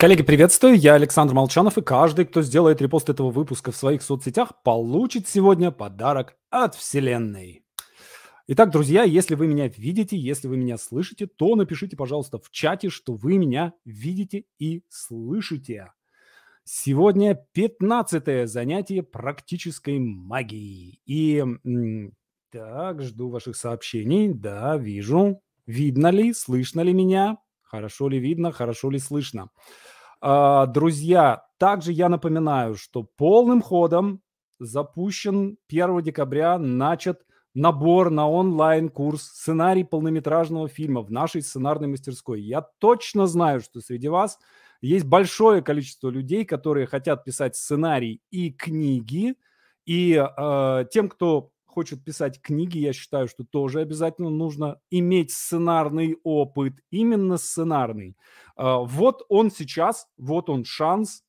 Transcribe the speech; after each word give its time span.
Коллеги, 0.00 0.22
приветствую, 0.22 0.78
я 0.78 0.94
Александр 0.94 1.34
Молчанов, 1.34 1.76
и 1.76 1.82
каждый, 1.82 2.24
кто 2.24 2.40
сделает 2.40 2.80
репост 2.80 3.10
этого 3.10 3.30
выпуска 3.30 3.70
в 3.70 3.76
своих 3.76 4.00
соцсетях, 4.00 4.62
получит 4.62 5.28
сегодня 5.28 5.70
подарок 5.70 6.38
от 6.48 6.74
Вселенной. 6.74 7.66
Итак, 8.46 8.70
друзья, 8.70 9.02
если 9.02 9.34
вы 9.34 9.46
меня 9.46 9.68
видите, 9.68 10.16
если 10.16 10.48
вы 10.48 10.56
меня 10.56 10.78
слышите, 10.78 11.26
то 11.26 11.54
напишите, 11.54 11.98
пожалуйста, 11.98 12.38
в 12.38 12.50
чате, 12.50 12.88
что 12.88 13.12
вы 13.12 13.36
меня 13.36 13.74
видите 13.84 14.44
и 14.58 14.84
слышите. 14.88 15.92
Сегодня 16.64 17.38
15 17.52 18.48
занятие 18.48 19.02
практической 19.02 19.98
магии. 19.98 21.02
И 21.04 21.44
так, 22.50 23.02
жду 23.02 23.28
ваших 23.28 23.54
сообщений. 23.54 24.32
Да, 24.32 24.78
вижу. 24.78 25.42
Видно 25.66 26.10
ли, 26.10 26.32
слышно 26.32 26.80
ли 26.80 26.94
меня? 26.94 27.36
Хорошо 27.70 28.08
ли 28.08 28.18
видно, 28.18 28.50
хорошо 28.50 28.90
ли 28.90 28.98
слышно? 28.98 29.50
А, 30.20 30.66
друзья, 30.66 31.44
также 31.56 31.92
я 31.92 32.08
напоминаю, 32.08 32.74
что 32.74 33.04
полным 33.04 33.62
ходом 33.62 34.22
запущен 34.58 35.56
1 35.68 36.02
декабря, 36.02 36.58
начат 36.58 37.20
набор 37.54 38.10
на 38.10 38.28
онлайн-курс 38.28 39.22
сценарий 39.22 39.84
полнометражного 39.84 40.66
фильма 40.66 41.02
в 41.02 41.12
нашей 41.12 41.42
сценарной 41.42 41.86
мастерской. 41.86 42.40
Я 42.40 42.62
точно 42.80 43.28
знаю, 43.28 43.60
что 43.60 43.80
среди 43.80 44.08
вас 44.08 44.40
есть 44.80 45.04
большое 45.04 45.62
количество 45.62 46.08
людей, 46.08 46.44
которые 46.44 46.86
хотят 46.86 47.22
писать 47.22 47.54
сценарий 47.54 48.20
и 48.32 48.50
книги. 48.50 49.36
И 49.86 50.14
э, 50.14 50.84
тем, 50.90 51.08
кто 51.08 51.52
хочет 51.70 52.04
писать 52.04 52.40
книги, 52.42 52.78
я 52.78 52.92
считаю, 52.92 53.28
что 53.28 53.44
тоже 53.44 53.80
обязательно 53.80 54.30
нужно 54.30 54.80
иметь 54.90 55.32
сценарный 55.32 56.18
опыт, 56.24 56.74
именно 56.90 57.38
сценарный. 57.38 58.16
А, 58.56 58.78
вот 58.78 59.24
он 59.28 59.50
сейчас, 59.50 60.06
вот 60.16 60.50
он 60.50 60.64
шанс, 60.64 61.22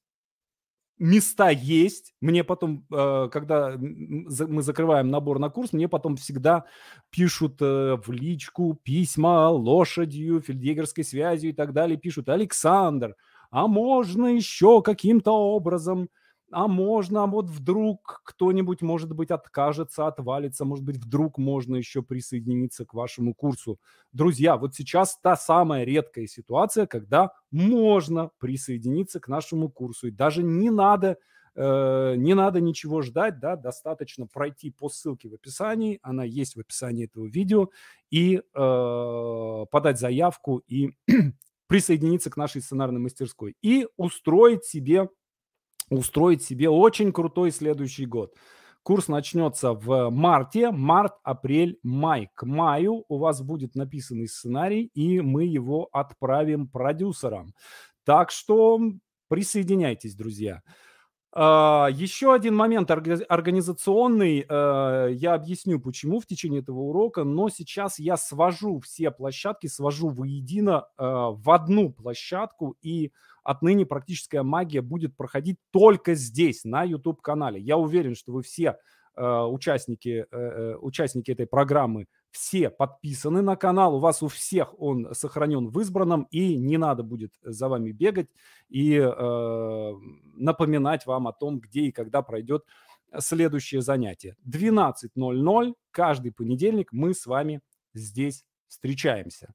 места 0.97 1.49
есть. 1.49 2.13
Мне 2.21 2.43
потом, 2.43 2.85
а, 2.91 3.27
когда 3.29 3.75
мы 3.77 4.61
закрываем 4.61 5.09
набор 5.09 5.39
на 5.39 5.49
курс, 5.49 5.73
мне 5.73 5.87
потом 5.87 6.15
всегда 6.15 6.65
пишут 7.09 7.61
э, 7.61 7.98
в 8.03 8.11
личку 8.11 8.79
письма 8.83 9.49
лошадью, 9.49 10.41
фельдъегерской 10.41 11.03
связью 11.03 11.49
и 11.51 11.53
так 11.53 11.73
далее. 11.73 11.98
Пишут, 11.98 12.29
Александр, 12.29 13.15
а 13.49 13.67
можно 13.67 14.27
еще 14.27 14.81
каким-то 14.81 15.31
образом 15.31 16.09
а 16.52 16.68
можно, 16.68 17.24
а 17.24 17.27
вот 17.27 17.49
вдруг 17.49 18.21
кто-нибудь, 18.24 18.82
может 18.82 19.13
быть, 19.13 19.32
откажется, 19.32 20.07
отвалится, 20.07 20.66
может 20.66 20.85
быть, 20.85 20.98
вдруг 20.98 21.38
можно 21.38 21.76
еще 21.76 22.02
присоединиться 22.02 22.85
к 22.85 22.94
вашему 22.94 23.34
курсу. 23.34 23.80
Друзья, 24.12 24.57
вот 24.57 24.76
сейчас 24.76 25.18
та 25.22 25.35
самая 25.35 25.84
редкая 25.84 26.27
ситуация, 26.27 26.85
когда 26.85 27.32
можно 27.52 28.32
присоединиться 28.40 29.20
к 29.20 29.27
нашему 29.27 29.70
курсу. 29.70 30.07
И 30.07 30.12
даже 30.12 30.44
не 30.44 30.70
надо, 30.70 31.18
э, 31.55 32.16
не 32.18 32.34
надо 32.34 32.60
ничего 32.60 33.02
ждать, 33.02 33.40
да, 33.40 33.55
достаточно 33.55 34.27
пройти 34.27 34.72
по 34.72 34.90
ссылке 34.90 35.29
в 35.29 35.34
описании, 35.34 35.99
она 36.02 36.24
есть 36.24 36.55
в 36.55 36.60
описании 36.60 37.05
этого 37.05 37.27
видео, 37.27 37.70
и 38.10 38.38
э, 38.38 39.66
подать 39.72 39.99
заявку 39.99 40.63
и 40.68 40.91
присоединиться 41.68 42.29
к 42.29 42.38
нашей 42.38 42.62
сценарной 42.62 42.99
мастерской 42.99 43.55
и 43.62 43.88
устроить 43.96 44.66
себе 44.66 45.07
устроить 45.91 46.41
себе 46.41 46.70
очень 46.70 47.11
крутой 47.11 47.51
следующий 47.51 48.05
год. 48.05 48.34
Курс 48.84 49.07
начнется 49.07 49.73
в 49.73 50.09
марте, 50.09 50.71
март, 50.71 51.13
апрель, 51.23 51.77
май. 51.83 52.29
К 52.33 52.48
маю 52.48 53.05
у 53.07 53.20
вас 53.20 53.43
будет 53.43 53.75
написанный 53.75 54.27
сценарий, 54.27 54.89
и 54.95 55.21
мы 55.21 55.43
его 55.43 55.87
отправим 55.91 56.67
продюсерам. 56.67 57.53
Так 58.05 58.31
что 58.31 58.79
присоединяйтесь, 59.27 60.15
друзья. 60.15 60.61
А, 61.34 61.87
еще 61.91 62.34
один 62.34 62.55
момент 62.55 62.91
организационный. 62.91 64.46
Э, 64.47 65.09
я 65.11 65.33
объясню, 65.33 65.79
почему 65.79 66.19
в 66.19 66.25
течение 66.25 66.61
этого 66.61 66.79
урока, 66.79 67.23
но 67.23 67.50
сейчас 67.50 68.00
я 68.00 68.17
свожу 68.17 68.81
все 68.81 69.11
площадки, 69.11 69.67
свожу 69.67 70.09
воедино 70.09 70.88
э, 70.97 71.03
в 71.03 71.50
одну 71.50 71.91
площадку, 71.91 72.75
и 72.81 73.13
отныне 73.44 73.85
практическая 73.85 74.44
магия 74.44 74.81
будет 74.81 75.16
проходить 75.16 75.57
только 75.72 76.16
здесь, 76.16 76.66
на 76.66 76.83
YouTube-канале. 76.83 77.61
Я 77.61 77.78
уверен, 77.78 78.13
что 78.13 78.34
вы 78.34 78.44
все 78.44 78.78
э, 79.16 79.25
участники, 79.25 80.25
участники 80.81 81.31
этой 81.31 81.47
программы 81.47 82.07
все 82.31 82.69
подписаны 82.69 83.41
на 83.41 83.55
канал, 83.55 83.95
у 83.95 83.99
вас 83.99 84.23
у 84.23 84.27
всех 84.27 84.79
он 84.79 85.13
сохранен 85.13 85.67
в 85.67 85.79
избранном, 85.81 86.27
и 86.31 86.57
не 86.57 86.77
надо 86.77 87.03
будет 87.03 87.33
за 87.43 87.67
вами 87.67 87.91
бегать 87.91 88.29
и 88.69 88.95
э, 88.95 89.93
напоминать 90.35 91.05
вам 91.05 91.27
о 91.27 91.33
том, 91.33 91.59
где 91.59 91.81
и 91.81 91.91
когда 91.91 92.21
пройдет 92.21 92.65
следующее 93.19 93.81
занятие. 93.81 94.35
12.00 94.47 95.73
каждый 95.91 96.31
понедельник 96.31 96.91
мы 96.91 97.13
с 97.13 97.25
вами 97.25 97.61
здесь 97.93 98.45
встречаемся. 98.67 99.53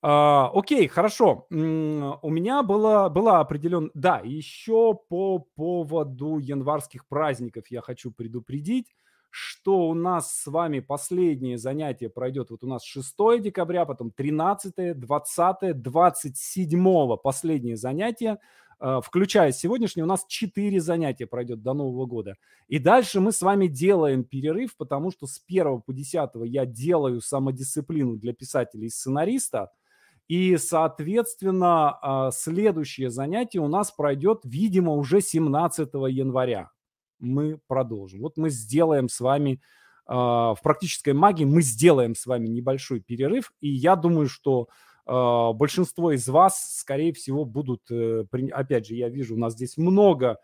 А, 0.00 0.50
окей, 0.54 0.86
хорошо. 0.86 1.46
У 1.50 2.30
меня 2.30 2.62
была, 2.62 3.08
была 3.08 3.40
определен... 3.40 3.90
Да, 3.94 4.20
еще 4.24 4.94
по 4.94 5.40
поводу 5.40 6.38
январских 6.38 7.06
праздников 7.06 7.66
я 7.68 7.80
хочу 7.80 8.12
предупредить, 8.12 8.94
что 9.30 9.88
у 9.88 9.94
нас 9.94 10.34
с 10.34 10.46
вами 10.46 10.80
последнее 10.80 11.58
занятие 11.58 12.08
пройдет. 12.08 12.50
Вот 12.50 12.64
у 12.64 12.66
нас 12.66 12.84
6 12.84 13.14
декабря, 13.40 13.84
потом 13.84 14.10
13, 14.10 14.98
20, 14.98 15.82
27 15.82 17.16
последнее 17.22 17.76
занятие. 17.76 18.38
А, 18.80 19.00
включая 19.00 19.52
сегодняшнее, 19.52 20.04
у 20.04 20.08
нас 20.08 20.24
4 20.26 20.80
занятия 20.80 21.26
пройдет 21.26 21.62
до 21.62 21.74
Нового 21.74 22.06
года. 22.06 22.36
И 22.68 22.78
дальше 22.78 23.20
мы 23.20 23.32
с 23.32 23.42
вами 23.42 23.66
делаем 23.66 24.24
перерыв, 24.24 24.76
потому 24.76 25.10
что 25.10 25.26
с 25.26 25.42
1 25.46 25.82
по 25.82 25.92
10 25.92 26.30
я 26.44 26.66
делаю 26.66 27.20
самодисциплину 27.20 28.16
для 28.16 28.32
писателя 28.32 28.84
и 28.84 28.88
сценариста– 28.88 29.70
и, 30.28 30.58
соответственно, 30.58 31.98
а, 32.02 32.30
следующее 32.30 33.10
занятие 33.10 33.60
у 33.60 33.68
нас 33.68 33.90
пройдет, 33.90 34.40
видимо, 34.44 34.92
уже 34.92 35.22
17 35.22 35.94
января. 36.10 36.70
Мы 37.18 37.58
продолжим. 37.66 38.20
Вот 38.20 38.36
мы 38.36 38.50
сделаем 38.50 39.08
с 39.08 39.20
вами 39.20 39.60
а, 40.06 40.54
в 40.54 40.62
практической 40.62 41.12
магии, 41.12 41.44
мы 41.44 41.62
сделаем 41.62 42.14
с 42.14 42.26
вами 42.26 42.48
небольшой 42.48 43.00
перерыв. 43.00 43.52
И 43.60 43.68
я 43.68 43.96
думаю, 43.96 44.28
что 44.28 44.68
а, 45.06 45.52
большинство 45.52 46.12
из 46.12 46.28
вас, 46.28 46.78
скорее 46.80 47.12
всего, 47.12 47.44
будут, 47.44 47.82
э, 47.90 48.24
опять 48.52 48.86
же, 48.86 48.94
я 48.94 49.08
вижу, 49.08 49.34
у 49.34 49.38
нас 49.38 49.54
здесь 49.54 49.76
много 49.76 50.38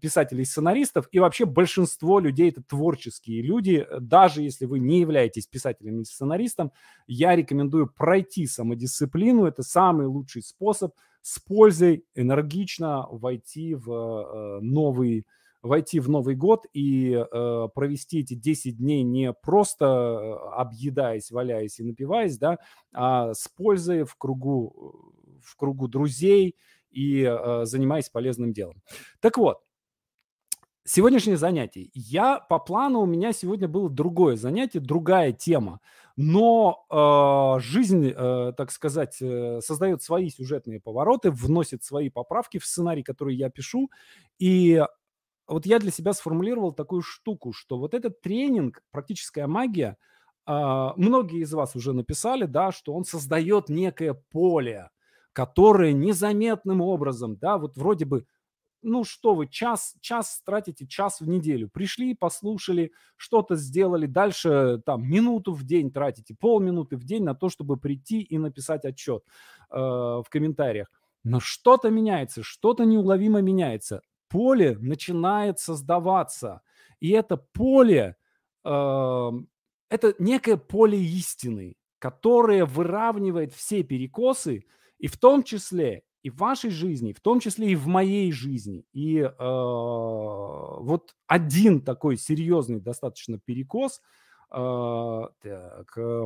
писателей 0.00 0.42
и 0.42 0.44
сценаристов, 0.44 1.08
и 1.12 1.18
вообще 1.18 1.46
большинство 1.46 2.18
людей 2.18 2.50
это 2.50 2.62
творческие 2.62 3.42
люди. 3.42 3.86
Даже 4.00 4.42
если 4.42 4.66
вы 4.66 4.80
не 4.80 5.00
являетесь 5.00 5.46
писателем 5.46 5.96
или 5.96 6.04
сценаристом, 6.04 6.72
я 7.06 7.34
рекомендую 7.34 7.88
пройти 7.88 8.46
самодисциплину. 8.46 9.46
Это 9.46 9.62
самый 9.62 10.06
лучший 10.06 10.42
способ 10.42 10.94
с 11.22 11.38
пользой 11.38 12.04
энергично 12.14 13.06
войти 13.10 13.74
в 13.74 13.90
э, 13.90 14.60
новый 14.60 15.26
войти 15.62 16.00
в 16.00 16.08
Новый 16.08 16.34
год 16.34 16.66
и 16.72 17.12
э, 17.12 17.68
провести 17.74 18.20
эти 18.20 18.34
10 18.34 18.78
дней 18.78 19.02
не 19.02 19.32
просто 19.32 19.84
э, 19.84 20.32
объедаясь, 20.54 21.30
валяясь 21.30 21.80
и 21.80 21.84
напиваясь, 21.84 22.38
да, 22.38 22.58
а 22.92 23.34
с 23.34 23.48
пользой 23.48 24.04
в 24.04 24.14
кругу, 24.16 25.12
в 25.42 25.56
кругу 25.56 25.88
друзей 25.88 26.56
и 26.90 27.22
э, 27.22 27.64
занимаясь 27.64 28.08
полезным 28.08 28.52
делом. 28.52 28.82
Так 29.20 29.38
вот, 29.38 29.58
Сегодняшнее 30.90 31.36
занятие. 31.36 31.90
Я 31.92 32.40
по 32.40 32.58
плану 32.58 33.00
у 33.00 33.06
меня 33.06 33.34
сегодня 33.34 33.68
было 33.68 33.90
другое 33.90 34.36
занятие, 34.36 34.80
другая 34.80 35.32
тема. 35.32 35.80
Но 36.16 36.86
э, 36.90 37.60
жизнь, 37.60 38.10
э, 38.10 38.52
так 38.56 38.70
сказать, 38.70 39.18
э, 39.20 39.60
создает 39.60 40.02
свои 40.02 40.30
сюжетные 40.30 40.80
повороты, 40.80 41.30
вносит 41.30 41.84
свои 41.84 42.08
поправки 42.08 42.58
в 42.58 42.64
сценарий, 42.64 43.02
который 43.02 43.36
я 43.36 43.50
пишу. 43.50 43.90
И 44.38 44.82
вот 45.48 45.66
я 45.66 45.78
для 45.78 45.90
себя 45.90 46.12
сформулировал 46.12 46.72
такую 46.72 47.02
штуку, 47.02 47.52
что 47.52 47.78
вот 47.78 47.94
этот 47.94 48.20
тренинг 48.20 48.82
«Практическая 48.90 49.46
магия», 49.46 49.96
э, 50.46 50.88
многие 50.96 51.40
из 51.42 51.52
вас 51.52 51.74
уже 51.74 51.92
написали, 51.92 52.44
да, 52.44 52.70
что 52.70 52.94
он 52.94 53.04
создает 53.04 53.68
некое 53.68 54.14
поле, 54.30 54.90
которое 55.32 55.92
незаметным 55.92 56.80
образом, 56.82 57.36
да, 57.36 57.58
вот 57.58 57.76
вроде 57.76 58.04
бы 58.04 58.26
ну 58.82 59.04
что 59.04 59.34
вы, 59.34 59.48
час, 59.48 59.96
час 60.00 60.40
тратите, 60.44 60.86
час 60.86 61.20
в 61.20 61.28
неделю. 61.28 61.68
Пришли, 61.68 62.14
послушали, 62.14 62.92
что-то 63.16 63.56
сделали. 63.56 64.06
Дальше 64.06 64.80
там 64.86 65.02
минуту 65.02 65.52
в 65.52 65.64
день 65.64 65.90
тратите, 65.90 66.36
полминуты 66.38 66.96
в 66.96 67.04
день 67.04 67.24
на 67.24 67.34
то, 67.34 67.48
чтобы 67.48 67.76
прийти 67.76 68.20
и 68.20 68.38
написать 68.38 68.84
отчет 68.84 69.24
э, 69.70 69.76
в 69.76 70.24
комментариях. 70.30 70.88
Но 71.24 71.40
что-то 71.40 71.90
меняется, 71.90 72.42
что-то 72.42 72.84
неуловимо 72.84 73.40
меняется. 73.40 74.00
Поле 74.28 74.76
начинает 74.78 75.58
создаваться. 75.58 76.62
И 77.00 77.10
это 77.10 77.36
поле, 77.36 78.16
э, 78.64 79.30
это 79.90 80.14
некое 80.18 80.56
поле 80.56 80.98
истины, 80.98 81.76
которое 81.98 82.64
выравнивает 82.64 83.52
все 83.52 83.82
перекосы, 83.82 84.64
и 84.98 85.06
в 85.06 85.16
том 85.16 85.42
числе 85.42 86.02
и 86.22 86.30
в 86.30 86.36
вашей 86.36 86.70
жизни, 86.70 87.12
в 87.12 87.20
том 87.20 87.40
числе 87.40 87.68
и 87.72 87.76
в 87.76 87.86
моей 87.86 88.32
жизни. 88.32 88.84
И 88.92 89.18
э, 89.18 89.30
вот 89.38 91.14
один 91.26 91.80
такой 91.80 92.16
серьезный 92.16 92.80
достаточно 92.80 93.38
перекос 93.38 94.00
э, 94.50 95.22
так, 95.42 95.96
э, 95.96 96.24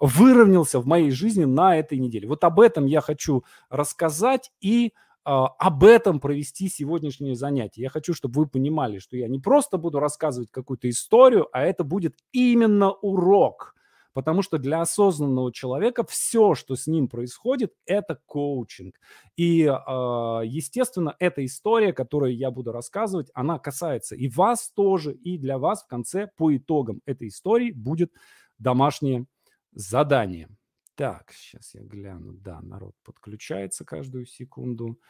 выровнялся 0.00 0.80
в 0.80 0.86
моей 0.86 1.10
жизни 1.10 1.44
на 1.44 1.76
этой 1.76 1.98
неделе. 1.98 2.28
Вот 2.28 2.44
об 2.44 2.60
этом 2.60 2.86
я 2.86 3.00
хочу 3.00 3.44
рассказать 3.70 4.52
и 4.60 4.92
об 5.24 5.84
этом 5.84 6.20
провести 6.20 6.68
сегодняшнее 6.68 7.34
занятие. 7.34 7.82
Я 7.82 7.88
хочу, 7.88 8.14
чтобы 8.14 8.40
вы 8.40 8.46
понимали, 8.46 8.98
что 8.98 9.16
я 9.16 9.26
не 9.26 9.38
просто 9.38 9.78
буду 9.78 9.98
рассказывать 9.98 10.50
какую-то 10.50 10.88
историю, 10.90 11.48
а 11.52 11.62
это 11.62 11.82
будет 11.82 12.18
именно 12.32 12.90
урок. 12.90 13.74
Потому 14.12 14.42
что 14.42 14.58
для 14.58 14.80
осознанного 14.80 15.52
человека 15.52 16.04
все, 16.08 16.54
что 16.54 16.76
с 16.76 16.86
ним 16.86 17.08
происходит, 17.08 17.72
это 17.84 18.20
коучинг. 18.26 18.94
И, 19.36 19.66
а, 19.66 20.42
естественно, 20.44 21.16
эта 21.18 21.44
история, 21.44 21.92
которую 21.92 22.36
я 22.36 22.52
буду 22.52 22.70
рассказывать, 22.70 23.30
она 23.34 23.58
касается 23.58 24.14
и 24.14 24.28
вас 24.28 24.70
тоже, 24.70 25.14
и 25.14 25.36
для 25.36 25.58
вас 25.58 25.82
в 25.82 25.88
конце 25.88 26.28
по 26.36 26.56
итогам 26.56 27.00
этой 27.06 27.26
истории 27.26 27.72
будет 27.72 28.12
домашнее 28.58 29.26
задание. 29.72 30.48
Так, 30.96 31.32
сейчас 31.32 31.74
я 31.74 31.82
гляну. 31.82 32.32
Да, 32.34 32.60
народ 32.62 32.94
подключается 33.02 33.84
каждую 33.84 34.26
секунду 34.26 35.00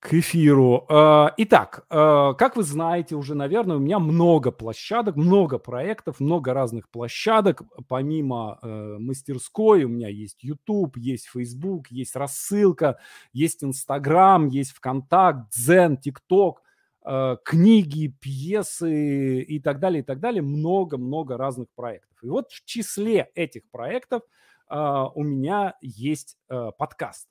к 0.00 0.12
эфиру. 0.12 0.84
А, 0.90 1.32
итак, 1.38 1.86
а, 1.88 2.34
как 2.34 2.56
вы 2.56 2.62
знаете 2.62 3.14
уже, 3.14 3.34
наверное, 3.34 3.76
у 3.76 3.80
меня 3.80 3.98
много 3.98 4.50
площадок, 4.50 5.16
много 5.16 5.58
проектов, 5.58 6.20
много 6.20 6.52
разных 6.52 6.90
площадок. 6.90 7.62
Помимо 7.88 8.58
э, 8.60 8.96
мастерской 8.98 9.84
у 9.84 9.88
меня 9.88 10.08
есть 10.08 10.44
YouTube, 10.44 10.98
есть 10.98 11.26
Facebook, 11.28 11.88
есть 11.88 12.14
рассылка, 12.14 12.98
есть 13.32 13.62
Instagram, 13.62 14.48
есть 14.48 14.72
ВКонтакт, 14.72 15.54
Дзен, 15.54 15.96
ТикТок, 15.96 16.62
э, 17.06 17.36
книги, 17.44 18.08
пьесы 18.08 19.40
и 19.40 19.58
так 19.58 19.78
далее, 19.78 20.02
и 20.02 20.04
так 20.04 20.20
далее. 20.20 20.42
Много-много 20.42 21.38
разных 21.38 21.68
проектов. 21.74 22.18
И 22.22 22.28
вот 22.28 22.50
в 22.50 22.62
числе 22.66 23.30
этих 23.34 23.62
проектов– 23.70 24.22
у 25.14 25.22
меня 25.22 25.74
есть 25.80 26.36
э, 26.48 26.70
подкаст. 26.78 27.28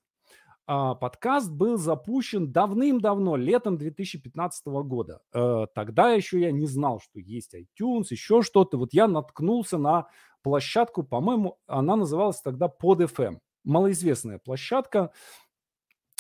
А, 0.68 0.96
подкаст 0.96 1.52
был 1.52 1.78
запущен 1.78 2.52
давным-давно, 2.52 3.36
летом 3.36 3.78
2015 3.78 4.68
года. 4.86 5.20
Э, 5.34 5.66
тогда 5.74 6.12
еще 6.12 6.40
я 6.40 6.52
не 6.52 6.66
знал, 6.66 7.02
что 7.02 7.20
есть 7.20 7.54
iTunes, 7.56 8.06
еще 8.12 8.42
что-то. 8.42 8.78
Вот 8.78 8.94
я 8.94 9.08
наткнулся 9.08 9.78
на 9.78 10.08
площадку, 10.44 11.04
по-моему, 11.04 11.58
она 11.68 11.96
называлась 11.96 12.42
тогда 12.42 12.68
PodFM. 12.68 13.40
Малоизвестная 13.64 14.40
площадка. 14.40 15.12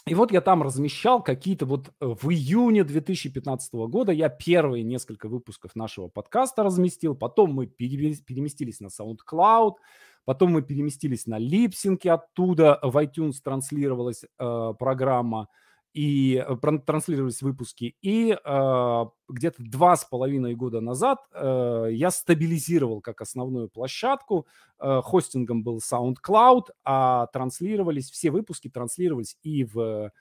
И 0.07 0.15
вот 0.15 0.31
я 0.31 0.41
там 0.41 0.63
размещал 0.63 1.21
какие-то 1.21 1.65
вот 1.68 1.89
э, 1.89 1.91
в 2.00 2.29
июне 2.31 2.83
2015 2.83 3.73
года 3.73 4.12
я 4.12 4.29
первые 4.29 4.83
несколько 4.83 5.29
выпусков 5.29 5.75
нашего 5.75 6.07
подкаста 6.07 6.63
разместил, 6.63 7.15
потом 7.15 7.53
мы 7.53 7.68
переместились 7.68 8.79
на 8.79 8.88
SoundCloud, 8.88 9.75
Потом 10.25 10.51
мы 10.51 10.62
переместились 10.62 11.25
на 11.25 11.38
липсинки 11.38 12.07
оттуда, 12.07 12.79
в 12.83 12.95
iTunes 12.97 13.35
транслировалась 13.44 14.23
э, 14.23 14.73
программа 14.77 15.47
и 15.94 16.44
э, 16.47 16.77
транслировались 16.85 17.41
выпуски. 17.41 17.95
И 18.01 18.31
э, 18.31 19.06
где-то 19.27 19.63
два 19.63 19.95
с 19.95 20.06
половиной 20.06 20.56
года 20.56 20.79
назад 20.79 21.19
э, 21.33 21.88
я 21.91 22.12
стабилизировал 22.12 23.01
как 23.01 23.21
основную 23.21 23.68
площадку. 23.69 24.47
Э, 24.79 25.01
хостингом 25.03 25.63
был 25.63 25.79
SoundCloud, 25.79 26.68
а 26.85 27.27
транслировались, 27.27 28.09
все 28.12 28.31
выпуски 28.31 28.69
транслировались 28.69 29.38
и 29.44 29.63
в 29.63 30.12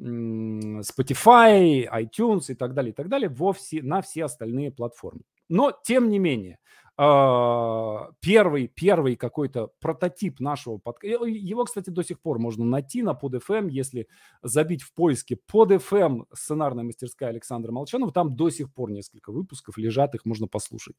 Spotify, 0.00 1.86
iTunes 1.92 2.44
и 2.48 2.54
так 2.54 2.72
далее, 2.72 2.92
и 2.92 2.94
так 2.94 3.08
далее, 3.08 3.28
во 3.28 3.52
все, 3.52 3.82
на 3.82 4.00
все 4.00 4.24
остальные 4.24 4.72
платформы. 4.72 5.20
Но, 5.50 5.72
тем 5.72 6.08
не 6.08 6.18
менее, 6.18 6.58
первый, 7.00 8.68
первый 8.68 9.16
какой-то 9.16 9.70
прототип 9.80 10.38
нашего 10.38 10.76
подкаста. 10.76 11.24
Его, 11.24 11.64
кстати, 11.64 11.88
до 11.88 12.02
сих 12.02 12.20
пор 12.20 12.38
можно 12.38 12.64
найти 12.64 13.02
на 13.02 13.12
PodFM, 13.12 13.70
если 13.70 14.06
забить 14.42 14.82
в 14.82 14.92
поиске 14.92 15.38
PodFM 15.50 16.24
сценарная 16.34 16.84
мастерская 16.84 17.30
Александра 17.30 17.72
Молчанова. 17.72 18.12
Там 18.12 18.36
до 18.36 18.50
сих 18.50 18.72
пор 18.74 18.90
несколько 18.90 19.32
выпусков 19.32 19.78
лежат, 19.78 20.14
их 20.14 20.26
можно 20.26 20.46
послушать. 20.46 20.96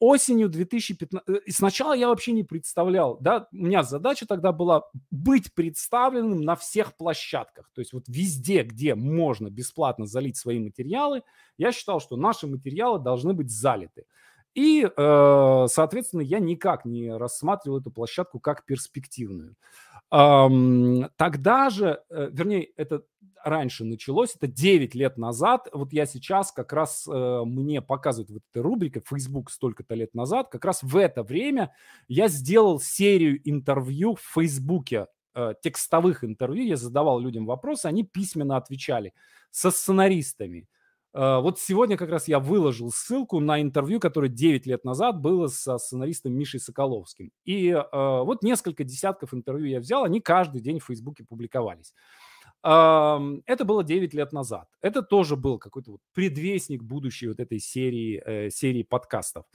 Осенью 0.00 0.48
2015... 0.48 1.28
Э, 1.28 1.40
сначала 1.50 1.92
я 1.92 2.08
вообще 2.08 2.32
не 2.32 2.42
представлял, 2.42 3.18
да, 3.20 3.48
у 3.52 3.56
меня 3.56 3.82
задача 3.82 4.26
тогда 4.26 4.50
была 4.50 4.84
быть 5.10 5.52
представленным 5.52 6.40
на 6.40 6.56
всех 6.56 6.96
площадках. 6.96 7.70
То 7.74 7.82
есть 7.82 7.92
вот 7.92 8.04
везде, 8.08 8.62
где 8.62 8.94
можно 8.94 9.50
бесплатно 9.50 10.06
залить 10.06 10.38
свои 10.38 10.58
материалы, 10.58 11.22
я 11.58 11.70
считал, 11.70 12.00
что 12.00 12.16
наши 12.16 12.46
материалы 12.46 12.98
должны 12.98 13.34
быть 13.34 13.50
залиты. 13.50 14.06
И, 14.54 14.84
э, 14.84 15.66
соответственно, 15.68 16.22
я 16.22 16.40
никак 16.40 16.84
не 16.84 17.16
рассматривал 17.16 17.78
эту 17.78 17.90
площадку 17.90 18.40
как 18.40 18.64
перспективную. 18.64 19.56
Тогда 20.10 21.70
же, 21.70 22.02
э, 22.10 22.30
вернее, 22.32 22.64
это 22.76 23.04
раньше 23.44 23.84
началось, 23.84 24.34
это 24.34 24.48
9 24.48 24.96
лет 24.96 25.16
назад. 25.18 25.68
Вот 25.72 25.92
я 25.92 26.04
сейчас 26.04 26.50
как 26.50 26.72
раз 26.72 27.06
э, 27.06 27.42
мне 27.46 27.80
показывают 27.80 28.30
вот 28.30 28.42
эта 28.52 28.62
рубрика 28.62 29.00
Facebook 29.06 29.50
столько-то 29.52 29.94
лет 29.94 30.14
назад. 30.14 30.48
Как 30.50 30.64
раз 30.64 30.82
в 30.82 30.96
это 30.96 31.22
время 31.22 31.72
я 32.08 32.26
сделал 32.26 32.80
серию 32.80 33.40
интервью 33.48 34.16
в 34.16 34.22
Фейсбуке, 34.34 35.06
текстовых 35.62 36.24
интервью. 36.24 36.64
Я 36.64 36.76
задавал 36.76 37.20
людям 37.20 37.46
вопросы, 37.46 37.86
они 37.86 38.02
письменно 38.02 38.56
отвечали 38.56 39.14
со 39.52 39.70
сценаристами. 39.70 40.66
Э, 41.12 41.40
вот 41.40 41.58
сегодня 41.58 41.96
как 41.96 42.10
раз 42.10 42.28
я 42.28 42.38
выложил 42.38 42.90
ссылку 42.90 43.40
на 43.40 43.60
интервью, 43.60 44.00
которое 44.00 44.28
9 44.28 44.66
лет 44.66 44.84
назад 44.84 45.20
было 45.20 45.48
со 45.48 45.78
сценаристом 45.78 46.32
Мишей 46.34 46.60
Соколовским. 46.60 47.30
И 47.44 47.70
э, 47.70 47.82
вот 47.92 48.42
несколько 48.42 48.84
десятков 48.84 49.34
интервью 49.34 49.66
я 49.66 49.80
взял, 49.80 50.04
они 50.04 50.20
каждый 50.20 50.60
день 50.60 50.78
в 50.78 50.84
Фейсбуке 50.84 51.24
публиковались. 51.24 51.94
Это 52.62 53.64
было 53.64 53.82
9 53.82 54.12
лет 54.12 54.32
назад. 54.32 54.68
Это 54.82 55.00
тоже 55.00 55.34
был 55.36 55.58
какой-то 55.58 55.92
вот 55.92 56.00
предвестник 56.12 56.82
будущей 56.82 57.28
вот 57.28 57.40
этой 57.40 57.58
серии, 57.58 58.22
э, 58.22 58.50
серии 58.50 58.82
подкастов. 58.82 59.46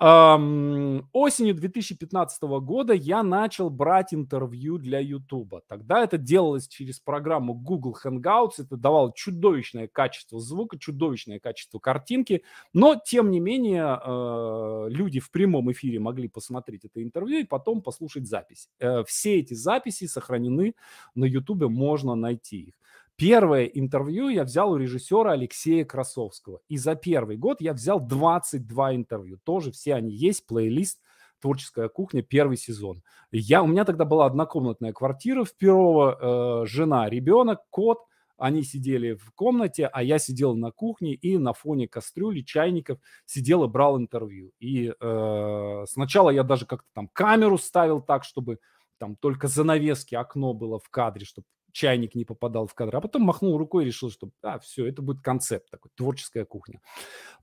Осенью 0.00 1.54
2015 1.54 2.42
года 2.60 2.92
я 2.92 3.24
начал 3.24 3.68
брать 3.68 4.14
интервью 4.14 4.78
для 4.78 5.00
YouTube. 5.00 5.60
Тогда 5.66 6.04
это 6.04 6.18
делалось 6.18 6.68
через 6.68 7.00
программу 7.00 7.52
Google 7.54 7.96
Hangouts. 8.04 8.52
Это 8.58 8.76
давало 8.76 9.12
чудовищное 9.16 9.88
качество 9.88 10.38
звука, 10.38 10.78
чудовищное 10.78 11.40
качество 11.40 11.80
картинки. 11.80 12.44
Но, 12.72 12.94
тем 12.94 13.32
не 13.32 13.40
менее, 13.40 13.98
э, 14.00 14.86
люди 14.90 15.18
в 15.18 15.32
прямом 15.32 15.72
эфире 15.72 15.98
могли 15.98 16.28
посмотреть 16.28 16.84
это 16.84 17.02
интервью 17.02 17.40
и 17.40 17.44
потом 17.44 17.82
послушать 17.82 18.28
запись. 18.28 18.68
Э, 18.78 19.02
все 19.04 19.40
эти 19.40 19.54
записи 19.54 20.06
сохранены 20.06 20.74
на 21.16 21.24
YouTube, 21.24 21.68
можно 21.68 22.14
найти 22.14 22.58
их. 22.68 22.74
Первое 23.18 23.64
интервью 23.64 24.28
я 24.28 24.44
взял 24.44 24.70
у 24.70 24.76
режиссера 24.76 25.32
Алексея 25.32 25.84
Красовского. 25.84 26.60
И 26.68 26.76
за 26.76 26.94
первый 26.94 27.36
год 27.36 27.60
я 27.60 27.72
взял 27.72 27.98
22 27.98 28.94
интервью. 28.94 29.40
Тоже 29.42 29.72
все 29.72 29.96
они 29.96 30.14
есть, 30.14 30.46
плейлист 30.46 31.00
«Творческая 31.40 31.88
кухня», 31.88 32.22
первый 32.22 32.56
сезон. 32.56 33.02
Я, 33.32 33.64
у 33.64 33.66
меня 33.66 33.84
тогда 33.84 34.04
была 34.04 34.26
однокомнатная 34.26 34.92
квартира 34.92 35.42
в 35.42 35.56
Перово, 35.56 36.62
э, 36.62 36.66
жена, 36.66 37.10
ребенок, 37.10 37.62
кот. 37.70 37.98
Они 38.36 38.62
сидели 38.62 39.14
в 39.14 39.32
комнате, 39.34 39.88
а 39.92 40.00
я 40.04 40.20
сидел 40.20 40.54
на 40.54 40.70
кухне 40.70 41.14
и 41.14 41.38
на 41.38 41.54
фоне 41.54 41.88
кастрюли, 41.88 42.42
чайников 42.42 43.00
сидел 43.26 43.64
и 43.64 43.68
брал 43.68 43.98
интервью. 43.98 44.52
И 44.60 44.92
э, 44.92 45.84
сначала 45.88 46.30
я 46.30 46.44
даже 46.44 46.66
как-то 46.66 46.88
там 46.94 47.08
камеру 47.12 47.58
ставил 47.58 48.00
так, 48.00 48.22
чтобы 48.22 48.60
там 48.98 49.16
только 49.16 49.48
занавески, 49.48 50.14
окно 50.14 50.54
было 50.54 50.78
в 50.78 50.88
кадре, 50.88 51.24
чтобы 51.24 51.46
чайник 51.78 52.16
не 52.16 52.24
попадал 52.24 52.66
в 52.66 52.74
кадр, 52.74 52.96
а 52.96 53.00
потом 53.00 53.22
махнул 53.22 53.56
рукой 53.56 53.84
и 53.84 53.86
решил, 53.86 54.10
что 54.10 54.30
а, 54.42 54.58
все, 54.58 54.86
это 54.86 55.00
будет 55.00 55.22
концепт 55.22 55.70
такой, 55.70 55.92
творческая 55.94 56.44
кухня. 56.44 56.80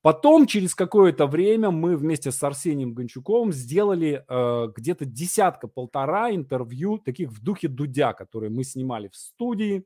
Потом, 0.02 0.46
через 0.46 0.76
какое-то 0.76 1.26
время, 1.26 1.72
мы 1.72 1.96
вместе 1.96 2.32
с 2.32 2.44
Арсением 2.44 2.94
Гончуковым 2.94 3.54
сделали 3.54 4.26
э, 4.28 4.68
где-то 4.76 5.06
десятка-полтора 5.06 6.36
интервью, 6.36 6.98
таких 6.98 7.30
в 7.30 7.42
духе 7.42 7.70
Дудя, 7.70 8.12
которые 8.12 8.50
мы 8.50 8.66
снимали 8.66 9.08
в 9.08 9.16
студии, 9.16 9.86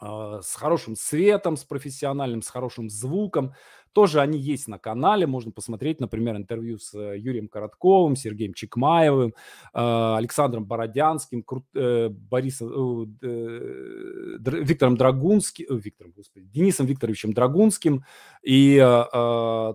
с 0.00 0.54
хорошим 0.54 0.96
светом, 0.96 1.56
с 1.56 1.64
профессиональным, 1.64 2.42
с 2.42 2.48
хорошим 2.48 2.88
звуком, 2.90 3.54
тоже 3.92 4.20
они 4.20 4.38
есть 4.38 4.68
на 4.68 4.78
канале, 4.78 5.26
можно 5.26 5.50
посмотреть, 5.50 5.98
например, 6.00 6.36
интервью 6.36 6.78
с 6.78 6.94
э, 6.94 7.18
Юрием 7.18 7.48
Коротковым, 7.48 8.14
Сергеем 8.14 8.54
Чекмаевым, 8.54 9.34
э, 9.74 10.14
Александром 10.16 10.66
Бородянским, 10.66 11.44
э, 11.74 12.08
Борисом, 12.08 13.18
Виктором 14.40 14.96
Драгунским, 14.96 15.66
Виктором, 15.76 16.12
господи, 16.12 16.46
Денисом 16.46 16.86
Викторовичем 16.86 17.32
Драгунским. 17.32 18.04
И 18.42 18.78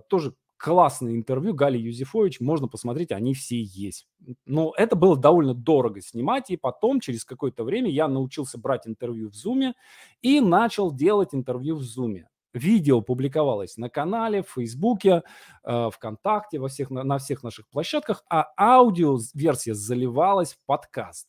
тоже 0.08 0.34
классные 0.56 1.16
интервью 1.16 1.54
Гали 1.54 1.78
Юзефович, 1.78 2.40
можно 2.40 2.68
посмотреть, 2.68 3.12
они 3.12 3.34
все 3.34 3.60
есть. 3.62 4.06
Но 4.46 4.72
это 4.76 4.96
было 4.96 5.16
довольно 5.16 5.54
дорого 5.54 6.00
снимать, 6.00 6.50
и 6.50 6.56
потом, 6.56 7.00
через 7.00 7.24
какое-то 7.24 7.64
время, 7.64 7.90
я 7.90 8.08
научился 8.08 8.58
брать 8.58 8.86
интервью 8.86 9.30
в 9.30 9.34
Зуме 9.34 9.74
и 10.22 10.40
начал 10.40 10.92
делать 10.92 11.34
интервью 11.34 11.76
в 11.76 11.82
Зуме. 11.82 12.28
Видео 12.54 13.00
публиковалось 13.00 13.76
на 13.76 13.90
канале, 13.90 14.42
в 14.42 14.50
Фейсбуке, 14.50 15.24
э, 15.64 15.90
ВКонтакте, 15.92 16.60
во 16.60 16.68
всех, 16.68 16.90
на 16.90 17.18
всех 17.18 17.42
наших 17.42 17.68
площадках, 17.68 18.24
а 18.30 18.46
аудиоверсия 18.56 19.74
заливалась 19.74 20.54
в 20.54 20.58
подкаст. 20.64 21.28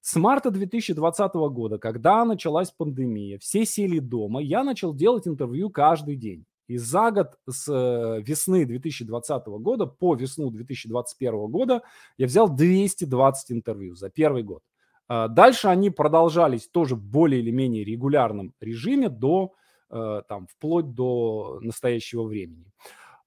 С 0.00 0.16
марта 0.16 0.50
2020 0.50 1.34
года, 1.50 1.78
когда 1.78 2.24
началась 2.24 2.70
пандемия, 2.70 3.38
все 3.38 3.66
сели 3.66 3.98
дома, 3.98 4.40
я 4.40 4.64
начал 4.64 4.94
делать 4.94 5.28
интервью 5.28 5.70
каждый 5.70 6.16
день. 6.16 6.46
И 6.66 6.78
за 6.78 7.10
год 7.10 7.38
с 7.48 7.68
э, 7.68 8.22
весны 8.22 8.64
2020 8.64 9.46
года 9.46 9.86
по 9.86 10.14
весну 10.14 10.50
2021 10.50 11.46
года 11.48 11.82
я 12.16 12.26
взял 12.26 12.48
220 12.48 13.52
интервью 13.52 13.94
за 13.94 14.08
первый 14.08 14.42
год. 14.42 14.62
А 15.06 15.28
дальше 15.28 15.68
они 15.68 15.90
продолжались 15.90 16.68
тоже 16.68 16.94
в 16.94 17.02
более 17.02 17.42
или 17.42 17.50
менее 17.50 17.84
регулярном 17.84 18.54
режиме 18.60 19.10
до, 19.10 19.52
э, 19.90 20.22
там, 20.28 20.46
вплоть 20.46 20.94
до 20.94 21.58
настоящего 21.60 22.22
времени. 22.22 22.72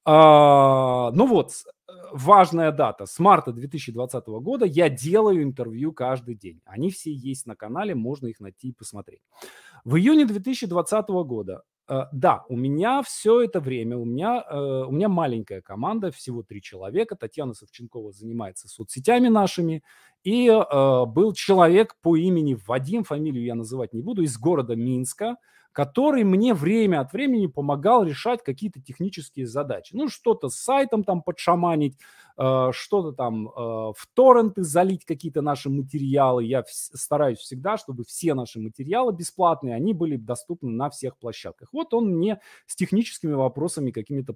А, 0.04 1.12
ну 1.12 1.28
вот, 1.28 1.52
э, 1.52 1.92
важная 2.14 2.72
дата. 2.72 3.06
С 3.06 3.20
марта 3.20 3.52
2020 3.52 4.40
года 4.40 4.66
я 4.66 4.90
делаю 4.90 5.44
интервью 5.44 5.92
каждый 5.92 6.34
день. 6.34 6.62
Они 6.66 6.90
все 6.90 7.12
есть 7.12 7.46
на 7.46 7.56
канале, 7.56 7.94
можно 7.94 8.28
их 8.28 8.40
найти 8.40 8.70
и 8.70 8.74
посмотреть. 8.74 9.22
В 9.84 9.98
июне 9.98 10.26
2020 10.26 11.10
года 11.24 11.64
да, 12.12 12.44
у 12.50 12.56
меня 12.56 13.02
все 13.02 13.42
это 13.42 13.60
время, 13.60 13.98
у 13.98 14.06
меня, 14.06 14.44
э, 14.50 14.84
у 14.88 14.92
меня 14.92 15.10
маленькая 15.10 15.62
команда, 15.62 16.12
всего 16.12 16.44
три 16.44 16.62
человека. 16.62 17.16
Татьяна 17.16 17.54
Савченкова 17.54 18.12
занимается 18.12 18.68
соцсетями 18.68 19.28
нашими. 19.28 19.84
И 20.24 20.50
был 20.50 21.32
человек 21.34 21.96
по 22.02 22.18
имени 22.18 22.58
Вадим, 22.68 23.06
фамилию 23.06 23.46
я 23.46 23.56
называть 23.56 23.94
не 23.94 24.02
буду, 24.02 24.24
из 24.24 24.38
города 24.38 24.76
Минска, 24.76 25.38
который 25.78 26.24
мне 26.24 26.56
время 26.56 27.02
от 27.02 27.14
времени 27.14 27.46
помогал 27.46 28.04
решать 28.04 28.44
какие-то 28.44 28.82
технические 28.82 29.46
задачи. 29.46 29.94
Ну, 29.94 30.10
что-то 30.10 30.50
с 30.50 30.56
сайтом 30.56 31.04
там 31.04 31.22
подшаманить, 31.22 31.94
э, 31.94 32.27
что-то 32.38 33.14
там 33.14 33.48
э, 33.48 33.52
в 33.52 34.08
торренты 34.14 34.64
залить 34.64 35.06
какие-то 35.06 35.42
наши 35.42 35.70
материалы. 35.70 36.44
Я 36.44 36.64
стараюсь 36.68 37.40
всегда, 37.40 37.78
чтобы 37.78 38.04
все 38.04 38.36
наши 38.36 38.60
материалы 38.60 39.12
бесплатные, 39.12 39.74
они 39.74 39.94
были 39.94 40.18
доступны 40.18 40.70
на 40.70 40.92
всех 40.92 41.18
площадках. 41.18 41.70
Вот 41.72 41.94
он 41.96 42.16
мне 42.16 42.40
с 42.68 42.76
техническими 42.76 43.34
вопросами 43.34 43.90
какими-то 43.90 44.36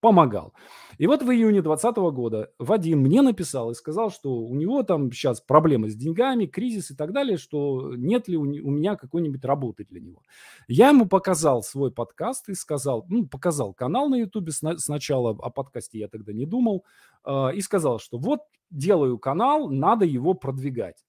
помогал. 0.00 0.52
И 0.98 1.08
вот 1.08 1.22
в 1.22 1.30
июне 1.30 1.60
2020 1.60 1.96
года 2.14 2.50
Вадим 2.58 3.00
мне 3.00 3.20
написал 3.20 3.70
и 3.70 3.74
сказал, 3.74 4.10
что 4.10 4.36
у 4.36 4.54
него 4.54 4.84
там 4.84 5.10
сейчас 5.10 5.40
проблемы 5.40 5.90
с 5.90 5.96
деньгами, 5.96 6.46
кризис 6.46 6.92
и 6.92 6.94
так 6.94 7.12
далее, 7.12 7.36
что 7.36 7.94
нет 7.96 8.28
ли 8.28 8.36
у 8.36 8.44
меня 8.44 8.94
какой-нибудь 8.94 9.44
работы 9.44 9.84
для 9.84 10.00
него. 10.00 10.22
Я 10.68 10.90
ему 10.90 11.06
показал 11.06 11.62
свой 11.62 11.90
подкаст 11.90 12.48
и 12.48 12.54
сказал, 12.54 13.06
ну, 13.08 13.26
показал 13.26 13.74
канал 13.74 14.08
на 14.08 14.16
Ютубе 14.16 14.52
сначала, 14.52 15.30
о 15.30 15.50
подкасте 15.50 15.98
я 15.98 16.08
тогда 16.08 16.32
не 16.32 16.46
думал, 16.46 16.84
и 17.26 17.60
сказал, 17.60 17.98
что 17.98 18.18
вот 18.18 18.40
делаю 18.70 19.18
канал, 19.18 19.68
надо 19.68 20.04
его 20.04 20.34
продвигать. 20.34 21.04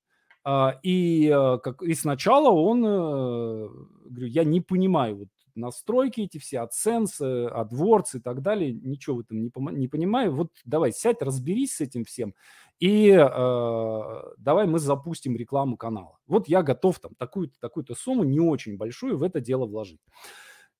А, 0.47 0.79
и, 0.83 1.27
э, 1.27 1.57
как, 1.57 1.81
и 1.81 1.95
сначала 1.95 2.51
он, 2.51 2.85
э, 2.85 3.67
говорю, 4.05 4.27
я 4.27 4.43
не 4.43 4.61
понимаю, 4.61 5.17
вот 5.17 5.27
настройки 5.55 6.21
эти 6.21 6.37
все, 6.37 6.57
AdSense, 6.57 7.51
AdWords 7.51 8.17
и 8.17 8.19
так 8.19 8.43
далее, 8.43 8.71
ничего 8.71 9.15
в 9.15 9.19
этом 9.21 9.41
не, 9.41 9.51
не 9.71 9.87
понимаю. 9.87 10.35
Вот 10.35 10.51
давай, 10.63 10.91
сядь, 10.91 11.23
разберись 11.23 11.77
с 11.77 11.81
этим 11.81 12.05
всем, 12.05 12.35
и 12.79 13.09
э, 13.09 14.21
давай 14.37 14.67
мы 14.67 14.77
запустим 14.77 15.35
рекламу 15.35 15.77
канала. 15.77 16.19
Вот 16.27 16.47
я 16.47 16.61
готов 16.61 16.99
там 16.99 17.15
такую-то 17.17 17.55
такую 17.59 17.83
сумму, 17.95 18.23
не 18.23 18.39
очень 18.39 18.77
большую, 18.77 19.17
в 19.17 19.23
это 19.23 19.41
дело 19.41 19.65
вложить. 19.65 20.01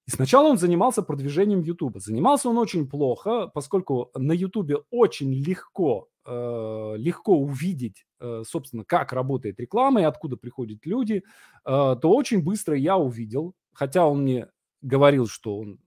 И 0.07 0.11
сначала 0.11 0.49
он 0.49 0.57
занимался 0.57 1.01
продвижением 1.01 1.61
YouTube. 1.61 1.99
Занимался 1.99 2.49
он 2.49 2.57
очень 2.57 2.87
плохо, 2.87 3.47
поскольку 3.47 4.11
на 4.15 4.33
YouTube 4.33 4.85
очень 4.91 5.33
легко, 5.33 6.09
э, 6.25 6.93
легко 6.97 7.37
увидеть, 7.37 8.05
э, 8.19 8.43
собственно, 8.45 8.83
как 8.85 9.13
работает 9.13 9.59
реклама 9.59 10.01
и 10.01 10.05
откуда 10.05 10.37
приходят 10.37 10.85
люди, 10.85 11.23
э, 11.23 11.23
то 11.65 11.99
очень 12.03 12.43
быстро 12.43 12.77
я 12.77 12.97
увидел, 12.97 13.53
хотя 13.73 14.05
он 14.07 14.21
мне 14.21 14.47
говорил, 14.81 15.27
что 15.27 15.57
он 15.57 15.79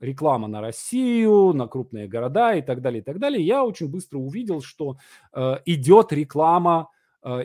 реклама 0.00 0.48
на 0.48 0.60
Россию, 0.60 1.52
на 1.52 1.66
крупные 1.68 2.08
города 2.08 2.54
и 2.54 2.62
так 2.62 2.80
далее, 2.80 3.00
и 3.00 3.04
так 3.04 3.18
далее, 3.18 3.44
я 3.44 3.64
очень 3.64 3.88
быстро 3.88 4.18
увидел, 4.18 4.62
что 4.62 4.96
э, 5.34 5.56
идет 5.66 6.12
реклама 6.12 6.88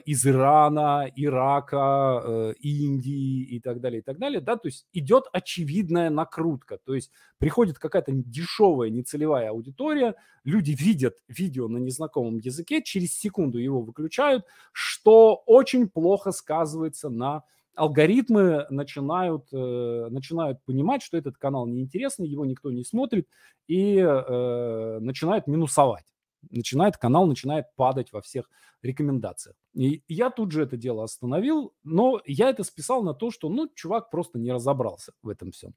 из 0.05 0.25
Ирана, 0.27 1.09
Ирака, 1.15 2.21
э, 2.23 2.53
Индии 2.59 3.43
и 3.43 3.59
так 3.59 3.81
далее, 3.81 4.01
и 4.01 4.03
так 4.03 4.19
далее, 4.19 4.39
да, 4.39 4.55
то 4.55 4.67
есть 4.67 4.85
идет 4.93 5.25
очевидная 5.33 6.09
накрутка, 6.09 6.77
то 6.85 6.93
есть 6.93 7.11
приходит 7.39 7.79
какая-то 7.79 8.11
дешевая, 8.11 8.89
нецелевая 8.89 9.49
аудитория, 9.49 10.15
люди 10.43 10.71
видят 10.71 11.15
видео 11.27 11.67
на 11.67 11.77
незнакомом 11.77 12.37
языке, 12.37 12.83
через 12.83 13.17
секунду 13.17 13.57
его 13.57 13.81
выключают, 13.81 14.45
что 14.71 15.41
очень 15.47 15.89
плохо 15.89 16.31
сказывается 16.31 17.09
на 17.09 17.43
алгоритмы 17.75 18.67
начинают, 18.69 19.45
э, 19.51 20.07
начинают 20.11 20.63
понимать, 20.65 21.01
что 21.01 21.17
этот 21.17 21.37
канал 21.37 21.65
неинтересный, 21.65 22.27
его 22.27 22.45
никто 22.45 22.71
не 22.71 22.83
смотрит, 22.83 23.27
и 23.67 23.97
э, 23.97 24.99
начинают 24.99 25.47
минусовать. 25.47 26.05
Начинает, 26.49 26.97
канал 26.97 27.27
начинает 27.27 27.65
падать 27.75 28.11
во 28.11 28.21
всех 28.21 28.49
рекомендациях. 28.81 29.55
И 29.73 30.03
я 30.07 30.29
тут 30.29 30.51
же 30.51 30.63
это 30.63 30.75
дело 30.75 31.03
остановил, 31.03 31.73
но 31.83 32.21
я 32.25 32.49
это 32.49 32.63
списал 32.63 33.03
на 33.03 33.13
то, 33.13 33.31
что, 33.31 33.49
ну, 33.49 33.69
чувак 33.73 34.09
просто 34.09 34.39
не 34.39 34.51
разобрался 34.51 35.13
в 35.21 35.29
этом 35.29 35.51
всем. 35.51 35.73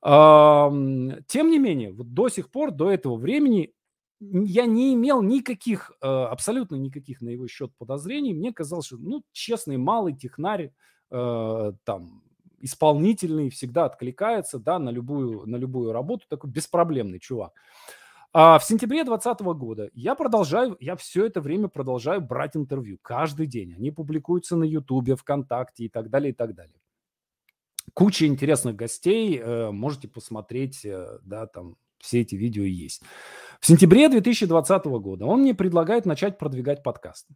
Тем 0.00 1.50
не 1.50 1.58
менее, 1.58 1.92
вот 1.92 2.12
до 2.12 2.28
сих 2.28 2.50
пор, 2.50 2.70
до 2.70 2.90
этого 2.90 3.16
времени 3.16 3.72
я 4.20 4.66
не 4.66 4.94
имел 4.94 5.22
никаких, 5.22 5.92
э, 6.02 6.06
абсолютно 6.06 6.76
никаких 6.76 7.20
на 7.20 7.28
его 7.28 7.46
счет 7.46 7.72
подозрений. 7.78 8.34
Мне 8.34 8.52
казалось, 8.52 8.86
что, 8.86 8.96
ну, 8.96 9.22
честный 9.32 9.76
малый 9.76 10.12
технарь, 10.14 10.72
э, 11.10 11.72
там 11.84 12.22
исполнительный, 12.60 13.50
всегда 13.50 13.84
откликается, 13.84 14.58
да, 14.58 14.78
на 14.78 14.90
любую, 14.90 15.46
на 15.46 15.56
любую 15.56 15.92
работу, 15.92 16.26
такой 16.28 16.50
беспроблемный 16.50 17.20
чувак. 17.20 17.52
А 18.32 18.58
в 18.58 18.64
сентябре 18.64 19.04
2020 19.04 19.40
года 19.58 19.90
я 19.94 20.14
продолжаю, 20.14 20.76
я 20.80 20.96
все 20.96 21.26
это 21.26 21.40
время 21.40 21.68
продолжаю 21.68 22.20
брать 22.20 22.56
интервью 22.56 22.98
каждый 23.00 23.46
день. 23.46 23.74
Они 23.74 23.90
публикуются 23.90 24.56
на 24.56 24.64
Ютубе, 24.64 25.16
ВКонтакте 25.16 25.84
и 25.84 25.88
так 25.88 26.10
далее, 26.10 26.32
и 26.32 26.34
так 26.34 26.54
далее. 26.54 26.74
Куча 27.94 28.26
интересных 28.26 28.76
гостей, 28.76 29.38
э, 29.38 29.70
можете 29.70 30.08
посмотреть, 30.08 30.84
э, 30.84 31.18
да, 31.22 31.46
там 31.46 31.76
все 31.98 32.20
эти 32.20 32.34
видео 32.34 32.64
есть. 32.64 33.02
В 33.60 33.66
сентябре 33.66 34.08
2020 34.08 34.84
года 35.00 35.24
он 35.24 35.40
мне 35.40 35.54
предлагает 35.54 36.04
начать 36.04 36.38
продвигать 36.38 36.82
подкасты. 36.82 37.34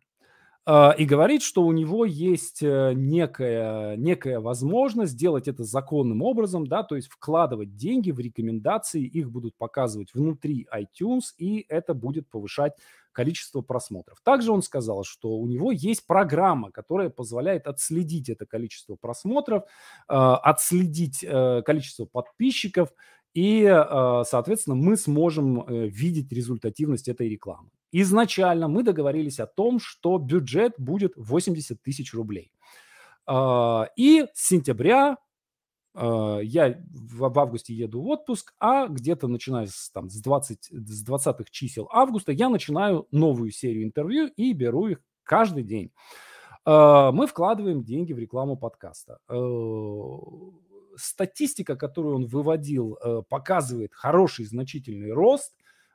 А, 0.65 0.95
и 0.97 1.05
говорит, 1.05 1.43
что 1.43 1.65
у 1.65 1.73
него 1.73 2.05
есть 2.05 2.63
э, 2.63 2.93
некая, 2.95 3.97
некая 3.97 4.39
возможность 4.39 5.13
сделать 5.15 5.49
это 5.49 5.65
законным 5.65 6.23
образом, 6.23 6.69
да, 6.69 6.85
то 6.85 6.95
есть 6.95 7.09
вкладывать 7.09 7.75
деньги 7.75 8.13
в 8.13 8.21
рекомендации, 8.21 9.03
их 9.03 9.31
будут 9.33 9.57
показывать 9.57 10.15
внутри 10.15 10.69
iTunes, 10.73 11.33
и 11.37 11.67
это 11.69 11.95
будет 11.95 12.31
повышать 12.31 12.75
количество 13.11 13.61
просмотров. 13.61 14.21
Также 14.23 14.53
он 14.53 14.63
сказал, 14.63 15.03
что 15.03 15.31
у 15.37 15.47
него 15.49 15.73
есть 15.73 16.07
программа, 16.07 16.71
которая 16.71 17.11
позволяет 17.11 17.67
отследить 17.67 18.29
это 18.29 18.47
количество 18.47 18.95
просмотров, 18.95 19.65
а, 20.07 20.37
отследить 20.37 21.25
э, 21.25 21.63
количество 21.65 22.05
подписчиков, 22.07 22.91
и, 23.35 23.65
а, 23.65 24.25
соответственно, 24.25 24.77
мы 24.77 24.97
сможем 24.97 25.63
э, 25.63 25.87
видеть 25.89 26.31
результативность 26.33 27.09
этой 27.09 27.29
рекламы. 27.29 27.71
Изначально 27.91 28.69
мы 28.69 28.83
договорились 28.83 29.41
о 29.41 29.47
том, 29.47 29.79
что 29.79 30.19
бюджет 30.19 30.75
будет 30.79 31.13
80 31.17 31.83
тысяч 31.83 32.13
рублей. 32.13 32.53
А, 33.27 33.89
и 33.97 34.27
с 34.35 34.49
сентября 34.49 35.17
а, 35.95 36.41
я 36.41 36.79
в 36.91 37.39
августе 37.39 37.75
еду 37.75 38.03
в 38.03 38.09
отпуск, 38.09 38.55
а 38.59 38.87
где-то 38.87 39.29
начиная 39.29 39.67
с, 39.67 39.91
там, 39.91 40.11
с, 40.11 40.21
20, 40.21 40.69
с 40.71 41.03
20 41.03 41.51
чисел 41.51 41.89
августа 41.91 42.33
я 42.33 42.51
начинаю 42.51 43.07
новую 43.11 43.51
серию 43.51 43.85
интервью 43.85 44.27
и 44.37 44.53
беру 44.53 44.89
их 44.89 44.99
каждый 45.23 45.63
день. 45.63 45.91
Мы 46.65 47.27
вкладываем 47.27 47.83
деньги 47.83 48.13
в 48.13 48.21
рекламу 48.21 48.57
подкаста. 48.57 49.19
Статистика, 50.97 51.77
которую 51.77 52.17
он 52.17 52.27
выводил, 52.27 52.99
э, 53.03 53.23
показывает 53.29 53.95
хороший 53.95 54.45
значительный 54.45 55.13
рост. 55.13 55.53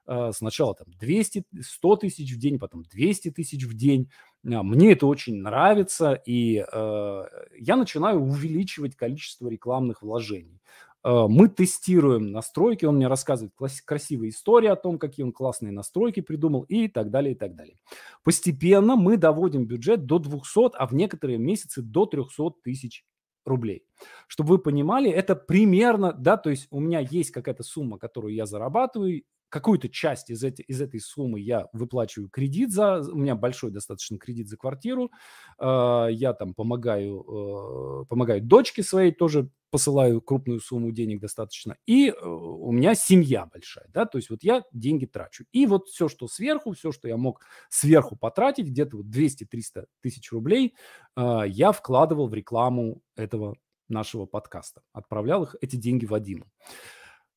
А, 0.07 0.31
сначала 0.31 0.73
там 0.73 0.87
200, 0.99 1.43
100 1.61 1.95
тысяч 1.97 2.33
в 2.33 2.39
день, 2.39 2.59
потом 2.59 2.83
200 2.83 3.31
тысяч 3.31 3.65
в 3.65 3.75
день. 3.75 4.09
А, 4.45 4.63
мне 4.63 4.93
это 4.93 5.05
очень 5.05 5.41
нравится, 5.41 6.13
и 6.13 6.65
э, 6.65 7.23
я 7.59 7.75
начинаю 7.75 8.21
увеличивать 8.21 8.95
количество 8.95 9.49
рекламных 9.49 10.01
вложений. 10.01 10.61
Э, 11.03 11.25
мы 11.27 11.49
тестируем 11.49 12.31
настройки, 12.31 12.85
он 12.85 12.95
мне 12.95 13.07
рассказывает 13.07 13.53
красивые 13.83 14.29
истории 14.29 14.69
о 14.69 14.77
том, 14.77 14.97
какие 14.97 15.25
он 15.25 15.33
классные 15.33 15.73
настройки 15.73 16.21
придумал 16.21 16.61
и 16.63 16.87
так 16.87 17.09
далее, 17.11 17.33
и 17.33 17.37
так 17.37 17.55
далее. 17.55 17.77
Постепенно 18.23 18.95
мы 18.95 19.17
доводим 19.17 19.65
бюджет 19.65 20.05
до 20.05 20.19
200, 20.19 20.77
а 20.77 20.87
в 20.87 20.93
некоторые 20.93 21.37
месяцы 21.37 21.81
до 21.81 22.05
300 22.05 22.51
тысяч 22.63 23.03
рублей. 23.47 23.83
Чтобы 24.27 24.49
вы 24.49 24.59
понимали, 24.59 25.09
это 25.09 25.35
примерно, 25.35 26.13
да, 26.13 26.37
то 26.37 26.49
есть 26.49 26.67
у 26.69 26.79
меня 26.79 26.99
есть 26.99 27.31
какая-то 27.31 27.63
сумма, 27.63 27.97
которую 27.97 28.33
я 28.33 28.45
зарабатываю, 28.45 29.23
какую-то 29.49 29.89
часть 29.89 30.29
из, 30.29 30.43
эти, 30.43 30.61
из 30.61 30.81
этой 30.81 30.99
суммы 30.99 31.39
я 31.39 31.67
выплачиваю 31.71 32.29
кредит 32.29 32.71
за, 32.71 32.99
у 32.99 33.15
меня 33.15 33.35
большой 33.35 33.71
достаточно 33.71 34.17
кредит 34.17 34.49
за 34.49 34.57
квартиру, 34.57 35.11
э, 35.59 36.07
я 36.11 36.33
там 36.33 36.53
помогаю, 36.53 37.21
э, 37.21 38.05
помогаю 38.09 38.41
дочке 38.41 38.83
своей, 38.83 39.11
тоже 39.11 39.49
посылаю 39.69 40.21
крупную 40.21 40.59
сумму 40.59 40.91
денег 40.91 41.19
достаточно, 41.19 41.77
и 41.85 42.09
э, 42.09 42.13
у 42.25 42.71
меня 42.71 42.95
семья 42.95 43.45
большая, 43.45 43.85
да, 43.89 44.05
то 44.05 44.17
есть 44.17 44.29
вот 44.29 44.43
я 44.43 44.63
деньги 44.71 45.05
трачу. 45.05 45.45
И 45.51 45.65
вот 45.65 45.87
все, 45.87 46.07
что 46.07 46.27
сверху, 46.27 46.73
все, 46.73 46.91
что 46.91 47.07
я 47.07 47.17
мог 47.17 47.41
сверху 47.69 48.15
потратить, 48.15 48.67
где-то 48.67 48.97
вот 48.97 49.07
200-300 49.07 49.85
тысяч 50.01 50.31
рублей, 50.31 50.75
э, 51.15 51.41
я 51.47 51.71
вкладывал 51.71 52.27
в 52.27 52.33
рекламу 52.33 53.01
этого 53.15 53.55
нашего 53.89 54.25
подкаста, 54.25 54.81
отправлял 54.93 55.43
их, 55.43 55.55
эти 55.61 55.75
деньги 55.75 56.05
Вадиму. 56.05 56.45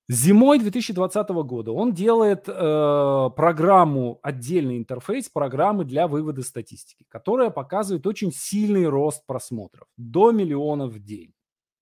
Зимой 0.08 0.58
2020 0.58 1.28
года 1.44 1.70
он 1.70 1.92
делает 1.92 2.48
э, 2.48 3.30
программу, 3.36 4.18
отдельный 4.24 4.76
интерфейс 4.76 5.28
программы 5.28 5.84
для 5.84 6.08
вывода 6.08 6.42
статистики, 6.42 7.06
которая 7.08 7.50
показывает 7.50 8.04
очень 8.08 8.32
сильный 8.32 8.88
рост 8.88 9.24
просмотров, 9.24 9.86
до 9.96 10.32
миллиона 10.32 10.88
в 10.88 10.98
день. 10.98 11.32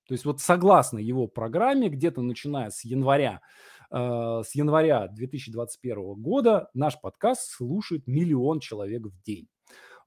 То 0.08 0.14
есть 0.14 0.24
вот 0.24 0.40
согласно 0.40 0.98
его 0.98 1.26
программе, 1.28 1.90
где-то 1.90 2.22
начиная 2.22 2.70
с 2.70 2.82
января, 2.82 3.42
э, 3.90 4.42
с 4.42 4.54
января 4.54 5.06
2021 5.08 6.14
года 6.14 6.70
наш 6.72 6.98
подкаст 6.98 7.50
слушает 7.50 8.06
миллион 8.06 8.60
человек 8.60 9.02
в 9.02 9.22
день. 9.22 9.48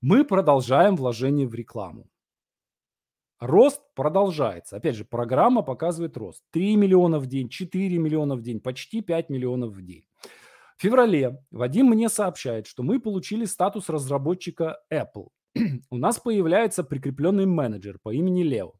Мы 0.01 0.25
продолжаем 0.25 0.95
вложение 0.95 1.47
в 1.47 1.53
рекламу. 1.53 2.07
Рост 3.39 3.81
продолжается. 3.93 4.77
Опять 4.77 4.95
же, 4.95 5.05
программа 5.05 5.61
показывает 5.61 6.17
рост. 6.17 6.43
3 6.51 6.75
миллиона 6.77 7.19
в 7.19 7.27
день, 7.27 7.47
4 7.47 7.97
миллиона 7.99 8.35
в 8.35 8.41
день, 8.41 8.59
почти 8.59 9.01
5 9.01 9.29
миллионов 9.29 9.73
в 9.73 9.85
день. 9.85 10.05
В 10.77 10.81
феврале 10.81 11.37
Вадим 11.51 11.87
мне 11.87 12.09
сообщает, 12.09 12.65
что 12.65 12.81
мы 12.81 12.99
получили 12.99 13.45
статус 13.45 13.87
разработчика 13.89 14.79
Apple. 14.91 15.27
У 15.91 15.97
нас 15.97 16.19
появляется 16.19 16.83
прикрепленный 16.83 17.45
менеджер 17.45 17.99
по 18.01 18.11
имени 18.11 18.41
Лео, 18.41 18.73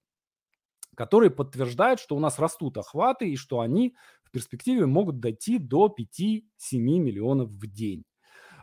который 0.95 1.29
подтверждает, 1.29 1.99
что 1.99 2.15
у 2.15 2.19
нас 2.19 2.39
растут 2.39 2.77
охваты 2.77 3.29
и 3.29 3.37
что 3.37 3.59
они 3.59 3.95
в 4.23 4.31
перспективе 4.31 4.85
могут 4.85 5.19
дойти 5.19 5.57
до 5.57 5.87
5-7 5.87 6.41
миллионов 6.71 7.49
в 7.49 7.67
день. 7.67 8.03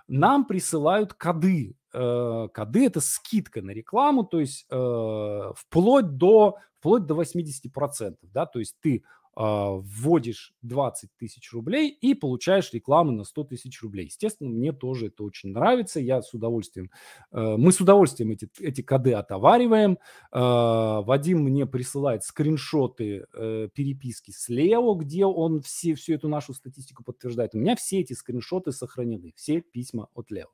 Нам 0.06 0.47
присылают 0.47 1.12
коды 1.12 1.75
э, 1.92 2.49
коды 2.52 2.87
это 2.87 3.00
скидка 3.00 3.62
на 3.62 3.70
рекламу, 3.70 4.25
то 4.25 4.40
есть 4.40 4.66
э, 4.70 5.52
вплоть 5.56 6.16
до 6.16 6.56
вплоть 6.78 7.06
до 7.06 7.20
80%, 7.20 8.16
да, 8.23 8.47
то 8.47 8.58
есть 8.61 8.76
ты 8.80 9.02
вводишь 9.38 10.54
20 10.62 11.11
тысяч 11.16 11.52
рублей 11.52 11.90
и 11.90 12.14
получаешь 12.14 12.73
рекламу 12.73 13.12
на 13.12 13.25
100 13.25 13.45
тысяч 13.45 13.80
рублей. 13.83 14.07
Естественно, 14.07 14.50
мне 14.50 14.73
тоже 14.73 15.07
это 15.07 15.23
очень 15.23 15.50
нравится. 15.50 16.00
Я 16.00 16.23
с 16.23 16.35
удовольствием, 16.35 16.90
э, 17.30 17.57
мы 17.57 17.71
с 17.71 17.80
удовольствием 17.80 18.30
эти, 18.33 18.50
эти 18.59 18.83
коды 18.83 19.12
отовариваем. 19.12 19.99
Э, 20.33 21.02
Вадим 21.02 21.45
мне 21.45 21.66
присылает 21.66 22.25
скриншоты 22.25 23.26
э, 23.33 23.68
переписки 23.73 24.33
с 24.33 24.49
Лео, 24.49 24.95
где 24.95 25.25
он 25.25 25.61
все, 25.61 25.95
всю 25.95 26.14
эту 26.14 26.28
нашу 26.28 26.52
статистику 26.52 27.04
подтверждает. 27.04 27.54
У 27.54 27.59
меня 27.59 27.76
все 27.76 28.00
эти 28.00 28.14
скриншоты 28.14 28.73
сохранены, 28.73 29.33
все 29.37 29.61
письма 29.61 30.09
от 30.14 30.30
Лео. 30.30 30.49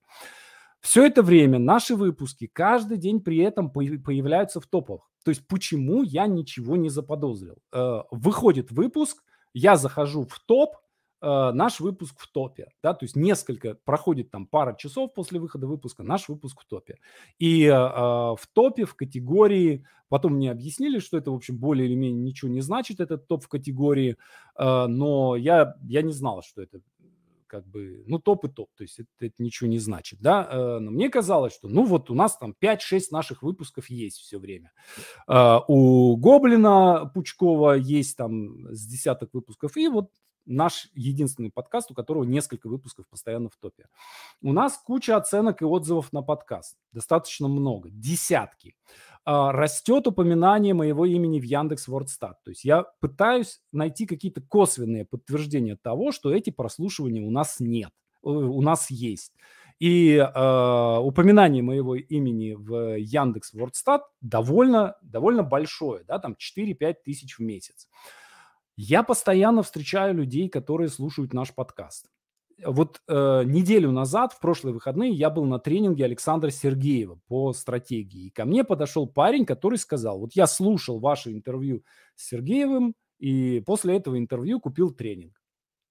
Все 0.84 1.06
это 1.06 1.22
время 1.22 1.58
наши 1.58 1.96
выпуски 1.96 2.46
каждый 2.46 2.98
день 2.98 3.22
при 3.22 3.38
этом 3.38 3.70
появляются 3.70 4.60
в 4.60 4.66
топах. 4.66 5.10
То 5.24 5.30
есть 5.30 5.46
почему 5.48 6.02
я 6.02 6.26
ничего 6.26 6.76
не 6.76 6.90
заподозрил? 6.90 7.56
Э, 7.72 8.02
выходит 8.10 8.70
выпуск, 8.70 9.24
я 9.54 9.76
захожу 9.76 10.26
в 10.26 10.38
топ, 10.40 10.76
э, 11.22 11.52
наш 11.54 11.80
выпуск 11.80 12.20
в 12.20 12.30
топе, 12.30 12.68
да, 12.82 12.92
то 12.92 13.06
есть 13.06 13.16
несколько, 13.16 13.78
проходит 13.86 14.30
там 14.30 14.46
пара 14.46 14.76
часов 14.76 15.14
после 15.14 15.40
выхода 15.40 15.66
выпуска, 15.66 16.02
наш 16.02 16.28
выпуск 16.28 16.60
в 16.60 16.66
топе. 16.66 16.98
И 17.38 17.64
э, 17.64 17.72
в 17.72 18.42
топе 18.52 18.84
в 18.84 18.94
категории, 18.94 19.86
потом 20.10 20.34
мне 20.34 20.50
объяснили, 20.50 20.98
что 20.98 21.16
это, 21.16 21.30
в 21.30 21.34
общем, 21.34 21.56
более 21.56 21.88
или 21.88 21.94
менее 21.94 22.22
ничего 22.22 22.50
не 22.50 22.60
значит, 22.60 23.00
этот 23.00 23.26
топ 23.26 23.42
в 23.42 23.48
категории, 23.48 24.18
но 24.58 25.34
я, 25.34 25.76
я 25.82 26.02
не 26.02 26.12
знал, 26.12 26.42
что 26.42 26.60
это 26.60 26.80
как 27.46 27.66
бы, 27.66 28.04
ну, 28.06 28.18
топ 28.18 28.44
и 28.44 28.48
топ, 28.48 28.70
то 28.76 28.82
есть 28.82 28.98
это, 29.00 29.08
это 29.20 29.34
ничего 29.38 29.68
не 29.68 29.78
значит, 29.78 30.20
да, 30.20 30.48
э, 30.50 30.78
но 30.78 30.90
мне 30.90 31.08
казалось, 31.08 31.54
что, 31.54 31.68
ну, 31.68 31.84
вот 31.84 32.10
у 32.10 32.14
нас 32.14 32.36
там 32.36 32.54
5-6 32.60 33.06
наших 33.10 33.42
выпусков 33.42 33.90
есть 33.90 34.18
все 34.18 34.38
время. 34.38 34.72
Э, 35.28 35.58
у 35.68 36.16
Гоблина 36.16 37.10
Пучкова 37.14 37.72
есть 37.74 38.16
там 38.16 38.72
с 38.72 38.86
десяток 38.86 39.34
выпусков, 39.34 39.76
и 39.76 39.88
вот 39.88 40.10
наш 40.46 40.88
единственный 40.94 41.50
подкаст, 41.50 41.90
у 41.90 41.94
которого 41.94 42.24
несколько 42.24 42.68
выпусков 42.68 43.08
постоянно 43.08 43.48
в 43.48 43.56
топе. 43.56 43.86
У 44.42 44.52
нас 44.52 44.78
куча 44.78 45.16
оценок 45.16 45.62
и 45.62 45.64
отзывов 45.64 46.12
на 46.12 46.22
подкаст, 46.22 46.76
достаточно 46.92 47.48
много, 47.48 47.90
десятки. 47.90 48.76
Растет 49.26 50.06
упоминание 50.06 50.74
моего 50.74 51.06
имени 51.06 51.40
в 51.40 51.44
Яндекс 51.44 51.88
Вордстат. 51.88 52.42
То 52.44 52.50
есть 52.50 52.64
я 52.64 52.84
пытаюсь 53.00 53.60
найти 53.72 54.06
какие-то 54.06 54.42
косвенные 54.42 55.04
подтверждения 55.04 55.76
того, 55.76 56.12
что 56.12 56.32
эти 56.32 56.50
прослушивания 56.50 57.22
у 57.22 57.30
нас 57.30 57.56
нет, 57.58 57.90
э, 58.22 58.28
у 58.28 58.60
нас 58.60 58.90
есть. 58.90 59.32
И 59.80 60.16
э, 60.16 60.98
упоминание 60.98 61.62
моего 61.62 61.96
имени 61.96 62.52
в 62.52 62.96
Яндекс 62.96 63.54
Вордстат 63.54 64.02
довольно, 64.20 64.96
довольно 65.02 65.42
большое, 65.42 66.04
да, 66.04 66.18
там 66.18 66.36
4-5 66.38 66.94
тысяч 67.04 67.38
в 67.38 67.42
месяц. 67.42 67.88
Я 68.76 69.02
постоянно 69.02 69.62
встречаю 69.62 70.14
людей, 70.14 70.48
которые 70.48 70.88
слушают 70.88 71.32
наш 71.32 71.54
подкаст 71.54 72.08
вот 72.64 73.00
э, 73.08 73.42
неделю 73.44 73.90
назад, 73.90 74.32
в 74.32 74.40
прошлые 74.40 74.74
выходные, 74.74 75.12
я 75.12 75.30
был 75.30 75.44
на 75.44 75.58
тренинге 75.58 76.04
Александра 76.04 76.50
Сергеева 76.50 77.18
по 77.26 77.52
стратегии. 77.52 78.26
И 78.26 78.30
ко 78.30 78.44
мне 78.44 78.64
подошел 78.64 79.06
парень, 79.06 79.44
который 79.44 79.78
сказал, 79.78 80.20
вот 80.20 80.32
я 80.34 80.46
слушал 80.46 81.00
ваше 81.00 81.32
интервью 81.32 81.84
с 82.14 82.28
Сергеевым, 82.28 82.94
и 83.18 83.60
после 83.60 83.96
этого 83.96 84.18
интервью 84.18 84.60
купил 84.60 84.90
тренинг. 84.90 85.40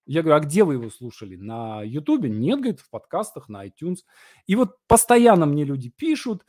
Я 0.06 0.22
говорю, 0.22 0.38
а 0.38 0.46
где 0.46 0.64
вы 0.64 0.74
его 0.74 0.90
слушали? 0.90 1.36
На 1.36 1.82
Ютубе? 1.82 2.30
Нет, 2.30 2.60
говорит, 2.60 2.82
в 2.82 2.90
подкастах, 2.90 3.48
на 3.48 3.66
iTunes. 3.66 4.00
И 4.48 4.56
вот 4.56 4.76
постоянно 4.88 5.46
мне 5.46 5.64
люди 5.64 5.90
пишут, 5.90 6.44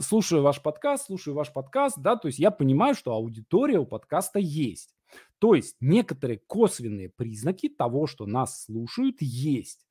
слушаю 0.00 0.42
ваш 0.42 0.62
подкаст, 0.62 1.06
слушаю 1.06 1.34
ваш 1.34 1.52
подкаст, 1.52 1.98
да, 1.98 2.16
то 2.16 2.28
есть 2.28 2.38
я 2.38 2.50
понимаю, 2.50 2.94
что 2.94 3.12
аудитория 3.12 3.78
у 3.78 3.86
подкаста 3.86 4.38
есть. 4.38 4.94
То 5.40 5.54
есть 5.54 5.76
некоторые 5.80 6.38
косвенные 6.46 7.08
признаки 7.08 7.68
того, 7.68 8.06
что 8.06 8.26
нас 8.26 8.64
слушают, 8.64 9.16
есть. 9.20 9.86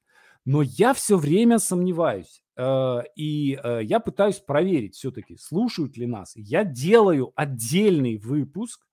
Но 0.45 0.62
я 0.62 0.93
все 0.93 1.17
время 1.17 1.57
сомневаюсь. 1.57 2.43
Э, 2.55 3.01
и 3.15 3.59
э, 3.62 3.79
я 3.83 3.99
пытаюсь 3.99 4.39
проверить 4.39 4.95
все-таки, 4.95 5.38
слушают 5.38 5.97
ли 5.97 6.05
нас. 6.05 6.33
Я 6.35 6.63
делаю 6.63 7.33
отдельный 7.35 8.17
выпуск 8.17 8.85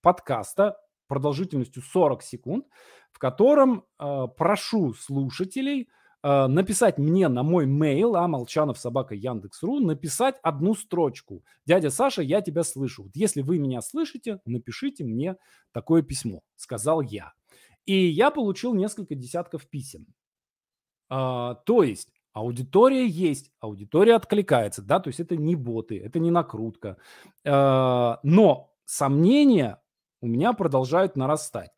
подкаста 0.00 0.78
продолжительностью 1.08 1.82
40 1.82 2.22
секунд, 2.22 2.66
в 3.12 3.18
котором 3.18 3.84
э, 3.98 4.26
прошу 4.36 4.94
слушателей– 4.94 5.88
Э, 6.26 6.48
написать 6.48 6.98
мне 6.98 7.28
на 7.28 7.44
мой 7.44 7.66
mail, 7.66 8.16
а 8.16 8.26
молчанов 8.26 8.78
собака 8.78 9.14
Яндекс.ру, 9.14 9.78
написать 9.78 10.34
одну 10.42 10.74
строчку. 10.74 11.44
Дядя 11.66 11.90
Саша, 11.90 12.20
я 12.20 12.40
тебя 12.40 12.64
слышу. 12.64 13.04
Вот 13.04 13.12
если 13.14 13.42
вы 13.42 13.60
меня 13.60 13.80
слышите, 13.80 14.40
напишите 14.44 15.04
мне 15.04 15.36
такое 15.70 16.02
письмо, 16.02 16.40
сказал 16.56 17.00
я. 17.00 17.32
И 17.84 18.08
я 18.08 18.32
получил 18.32 18.74
несколько 18.74 19.14
десятков 19.14 19.68
писем. 19.68 20.04
А, 21.08 21.54
то 21.54 21.84
есть 21.84 22.08
аудитория 22.32 23.06
есть, 23.06 23.52
аудитория 23.60 24.16
откликается, 24.16 24.82
да, 24.82 24.98
то 24.98 25.06
есть 25.06 25.20
это 25.20 25.36
не 25.36 25.54
боты, 25.54 25.96
это 25.96 26.18
не 26.18 26.32
накрутка. 26.32 26.96
А, 27.46 28.18
но 28.24 28.74
сомнения 28.84 29.80
у 30.20 30.26
меня 30.26 30.54
продолжают 30.54 31.14
нарастать. 31.14 31.70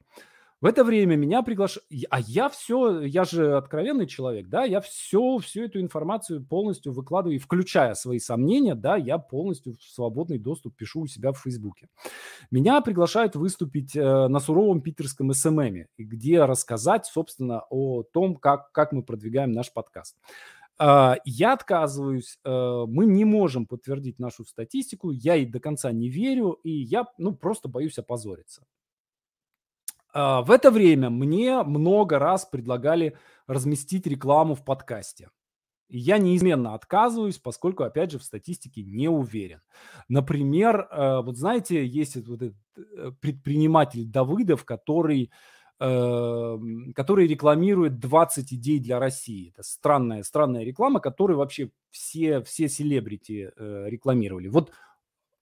В 0.60 0.66
это 0.66 0.82
время 0.82 1.14
меня 1.14 1.42
приглашают, 1.42 1.86
а 2.10 2.18
я 2.18 2.48
все, 2.48 3.02
я 3.02 3.22
же 3.22 3.56
откровенный 3.56 4.08
человек, 4.08 4.48
да, 4.48 4.64
я 4.64 4.80
все, 4.80 5.38
всю 5.38 5.62
эту 5.62 5.80
информацию 5.80 6.44
полностью 6.44 6.92
выкладываю, 6.92 7.38
включая 7.38 7.94
свои 7.94 8.18
сомнения, 8.18 8.74
да, 8.74 8.96
я 8.96 9.18
полностью 9.18 9.74
в 9.74 9.82
свободный 9.82 10.38
доступ 10.38 10.74
пишу 10.74 11.02
у 11.02 11.06
себя 11.06 11.30
в 11.30 11.38
Фейсбуке. 11.38 11.88
Меня 12.50 12.80
приглашают 12.80 13.36
выступить 13.36 13.94
э, 13.94 14.02
на 14.02 14.40
суровом 14.40 14.80
питерском 14.80 15.32
СММе, 15.32 15.86
где 15.96 16.44
рассказать, 16.44 17.06
собственно, 17.06 17.62
о 17.70 18.02
том, 18.02 18.34
как, 18.34 18.72
как 18.72 18.90
мы 18.90 19.04
продвигаем 19.04 19.52
наш 19.52 19.72
подкаст. 19.72 20.16
Uh, 20.80 21.16
я 21.24 21.54
отказываюсь, 21.54 22.38
uh, 22.44 22.86
мы 22.86 23.06
не 23.06 23.24
можем 23.24 23.66
подтвердить 23.66 24.20
нашу 24.20 24.44
статистику, 24.44 25.10
я 25.10 25.34
и 25.34 25.44
до 25.44 25.58
конца 25.58 25.90
не 25.90 26.08
верю, 26.08 26.52
и 26.62 26.70
я 26.70 27.06
ну, 27.18 27.34
просто 27.34 27.68
боюсь 27.68 27.98
опозориться. 27.98 28.62
А, 30.12 30.42
в 30.42 30.50
это 30.50 30.70
время 30.70 31.10
мне 31.10 31.62
много 31.62 32.18
раз 32.18 32.44
предлагали 32.44 33.16
разместить 33.46 34.06
рекламу 34.06 34.54
в 34.54 34.64
подкасте. 34.64 35.28
Я 35.90 36.18
неизменно 36.18 36.74
отказываюсь, 36.74 37.38
поскольку, 37.38 37.82
опять 37.82 38.12
же, 38.12 38.18
в 38.18 38.24
статистике 38.24 38.82
не 38.82 39.08
уверен. 39.08 39.62
Например, 40.08 40.86
э, 40.90 41.22
вот 41.22 41.38
знаете, 41.38 41.86
есть 41.86 42.16
вот 42.26 42.42
этот 42.42 42.56
э, 42.76 43.12
предприниматель 43.20 44.04
Давыдов, 44.04 44.66
который, 44.66 45.30
эм, 45.80 46.92
который 46.94 47.26
рекламирует 47.26 47.98
20 48.00 48.52
идей 48.52 48.80
для 48.80 48.98
России. 48.98 49.50
Это 49.54 49.62
странная, 49.62 50.22
странная 50.24 50.62
реклама, 50.62 51.00
которую 51.00 51.38
вообще 51.38 51.70
все, 51.90 52.42
все 52.42 52.68
селебрити 52.68 53.50
э, 53.56 53.84
рекламировали. 53.88 54.48
Вот 54.48 54.72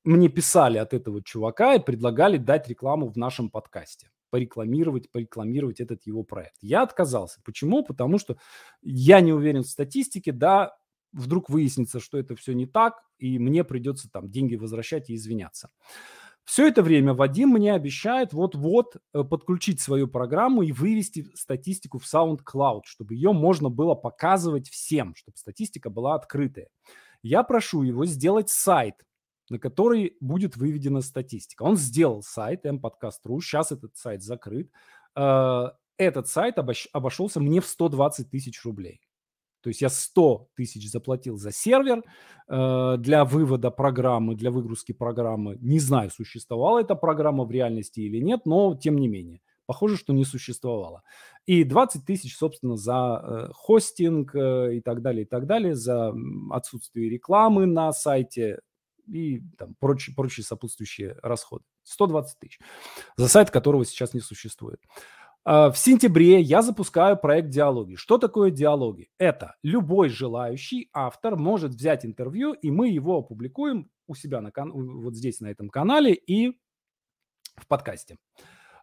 мне 0.05 0.29
писали 0.29 0.79
от 0.79 0.95
этого 0.95 1.25
чувака 1.25 1.75
и 1.75 1.85
предлагали 1.85 2.37
дать 2.37 2.69
рекламу 2.69 3.09
в 3.09 3.17
нашем 3.17 3.51
подкасте 3.51 4.11
порекламировать, 4.31 5.11
порекламировать 5.11 5.81
этот 5.81 6.07
его 6.07 6.23
проект. 6.23 6.57
Я 6.61 6.83
отказался. 6.83 7.41
Почему? 7.45 7.85
Потому 7.85 8.19
что 8.19 8.37
я 8.83 9.21
не 9.21 9.33
уверен 9.33 9.63
в 9.63 9.69
статистике, 9.69 10.33
да, 10.33 10.77
вдруг 11.13 11.49
выяснится, 11.49 12.01
что 12.01 12.19
это 12.19 12.37
все 12.37 12.53
не 12.53 12.67
так, 12.67 13.03
и 13.19 13.39
мне 13.39 13.65
придется 13.65 14.09
там 14.11 14.31
деньги 14.31 14.57
возвращать 14.57 15.11
и 15.11 15.15
извиняться. 15.15 15.71
Все 16.45 16.69
это 16.69 16.83
время 16.83 17.13
Вадим 17.13 17.51
мне 17.51 17.75
обещает 17.75 18.33
вот-вот 18.33 18.97
э, 19.13 19.25
подключить 19.25 19.81
свою 19.81 20.07
программу 20.07 20.63
и 20.63 20.71
вывести 20.71 21.27
статистику 21.35 21.99
в 21.99 22.05
SoundCloud, 22.05 22.83
чтобы 22.85 23.15
ее 23.15 23.33
можно 23.33 23.69
было 23.69 23.97
показывать 23.97 24.69
всем, 24.69 25.17
чтобы 25.17 25.37
статистика 25.39 25.91
была 25.91 26.15
открытая. 26.15 26.69
Я 27.21 27.43
прошу 27.43 27.83
его 27.83 28.07
сделать 28.07 28.49
сайт, 28.49 28.95
на 29.51 29.59
который 29.59 30.17
будет 30.21 30.57
выведена 30.57 31.01
статистика. 31.01 31.63
Он 31.63 31.77
сделал 31.77 32.23
сайт 32.23 32.65
mpodcast.ru, 32.65 33.41
сейчас 33.41 33.73
этот 33.73 33.97
сайт 33.97 34.23
закрыт. 34.23 34.71
Э, 35.17 35.71
этот 35.99 36.29
сайт 36.29 36.57
обошелся 36.59 37.41
мне 37.41 37.61
в 37.61 37.67
120 37.67 38.31
тысяч 38.31 38.65
рублей. 38.65 39.01
То 39.67 39.69
есть 39.71 39.81
я 39.81 39.89
100 39.89 40.51
тысяч 40.55 40.89
заплатил 40.89 41.37
за 41.39 41.51
сервер 41.51 42.05
э, 42.49 42.97
для 42.99 43.25
вывода 43.25 43.73
программы, 43.73 44.37
для 44.37 44.53
выгрузки 44.53 44.93
программы. 44.93 45.57
Не 45.61 45.81
знаю, 45.81 46.11
существовала 46.11 46.79
эта 46.79 46.95
программа 46.95 47.45
в 47.45 47.51
реальности 47.51 47.99
или 47.99 48.19
нет, 48.19 48.43
но 48.45 48.77
тем 48.77 48.97
не 48.97 49.09
менее. 49.09 49.41
Похоже, 49.67 49.97
что 49.97 50.13
не 50.13 50.25
существовало. 50.25 51.03
И 51.47 51.65
20 51.65 52.05
тысяч, 52.05 52.37
собственно, 52.37 52.77
за 52.77 53.21
э, 53.21 53.49
хостинг 53.55 54.37
э, 54.37 54.77
и 54.77 54.81
так 54.81 55.03
далее, 55.03 55.25
и 55.25 55.29
так 55.29 55.47
далее, 55.47 55.75
за 55.75 56.15
отсутствие 56.51 57.11
рекламы 57.11 57.67
на 57.67 57.93
сайте 57.93 58.61
и 59.07 59.43
там, 59.59 59.75
прочие, 59.79 60.15
прочие 60.15 60.45
сопутствующие 60.45 61.19
расходы. 61.23 61.65
120 61.85 62.39
тысяч. 62.39 62.59
За 63.17 63.29
сайт, 63.29 63.51
которого 63.51 63.85
сейчас 63.85 64.15
не 64.15 64.21
существует. 64.21 64.81
А, 65.49 65.71
в 65.71 65.79
сентябре 65.79 66.41
я 66.41 66.61
запускаю 66.61 67.17
проект 67.17 67.51
«Диалоги». 67.51 67.95
Что 67.95 68.19
такое 68.19 68.51
«Диалоги»? 68.51 69.11
Это 69.17 69.55
любой 69.63 70.09
желающий 70.09 70.91
автор 70.93 71.37
может 71.37 71.73
взять 71.73 72.05
интервью, 72.05 72.53
и 72.53 72.73
мы 72.73 72.89
его 72.89 73.19
опубликуем 73.19 73.89
у 74.09 74.17
себя 74.17 74.41
на 74.41 74.51
кан- 74.51 74.73
вот 74.73 75.15
здесь, 75.15 75.41
на 75.41 75.47
этом 75.47 75.69
канале 75.69 76.15
и 76.15 76.59
в 77.57 77.69
подкасте. 77.69 78.17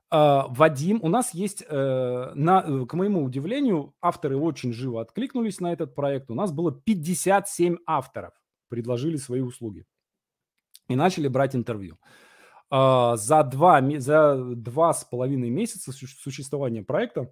А, 0.10 0.48
Вадим, 0.48 1.00
у 1.02 1.10
нас 1.10 1.34
есть, 1.34 1.66
э, 1.68 2.32
на, 2.34 2.64
э, 2.66 2.86
к 2.86 2.94
моему 2.94 3.26
удивлению, 3.26 3.94
авторы 4.00 4.38
очень 4.38 4.72
живо 4.72 5.02
откликнулись 5.02 5.60
на 5.60 5.74
этот 5.74 5.96
проект. 5.96 6.32
У 6.32 6.36
нас 6.36 6.54
было 6.54 6.72
57 6.72 7.78
авторов, 7.86 8.34
предложили 8.70 9.18
свои 9.18 9.42
услуги 9.42 9.86
и 10.88 10.96
начали 10.96 11.28
брать 11.28 11.56
интервью. 11.56 11.98
А, 12.70 13.16
за 13.18 13.44
два, 13.44 13.82
за 14.00 14.36
два 14.56 14.94
с 14.94 15.04
половиной 15.04 15.50
месяца 15.50 15.92
существования 15.92 16.84
проекта 16.84 17.32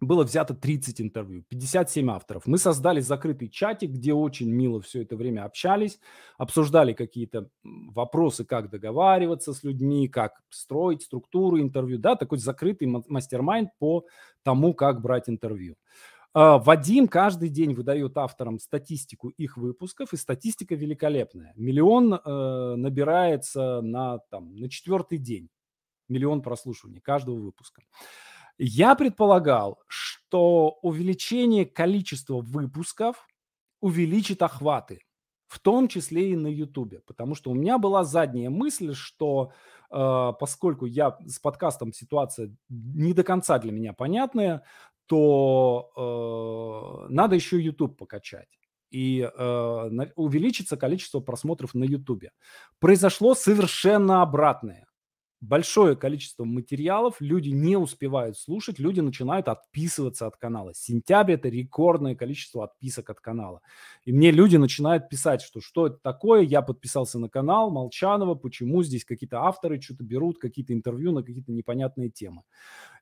было 0.00 0.22
взято 0.24 0.54
30 0.54 1.00
интервью, 1.00 1.44
57 1.48 2.10
авторов. 2.10 2.46
Мы 2.46 2.58
создали 2.58 3.00
закрытый 3.00 3.48
чатик, 3.48 3.90
где 3.90 4.12
очень 4.12 4.50
мило 4.50 4.80
все 4.80 5.02
это 5.02 5.16
время 5.16 5.44
общались, 5.44 5.98
обсуждали 6.36 6.92
какие-то 6.92 7.50
вопросы, 7.64 8.44
как 8.44 8.70
договариваться 8.70 9.52
с 9.52 9.64
людьми, 9.64 10.08
как 10.08 10.40
строить 10.50 11.02
структуру 11.02 11.60
интервью, 11.60 11.98
да, 11.98 12.14
такой 12.14 12.38
закрытый 12.38 12.86
мастер-майнд 12.86 13.70
по 13.78 14.06
тому, 14.44 14.72
как 14.72 15.00
брать 15.00 15.28
интервью. 15.28 15.76
А, 16.40 16.58
Вадим 16.58 17.08
каждый 17.08 17.48
день 17.48 17.74
выдает 17.74 18.16
авторам 18.16 18.60
статистику 18.60 19.30
их 19.30 19.56
выпусков, 19.56 20.12
и 20.12 20.16
статистика 20.16 20.76
великолепная. 20.76 21.52
Миллион 21.56 22.14
э, 22.14 22.74
набирается 22.76 23.80
на, 23.80 24.18
там, 24.30 24.54
на 24.54 24.70
четвертый 24.70 25.18
день. 25.18 25.48
Миллион 26.08 26.42
прослушиваний 26.42 27.00
каждого 27.00 27.40
выпуска. 27.40 27.82
Я 28.56 28.94
предполагал, 28.94 29.80
что 29.88 30.78
увеличение 30.82 31.66
количества 31.66 32.40
выпусков 32.40 33.26
увеличит 33.80 34.40
охваты, 34.40 35.00
в 35.48 35.58
том 35.58 35.88
числе 35.88 36.30
и 36.30 36.36
на 36.36 36.46
Ютубе, 36.46 37.00
потому 37.04 37.34
что 37.34 37.50
у 37.50 37.54
меня 37.54 37.78
была 37.78 38.04
задняя 38.04 38.48
мысль, 38.48 38.94
что 38.94 39.50
э, 39.90 40.32
поскольку 40.38 40.86
я 40.86 41.18
с 41.26 41.40
подкастом 41.40 41.92
ситуация 41.92 42.54
не 42.68 43.12
до 43.12 43.24
конца 43.24 43.58
для 43.58 43.72
меня 43.72 43.92
понятная, 43.92 44.62
то 45.08 47.06
э, 47.08 47.12
надо 47.12 47.34
еще 47.34 47.60
YouTube 47.60 47.96
покачать 47.96 48.48
и 48.90 49.20
э, 49.20 49.90
увеличится 50.16 50.76
количество 50.76 51.20
просмотров 51.20 51.74
на 51.74 51.84
YouTube. 51.84 52.26
Произошло 52.78 53.34
совершенно 53.34 54.22
обратное 54.22 54.88
большое 55.40 55.96
количество 55.96 56.44
материалов, 56.44 57.16
люди 57.20 57.50
не 57.50 57.76
успевают 57.76 58.36
слушать, 58.38 58.78
люди 58.78 59.00
начинают 59.00 59.48
отписываться 59.48 60.26
от 60.26 60.36
канала. 60.36 60.74
Сентябрь– 60.74 61.32
это 61.34 61.48
рекордное 61.48 62.14
количество 62.14 62.64
отписок 62.64 63.10
от 63.10 63.20
канала. 63.20 63.60
И 64.04 64.12
мне 64.12 64.30
люди 64.30 64.56
начинают 64.56 65.08
писать, 65.08 65.42
что 65.42 65.60
что 65.60 65.86
это 65.86 65.98
такое, 66.02 66.42
я 66.42 66.62
подписался 66.62 67.18
на 67.18 67.28
канал 67.28 67.70
Молчанова, 67.70 68.34
почему 68.34 68.82
здесь 68.82 69.04
какие-то 69.04 69.42
авторы 69.42 69.80
что-то 69.80 70.04
берут, 70.04 70.38
какие-то 70.38 70.72
интервью 70.72 71.12
на 71.12 71.22
какие-то 71.22 71.52
непонятные 71.52 72.10
темы. 72.10 72.42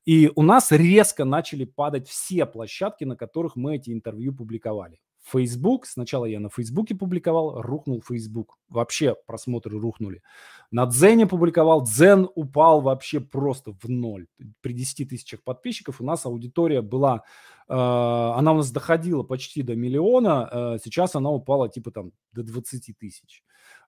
И 0.07 0.31
у 0.37 0.43
нас 0.43 0.71
резко 0.71 1.25
начали 1.25 1.65
падать 1.65 2.09
все 2.09 2.47
площадки, 2.47 3.05
на 3.05 3.17
которых 3.17 3.57
мы 3.57 3.77
эти 3.77 3.91
интервью 3.91 4.33
публиковали. 4.33 5.01
Facebook, 5.27 5.87
сначала 5.87 6.25
я 6.27 6.39
на 6.39 6.49
Фейсбуке 6.49 6.95
публиковал, 6.95 7.61
рухнул 7.61 8.01
Facebook. 8.01 8.59
Вообще 8.69 9.17
просмотры 9.27 9.79
рухнули. 9.79 10.23
На 10.71 10.87
Дзене 10.87 11.27
публиковал, 11.27 11.83
Дзен 11.83 12.29
упал 12.37 12.81
вообще 12.81 13.19
просто 13.21 13.73
в 13.73 13.89
ноль. 13.89 14.29
При 14.61 14.73
10 14.73 15.09
тысячах 15.09 15.43
подписчиков 15.43 16.01
у 16.01 16.05
нас 16.05 16.25
аудитория 16.27 16.81
была, 16.81 17.25
э, 17.69 17.75
она 17.75 18.53
у 18.53 18.59
нас 18.59 18.71
доходила 18.71 19.25
почти 19.25 19.63
до 19.63 19.75
миллиона, 19.75 20.49
э, 20.51 20.79
сейчас 20.85 21.17
она 21.17 21.31
упала 21.31 21.69
типа 21.69 21.91
там 21.91 22.13
до 22.33 22.45
20 22.45 22.93
тысяч. 22.97 23.43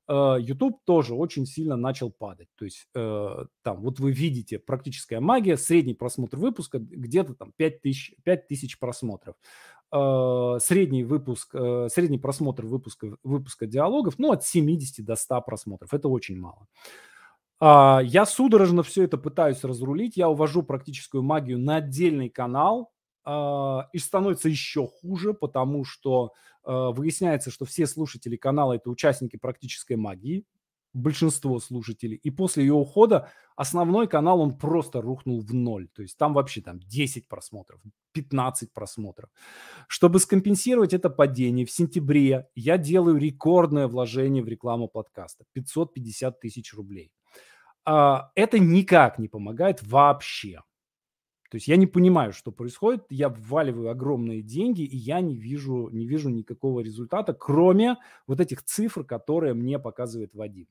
Э, 0.08 0.36
YouTube 0.40 0.80
тоже 0.84 1.14
очень 1.14 1.46
сильно 1.46 1.76
начал 1.76 2.10
падать. 2.10 2.48
То 2.56 2.64
есть 2.64 2.88
э, 2.94 3.44
там 3.62 3.80
вот 3.82 4.00
вы 4.00 4.12
видите 4.12 4.58
практическая 4.58 5.20
магия, 5.20 5.56
средний 5.56 5.94
просмотр 5.94 6.38
выпуска 6.38 6.78
где-то 6.78 7.34
там 7.34 7.52
5 7.56 7.82
тысяч, 7.82 8.14
5 8.24 8.48
тысяч 8.48 8.78
просмотров. 8.78 9.36
Э, 9.92 10.58
средний 10.60 11.04
выпуск, 11.04 11.54
э, 11.54 11.88
средний 11.90 12.18
просмотр 12.18 12.64
выпуска, 12.64 13.16
выпуска 13.22 13.66
диалогов, 13.66 14.18
ну, 14.18 14.32
от 14.32 14.44
70 14.44 15.04
до 15.04 15.14
100 15.14 15.42
просмотров. 15.42 15.92
Это 15.92 16.08
очень 16.08 16.38
мало. 16.38 16.66
Э, 17.60 18.00
я 18.02 18.24
судорожно 18.24 18.82
все 18.82 19.04
это 19.04 19.18
пытаюсь 19.18 19.62
разрулить. 19.64 20.16
Я 20.16 20.28
увожу 20.28 20.62
практическую 20.62 21.22
магию 21.22 21.58
на 21.58 21.76
отдельный 21.76 22.30
канал, 22.30 22.92
э, 23.26 23.78
и 23.92 23.98
становится 23.98 24.48
еще 24.48 24.86
хуже, 24.86 25.34
потому 25.34 25.84
что 25.84 26.32
э, 26.57 26.57
выясняется, 26.68 27.50
что 27.50 27.64
все 27.64 27.86
слушатели 27.86 28.36
канала– 28.36 28.72
это 28.74 28.90
участники 28.90 29.36
практической 29.36 29.96
магии, 29.96 30.44
большинство 30.92 31.58
слушателей. 31.60 32.16
И 32.16 32.30
после 32.30 32.64
ее 32.64 32.74
ухода 32.74 33.30
основной 33.56 34.08
канал, 34.08 34.40
он 34.40 34.56
просто 34.56 35.00
рухнул 35.00 35.40
в 35.40 35.54
ноль. 35.54 35.88
То 35.88 36.02
есть 36.02 36.16
там 36.16 36.34
вообще 36.34 36.60
там 36.60 36.80
10 36.80 37.28
просмотров, 37.28 37.80
15 38.12 38.72
просмотров. 38.72 39.30
Чтобы 39.86 40.20
скомпенсировать 40.20 40.92
это 40.92 41.10
падение, 41.10 41.66
в 41.66 41.70
сентябре 41.70 42.48
я 42.54 42.78
делаю 42.78 43.16
рекордное 43.16 43.88
вложение 43.88 44.42
в 44.42 44.48
рекламу 44.48 44.88
подкаста. 44.88 45.44
550 45.52 46.40
тысяч 46.40 46.74
рублей. 46.74 47.12
А, 47.84 48.30
это 48.34 48.58
никак 48.58 49.18
не 49.18 49.28
помогает 49.28 49.82
вообще. 49.82 50.60
То 51.48 51.56
есть 51.56 51.66
я 51.66 51.76
не 51.76 51.86
понимаю, 51.86 52.32
что 52.32 52.52
происходит. 52.52 53.04
Я 53.08 53.30
вваливаю 53.30 53.90
огромные 53.90 54.42
деньги, 54.42 54.82
и 54.82 54.96
я 54.96 55.20
не 55.20 55.36
вижу, 55.36 55.88
не 55.90 56.06
вижу 56.06 56.28
никакого 56.28 56.80
результата, 56.80 57.32
кроме 57.32 57.96
вот 58.26 58.40
этих 58.40 58.62
цифр, 58.62 59.04
которые 59.04 59.54
мне 59.54 59.78
показывает 59.78 60.34
Вадим. 60.34 60.68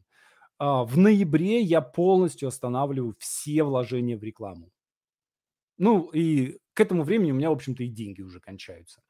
А, 0.60 0.84
в 0.84 0.98
ноябре 0.98 1.62
я 1.62 1.82
полностью 1.82 2.48
останавливаю 2.48 3.16
все 3.20 3.64
вложения 3.64 4.18
в 4.18 4.24
рекламу. 4.24 4.70
Ну 5.80 6.10
и 6.10 6.58
к 6.74 6.80
этому 6.80 7.04
времени 7.04 7.32
у 7.32 7.36
меня, 7.36 7.50
в 7.50 7.54
общем-то, 7.54 7.84
и 7.84 7.88
деньги 7.88 8.22
уже 8.22 8.40
кончаются. 8.40 9.02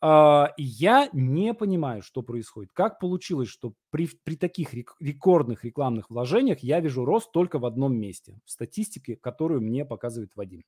А, 0.00 0.52
я 0.58 1.08
не 1.12 1.54
понимаю, 1.54 2.02
что 2.02 2.22
происходит. 2.22 2.70
Как 2.72 3.00
получилось, 3.00 3.48
что 3.48 3.72
при, 3.90 4.08
при 4.24 4.36
таких 4.36 4.74
рекордных 5.00 5.64
рекламных 5.64 6.10
вложениях 6.10 6.60
я 6.60 6.80
вижу 6.80 7.04
рост 7.06 7.32
только 7.32 7.58
в 7.58 7.64
одном 7.64 7.98
месте, 7.98 8.38
в 8.44 8.50
статистике, 8.50 9.16
которую 9.16 9.62
мне 9.62 9.84
показывает 9.86 10.32
Вадим. 10.36 10.64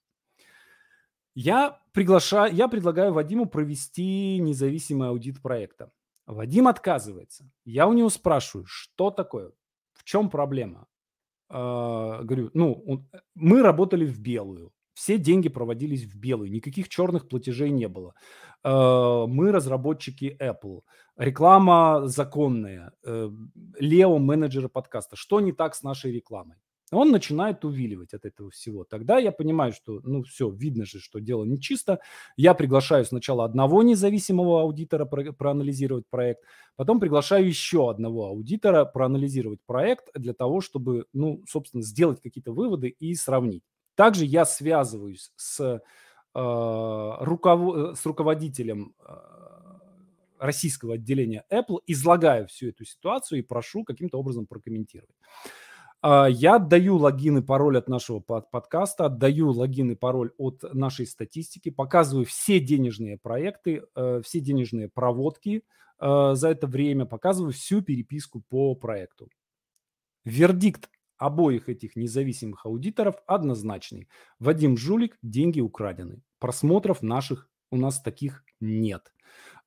Я, 1.35 1.81
приглашаю, 1.93 2.55
я 2.55 2.69
предлагаю 2.69 3.12
Вадиму 3.12 3.47
провести 3.47 4.38
независимый 4.38 5.09
аудит 5.09 5.40
проекта. 5.40 5.93
Вадим 6.27 6.69
отказывается. 6.69 7.51
Я 7.64 7.87
у 7.87 7.93
него 7.93 8.11
спрашиваю, 8.11 8.66
что 8.66 9.11
такое, 9.11 9.53
в 9.93 10.05
чем 10.05 10.31
проблема. 10.31 10.87
Э, 11.51 12.21
говорю, 12.23 12.51
ну, 12.55 12.83
он, 12.87 13.09
мы 13.35 13.62
работали 13.62 14.07
в 14.07 14.21
белую. 14.21 14.73
Все 14.95 15.19
деньги 15.19 15.49
проводились 15.49 16.05
в 16.05 16.16
белую, 16.19 16.51
никаких 16.51 16.88
черных 16.88 17.29
платежей 17.29 17.71
не 17.71 17.88
было. 17.88 18.14
Э, 18.62 19.27
мы 19.27 19.51
разработчики 19.53 20.37
Apple, 20.40 20.83
реклама 21.16 22.03
законная, 22.07 22.93
э, 23.05 23.31
Лео 23.79 24.19
менеджеры 24.19 24.69
подкаста. 24.69 25.16
Что 25.16 25.40
не 25.40 25.53
так 25.53 25.75
с 25.75 25.83
нашей 25.83 26.12
рекламой? 26.12 26.57
Он 26.90 27.11
начинает 27.11 27.64
увиливать 27.64 28.14
от 28.14 28.24
этого 28.24 28.50
всего. 28.50 28.85
Тогда 28.85 29.18
я 29.18 29.31
понимаю, 29.31 29.72
что, 29.72 30.00
ну, 30.03 30.22
все, 30.24 30.50
видно 30.50 30.85
же, 30.85 30.98
что 30.98 31.20
дело 31.20 31.44
нечисто. 31.44 32.00
Я 32.37 32.55
приглашаю 32.55 33.05
сначала 33.05 33.44
одного 33.44 33.83
независимого 33.83 34.62
аудитора 34.62 35.05
про- 35.05 35.33
проанализировать 35.33 36.07
проект, 36.11 36.42
потом 36.76 36.98
приглашаю 36.98 37.46
еще 37.46 37.90
одного 37.90 38.26
аудитора 38.26 38.85
проанализировать 38.85 39.61
проект 39.66 40.09
для 40.14 40.35
того, 40.35 40.61
чтобы, 40.61 41.07
ну, 41.12 41.44
собственно, 41.48 41.83
сделать 41.83 42.20
какие-то 42.20 42.53
выводы 42.53 42.88
и 42.88 43.14
сравнить. 43.14 43.62
Также 43.94 44.24
я 44.24 44.44
связываюсь 44.44 45.33
с, 45.37 45.61
э, 46.35 47.16
руков... 47.20 47.96
с 47.98 48.05
руководителем 48.07 48.94
э, 49.07 49.14
российского 50.40 50.94
отделения 50.94 51.44
Apple, 51.50 51.81
излагаю 51.87 52.48
всю 52.48 52.68
эту 52.68 52.85
ситуацию 52.85 53.38
и 53.38 53.42
прошу 53.42 53.85
каким-то 53.85 54.18
образом 54.18 54.46
прокомментировать. 54.46 55.14
А, 56.03 56.27
я 56.29 56.57
отдаю 56.57 56.97
логин 56.97 57.39
и 57.39 57.43
пароль 57.43 57.79
от 57.79 57.89
нашего 57.89 58.21
подкаста, 58.21 59.07
отдаю 59.07 59.51
логин 59.51 59.91
и 59.91 59.95
пароль 59.95 60.33
от 60.39 60.65
нашей 60.73 61.07
статистики, 61.07 61.71
показываю 61.71 62.25
все 62.25 62.59
денежные 62.59 63.19
проекты, 63.19 63.83
э, 63.95 64.23
все 64.25 64.41
денежные 64.41 64.89
проводки 64.89 65.63
э, 65.99 66.31
за 66.35 66.49
это 66.49 66.67
время, 66.67 67.05
показываю 67.05 67.53
всю 67.53 67.83
переписку 67.83 68.43
по 68.49 68.75
проекту. 68.75 69.29
Вердикт 70.25 70.89
обоих 71.19 71.69
этих 71.69 71.97
независимых 71.97 72.65
аудиторов 72.65 73.17
однозначный. 73.27 74.09
Вадим 74.39 74.79
Жулик, 74.79 75.19
деньги 75.21 75.61
украдены. 75.61 76.23
Просмотров 76.39 77.03
наших 77.03 77.51
у 77.71 77.77
нас 77.77 78.01
таких 78.01 78.43
нет. 78.59 79.13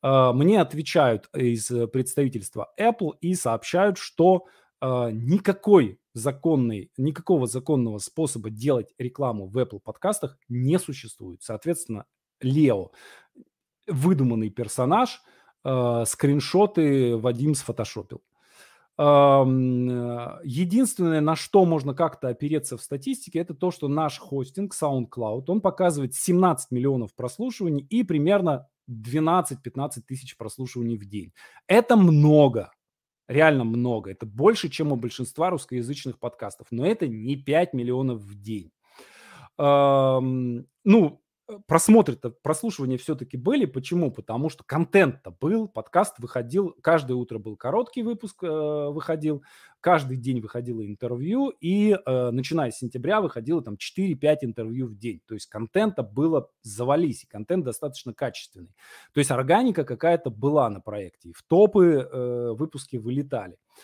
А, 0.02 0.34
мне 0.34 0.60
отвечают 0.60 1.30
из 1.36 1.68
представительства 1.92 2.74
Apple 2.80 3.12
и 3.22 3.36
сообщают, 3.36 4.00
что 4.00 4.48
никакой 4.82 5.98
законный, 6.14 6.92
никакого 6.98 7.48
законного 7.48 7.98
способа 7.98 8.50
делать 8.50 8.94
рекламу 8.98 9.48
в 9.48 9.58
Apple 9.58 9.80
подкастах 9.80 10.38
не 10.50 10.78
существует. 10.80 11.42
Соответственно, 11.42 12.06
Лео, 12.42 12.92
выдуманный 13.88 14.50
персонаж, 14.50 15.22
э, 15.64 16.04
скриншоты 16.06 17.18
Вадим 17.18 17.56
сфотошопил. 17.56 18.22
Э, 18.98 19.44
единственное, 20.44 21.22
на 21.22 21.36
что 21.36 21.66
можно 21.66 21.96
как-то 21.96 22.28
опереться 22.28 22.78
в 22.78 22.82
статистике, 22.82 23.40
это 23.40 23.56
то, 23.56 23.72
что 23.72 23.88
наш 23.88 24.20
хостинг 24.20 24.76
SoundCloud, 24.76 25.46
он 25.48 25.62
показывает 25.62 26.14
17 26.14 26.72
миллионов 26.72 27.16
прослушиваний 27.16 27.86
и 27.90 28.04
примерно 28.04 28.68
12-15 28.90 30.02
тысяч 30.06 30.38
прослушиваний 30.38 30.98
в 30.98 31.06
день. 31.06 31.34
Это 31.68 31.96
много 31.96 32.72
реально 33.28 33.64
много. 33.64 34.12
Это 34.12 34.26
больше, 34.26 34.70
чем 34.70 34.92
у 34.92 34.96
большинства 34.96 35.50
русскоязычных 35.50 36.20
подкастов. 36.20 36.68
Но 36.72 36.86
это 36.86 37.08
не 37.08 37.36
5 37.36 37.74
миллионов 37.74 38.20
в 38.20 38.40
день. 38.40 38.72
Ну, 39.58 41.23
просмотры-то, 41.68 42.30
прослушивания 42.30 42.98
все-таки 42.98 43.38
были. 43.38 43.66
Почему? 43.66 44.12
Потому 44.12 44.50
что 44.50 44.64
контент-то 44.64 45.32
был, 45.32 45.68
подкаст 45.68 46.20
выходил, 46.20 46.76
каждое 46.82 47.14
утро 47.16 47.40
был 47.40 47.58
короткий 47.58 48.04
выпуск, 48.04 48.44
э, 48.44 48.48
выходил, 48.48 49.44
каждый 49.82 50.18
день 50.18 50.40
выходило 50.40 50.86
интервью, 50.86 51.50
и 51.50 51.94
э, 51.94 52.32
начиная 52.32 52.72
с 52.72 52.78
сентября 52.78 53.22
выходило 53.22 53.62
там 53.62 53.76
4-5 53.76 54.38
интервью 54.42 54.88
в 54.88 54.98
день. 54.98 55.22
То 55.28 55.34
есть 55.34 55.48
контента 55.48 56.04
было 56.04 56.50
завались, 56.62 57.24
и 57.24 57.28
контент 57.28 57.66
достаточно 57.66 58.14
качественный. 58.14 58.74
То 59.14 59.20
есть 59.20 59.32
органика 59.32 59.84
какая-то 59.84 60.30
была 60.30 60.70
на 60.70 60.80
проекте, 60.80 61.30
и 61.30 61.34
в 61.34 61.44
топы 61.44 62.08
э, 62.10 62.52
выпуски 62.52 62.98
вылетали. 62.98 63.58
А, 63.58 63.84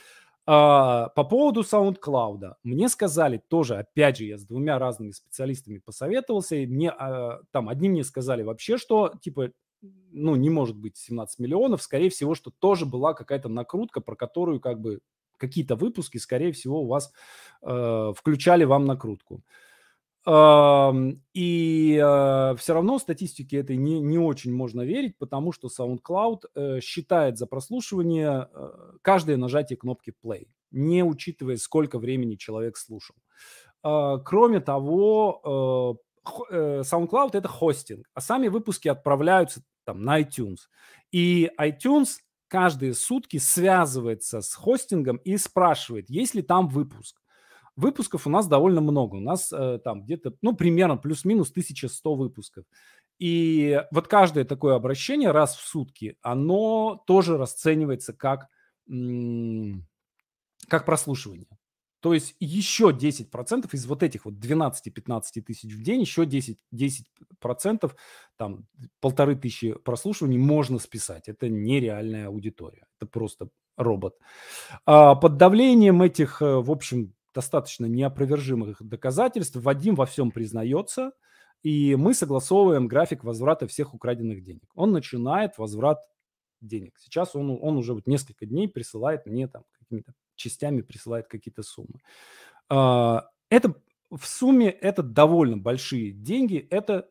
по 0.50 1.24
поводу 1.30 1.62
SoundCloud. 1.62 2.56
Мне 2.64 2.90
сказали 2.90 3.40
тоже, 3.50 3.78
опять 3.78 4.18
же, 4.18 4.26
я 4.26 4.38
с 4.40 4.46
двумя 4.46 4.80
разными 4.80 5.12
специалистами 5.12 5.78
посоветовался, 5.78 6.56
и 6.56 6.66
мне 6.66 6.90
а, 6.90 7.42
там 7.52 7.70
одни 7.70 7.88
мне 7.88 8.04
сказали 8.04 8.42
вообще, 8.42 8.78
что 8.78 9.14
типа 9.22 9.52
ну, 10.12 10.36
не 10.36 10.50
может 10.50 10.76
быть 10.76 10.98
17 10.98 11.38
миллионов, 11.38 11.84
скорее 11.84 12.10
всего, 12.10 12.34
что 12.34 12.50
тоже 12.50 12.88
была 12.88 13.14
какая-то 13.14 13.48
накрутка, 13.48 14.02
про 14.02 14.16
которую 14.16 14.60
как 14.60 14.82
бы 14.82 15.02
какие-то 15.38 15.76
выпуски, 15.76 16.18
скорее 16.18 16.52
всего, 16.52 16.82
у 16.82 16.88
вас 16.88 17.14
э, 17.62 18.14
включали 18.16 18.64
вам 18.64 18.86
накрутку. 18.86 19.44
И 20.28 22.02
э, 22.04 22.56
все 22.58 22.74
равно 22.74 23.00
статистике 23.00 23.58
этой 23.58 23.78
не, 23.78 24.00
не 24.02 24.20
очень 24.20 24.54
можно 24.54 24.82
верить, 24.82 25.18
потому 25.18 25.54
что 25.54 25.70
SoundCloud 25.70 26.42
э, 26.54 26.80
считает 26.82 27.38
за 27.38 27.48
прослушивание 27.48 28.50
э, 28.54 28.70
каждое 29.02 29.38
нажатие 29.38 29.78
кнопки 29.78 30.14
play, 30.24 30.48
не 30.72 31.04
учитывая, 31.04 31.56
сколько 31.56 32.00
времени 32.00 32.36
человек 32.36 32.76
слушал. 32.78 33.16
А, 33.82 34.18
кроме 34.18 34.60
того, 34.60 35.98
SoundCloud 36.52 37.30
это 37.34 37.48
хостинг, 37.48 38.06
а 38.14 38.20
сами 38.20 38.50
выпуски 38.50 38.90
отправляются 38.90 39.64
там 39.86 40.02
на 40.04 40.22
iTunes. 40.22 40.68
И 41.12 41.50
iTunes 41.58 42.18
каждые 42.50 42.94
сутки 42.94 43.38
связывается 43.38 44.42
с 44.42 44.54
хостингом 44.54 45.18
и 45.18 45.38
спрашивает, 45.38 46.10
есть 46.10 46.36
ли 46.36 46.42
там 46.42 46.68
выпуск. 46.68 47.22
Выпусков 47.80 48.28
у 48.28 48.30
нас 48.30 48.48
довольно 48.48 48.82
много. 48.82 49.16
У 49.16 49.22
нас 49.22 49.52
э, 49.54 49.80
там 49.84 50.04
где-то, 50.04 50.34
ну, 50.42 50.56
примерно 50.56 50.98
плюс-минус 50.98 51.50
1100 51.52 52.16
выпусков. 52.16 52.66
И 53.20 53.82
вот 53.92 54.08
каждое 54.08 54.46
такое 54.46 54.76
обращение 54.76 55.32
раз 55.32 55.56
в 55.56 55.66
сутки, 55.66 56.18
оно 56.22 57.04
тоже 57.08 57.38
расценивается 57.38 58.14
как, 58.14 58.48
как 60.68 60.86
прослушивание. 60.86 61.48
То 62.02 62.14
есть 62.14 62.36
еще 62.40 62.92
10% 62.92 63.70
из 63.74 63.86
вот 63.86 64.04
этих 64.04 64.26
вот 64.26 64.36
12-15 64.36 65.42
тысяч 65.46 65.74
в 65.74 65.82
день, 65.84 66.02
еще 66.02 66.26
10, 66.26 66.58
10% 66.74 67.92
там 68.38 68.68
полторы 69.02 69.36
тысячи 69.36 69.74
прослушиваний 69.74 70.38
можно 70.38 70.80
списать. 70.80 71.28
Это 71.28 71.50
нереальная 71.50 72.28
аудитория. 72.28 72.88
Это 73.00 73.10
просто 73.10 73.50
робот. 73.76 74.18
А 74.86 75.16
под 75.16 75.38
давлением 75.38 76.02
этих, 76.02 76.42
э, 76.42 76.60
в 76.60 76.72
общем, 76.72 77.14
достаточно 77.40 77.86
неопровержимых 77.86 78.82
доказательств. 78.82 79.56
Вадим 79.56 79.96
во 79.96 80.06
всем 80.06 80.30
признается, 80.30 81.14
и 81.64 81.96
мы 81.96 82.14
согласовываем 82.14 82.88
график 82.88 83.24
возврата 83.24 83.66
всех 83.66 83.94
украденных 83.94 84.44
денег. 84.44 84.70
Он 84.76 84.92
начинает 84.92 85.58
возврат 85.58 86.00
денег. 86.60 86.98
Сейчас 87.00 87.38
он, 87.38 87.58
он 87.62 87.78
уже 87.78 87.94
вот 87.94 88.08
несколько 88.08 88.46
дней 88.46 88.68
присылает 88.68 89.26
мне 89.26 89.48
там 89.48 89.64
какими-то 89.72 90.14
частями 90.36 90.82
присылает 90.82 91.28
какие-то 91.28 91.64
суммы. 91.64 92.02
А, 92.68 93.30
это 93.50 93.74
в 94.10 94.26
сумме 94.26 94.70
это 94.70 95.02
довольно 95.02 95.58
большие 95.58 96.12
деньги, 96.12 96.68
это 96.70 97.10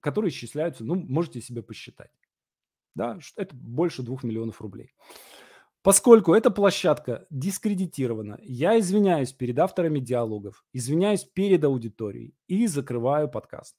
которые 0.00 0.30
исчисляются, 0.30 0.84
ну, 0.84 0.96
можете 0.96 1.40
себе 1.40 1.62
посчитать. 1.62 2.10
Да, 2.96 3.20
это 3.36 3.54
больше 3.54 4.02
двух 4.02 4.24
миллионов 4.24 4.60
рублей. 4.60 4.92
Поскольку 5.82 6.34
эта 6.34 6.50
площадка 6.50 7.26
дискредитирована, 7.30 8.38
я 8.42 8.78
извиняюсь 8.78 9.32
перед 9.32 9.58
авторами 9.58 9.98
диалогов, 9.98 10.62
извиняюсь 10.74 11.24
перед 11.24 11.64
аудиторией 11.64 12.34
и 12.48 12.66
закрываю 12.66 13.30
подкаст. 13.30 13.76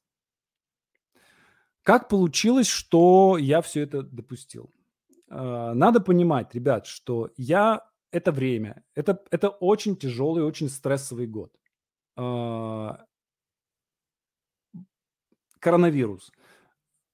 Как 1.83 2.09
получилось, 2.09 2.67
что 2.67 3.37
я 3.37 3.61
все 3.61 3.81
это 3.81 4.01
допустил? 4.01 4.73
А, 5.29 5.73
надо 5.75 5.99
понимать, 5.99 6.55
ребят, 6.55 6.87
что 6.87 7.31
я 7.37 7.87
это 8.11 8.31
время, 8.31 8.83
это, 8.95 9.23
это 9.29 9.49
очень 9.49 9.95
тяжелый, 9.95 10.43
очень 10.43 10.69
стрессовый 10.69 11.27
год. 11.27 11.55
А, 12.15 13.05
коронавирус. 15.59 16.31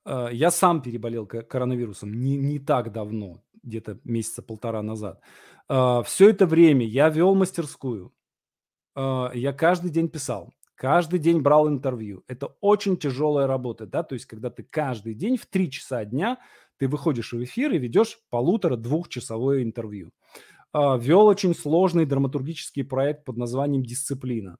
А, 0.05 0.29
я 0.29 0.49
сам 0.49 0.81
переболел 0.81 1.27
коронавирусом 1.27 2.13
не, 2.13 2.37
не 2.37 2.59
так 2.59 2.93
давно 2.93 3.43
где-то 3.63 3.99
месяца 4.03 4.41
полтора 4.41 4.81
назад. 4.81 5.21
А, 5.67 6.03
Все 6.03 6.29
это 6.29 6.45
время 6.45 6.85
я 6.85 7.09
вел 7.09 7.35
мастерскую. 7.35 8.13
А, 8.95 9.31
я 9.33 9.53
каждый 9.53 9.91
день 9.91 10.09
писал, 10.09 10.53
каждый 10.75 11.19
день 11.19 11.41
брал 11.41 11.67
интервью. 11.67 12.23
Это 12.27 12.47
очень 12.61 12.97
тяжелая 12.97 13.47
работа, 13.47 13.85
да, 13.85 14.03
то 14.03 14.13
есть 14.13 14.25
когда 14.25 14.49
ты 14.49 14.63
каждый 14.63 15.13
день 15.13 15.37
в 15.37 15.45
три 15.45 15.69
часа 15.71 16.05
дня 16.05 16.39
Ты 16.79 16.87
выходишь 16.87 17.33
в 17.33 17.43
эфир 17.43 17.73
и 17.73 17.79
ведешь 17.79 18.19
полутора-двухчасовое 18.29 19.63
интервью. 19.63 20.11
А, 20.73 20.97
Вел 20.97 21.25
очень 21.25 21.55
сложный 21.55 22.05
драматургический 22.05 22.83
проект 22.83 23.25
под 23.25 23.37
названием 23.37 23.83
«Дисциплина». 23.83 24.57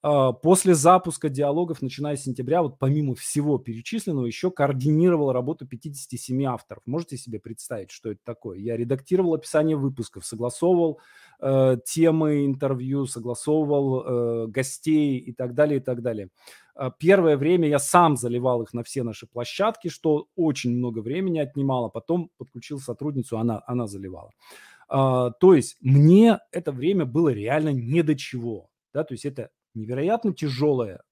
А, 0.00 0.32
после 0.32 0.74
запуска 0.74 1.28
диалогов, 1.28 1.82
начиная 1.82 2.16
с 2.16 2.22
сентября, 2.22 2.62
вот 2.62 2.78
помимо 2.78 3.14
всего 3.14 3.58
перечисленного, 3.58 4.26
еще 4.26 4.50
координировал 4.50 5.32
работу 5.32 5.66
57 5.66 6.44
авторов. 6.44 6.82
Можете 6.86 7.16
себе 7.16 7.40
представить, 7.40 7.90
что 7.90 8.12
это 8.12 8.20
такое? 8.24 8.58
Я 8.58 8.76
редактировал 8.76 9.34
описание 9.34 9.76
выпусков, 9.76 10.24
согласовывал 10.24 11.00
э, 11.40 11.78
темы 11.84 12.46
интервью, 12.46 13.06
согласовывал 13.06 14.04
э, 14.04 14.46
гостей 14.48 15.18
и 15.18 15.32
так 15.32 15.54
далее, 15.54 15.78
и 15.78 15.82
так 15.82 16.00
далее. 16.02 16.28
А, 16.76 16.92
первое 16.92 17.36
время 17.36 17.68
я 17.68 17.80
сам 17.80 18.16
заливал 18.16 18.62
их 18.62 18.72
на 18.72 18.84
все 18.84 19.02
наши 19.02 19.26
площадки, 19.26 19.88
что 19.88 20.28
очень 20.36 20.76
много 20.76 21.00
времени 21.00 21.40
отнимало. 21.40 21.88
Потом 21.88 22.30
подключил 22.38 22.78
сотрудницу, 22.78 23.36
она, 23.36 23.62
она 23.66 23.88
заливала. 23.88 24.30
А, 24.88 25.32
то 25.32 25.54
есть 25.54 25.76
мне 25.80 26.38
это 26.52 26.70
время 26.70 27.04
было 27.04 27.30
реально 27.30 27.72
не 27.72 28.02
до 28.02 28.14
чего. 28.14 28.70
Да, 28.94 29.04
то 29.04 29.12
есть 29.12 29.26
это 29.26 29.50
невероятно 29.74 30.32
тяжелая, 30.32 31.02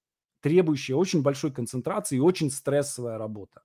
требующая 0.41 0.95
очень 0.95 1.21
большой 1.21 1.51
концентрации 1.51 2.15
и 2.17 2.21
очень 2.21 2.51
стрессовая 2.51 3.17
работа. 3.17 3.61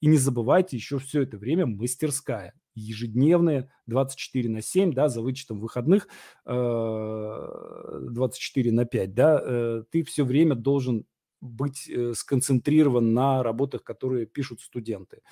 И 0.00 0.08
не 0.08 0.16
забывайте, 0.18 0.76
еще 0.76 0.98
все 0.98 1.22
это 1.22 1.38
время 1.38 1.64
мастерская, 1.66 2.52
ежедневная, 2.74 3.72
24 3.86 4.50
на 4.50 4.60
7, 4.60 4.92
да, 4.92 5.08
за 5.08 5.22
вычетом 5.22 5.60
выходных 5.60 6.08
24 6.44 8.70
э, 8.70 8.72
на 8.72 8.84
5, 8.84 9.14
да, 9.14 9.40
э, 9.42 9.84
ты 9.90 10.04
все 10.04 10.24
время 10.24 10.54
должен 10.54 11.06
быть 11.40 11.88
э, 11.88 12.12
сконцентрирован 12.14 13.14
на 13.14 13.42
работах, 13.42 13.82
которые 13.82 14.26
пишут 14.26 14.60
студенты. 14.60 15.22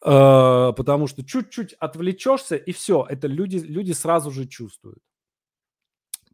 Потому 0.00 1.06
что 1.06 1.24
чуть-чуть 1.24 1.74
отвлечешься, 1.74 2.56
и 2.56 2.72
все, 2.72 3.06
это 3.08 3.28
люди, 3.28 3.58
люди 3.58 3.92
сразу 3.92 4.32
же 4.32 4.48
чувствуют. 4.48 4.98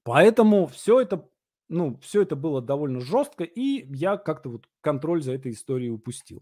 Поэтому 0.04 0.68
все 0.68 1.02
это 1.02 1.28
ну, 1.68 1.98
все 2.02 2.22
это 2.22 2.36
было 2.36 2.62
довольно 2.62 3.00
жестко, 3.00 3.44
и 3.44 3.86
я 3.94 4.16
как-то 4.16 4.50
вот 4.50 4.66
контроль 4.80 5.22
за 5.22 5.32
этой 5.32 5.52
историей 5.52 5.90
упустил. 5.90 6.40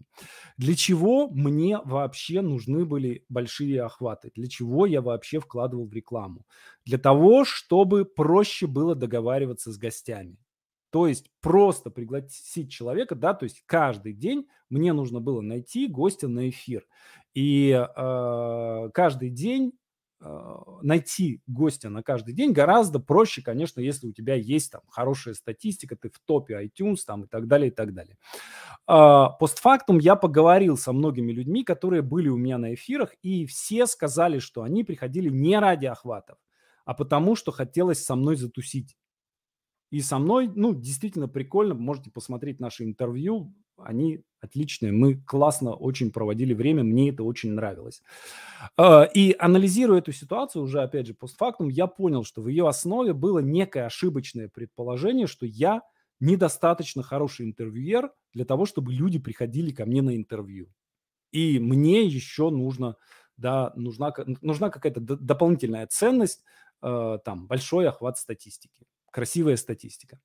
Для 0.57 0.75
чего 0.75 1.29
мне 1.29 1.79
вообще 1.83 2.41
нужны 2.41 2.85
были 2.85 3.25
большие 3.29 3.81
охваты? 3.83 4.31
Для 4.35 4.47
чего 4.47 4.85
я 4.85 5.01
вообще 5.01 5.39
вкладывал 5.39 5.87
в 5.87 5.93
рекламу? 5.93 6.45
Для 6.85 6.97
того, 6.97 7.45
чтобы 7.45 8.05
проще 8.05 8.67
было 8.67 8.95
договариваться 8.95 9.71
с 9.71 9.77
гостями. 9.77 10.37
То 10.89 11.07
есть 11.07 11.29
просто 11.41 11.89
пригласить 11.91 12.71
человека, 12.71 13.13
да, 13.13 13.33
то 13.33 13.43
есть 13.43 13.61
каждый 13.65 14.13
день 14.13 14.47
мне 14.69 14.93
нужно 14.93 15.19
было 15.19 15.41
найти 15.41 15.87
гостя 15.87 16.27
на 16.27 16.49
эфир. 16.49 16.87
И 17.33 17.69
э, 17.71 18.89
каждый 18.93 19.29
день 19.29 19.73
найти 20.81 21.41
гостя 21.45 21.89
на 21.89 22.01
каждый 22.01 22.33
день 22.33 22.51
гораздо 22.51 22.99
проще, 22.99 23.41
конечно, 23.41 23.79
если 23.79 24.07
у 24.07 24.11
тебя 24.11 24.33
есть 24.33 24.71
там 24.71 24.81
хорошая 24.89 25.35
статистика, 25.35 25.95
ты 25.95 26.09
в 26.09 26.19
топе 26.19 26.55
iTunes 26.55 26.97
там 27.05 27.23
и 27.23 27.27
так 27.27 27.47
далее, 27.47 27.69
и 27.69 27.73
так 27.73 27.93
далее. 27.93 28.17
А, 28.87 29.29
постфактум 29.29 29.99
я 29.99 30.15
поговорил 30.15 30.77
со 30.77 30.91
многими 30.91 31.31
людьми, 31.31 31.63
которые 31.63 32.01
были 32.01 32.29
у 32.29 32.37
меня 32.37 32.57
на 32.57 32.73
эфирах, 32.73 33.13
и 33.21 33.45
все 33.45 33.85
сказали, 33.85 34.39
что 34.39 34.63
они 34.63 34.83
приходили 34.83 35.29
не 35.29 35.59
ради 35.59 35.85
охватов, 35.85 36.37
а 36.85 36.93
потому 36.93 37.35
что 37.35 37.51
хотелось 37.51 38.03
со 38.03 38.15
мной 38.15 38.37
затусить. 38.37 38.97
И 39.91 40.01
со 40.01 40.17
мной, 40.17 40.51
ну, 40.53 40.73
действительно 40.73 41.27
прикольно, 41.29 41.73
можете 41.75 42.11
посмотреть 42.11 42.59
наше 42.59 42.83
интервью, 42.83 43.53
они 43.77 44.21
отличные, 44.39 44.91
мы 44.91 45.15
классно 45.15 45.73
очень 45.73 46.11
проводили 46.11 46.53
время, 46.53 46.83
мне 46.83 47.09
это 47.09 47.23
очень 47.23 47.51
нравилось. 47.53 48.01
А, 48.77 49.03
и 49.03 49.35
анализируя 49.37 49.99
эту 49.99 50.11
ситуацию 50.11 50.63
уже, 50.63 50.81
опять 50.81 51.07
же, 51.07 51.13
постфактум, 51.13 51.69
я 51.69 51.87
понял, 51.87 52.23
что 52.23 52.41
в 52.41 52.47
ее 52.47 52.67
основе 52.67 53.13
было 53.13 53.39
некое 53.39 53.85
ошибочное 53.85 54.47
предположение, 54.49 55.27
что 55.27 55.45
я 55.45 55.81
недостаточно 56.19 57.03
хороший 57.03 57.45
интервьюер 57.45 58.11
для 58.33 58.45
того, 58.45 58.65
чтобы 58.65 58.93
люди 58.93 59.19
приходили 59.19 59.71
ко 59.71 59.85
мне 59.85 60.01
на 60.01 60.15
интервью. 60.15 60.67
И 61.31 61.59
мне 61.59 62.03
еще 62.03 62.49
нужно, 62.49 62.95
да, 63.37 63.73
нужна, 63.75 64.13
нужна 64.41 64.69
какая-то 64.69 64.99
дополнительная 65.01 65.87
ценность, 65.87 66.43
а, 66.81 67.17
там, 67.19 67.47
большой 67.47 67.87
охват 67.87 68.17
статистики, 68.17 68.85
красивая 69.11 69.57
статистика. 69.57 70.19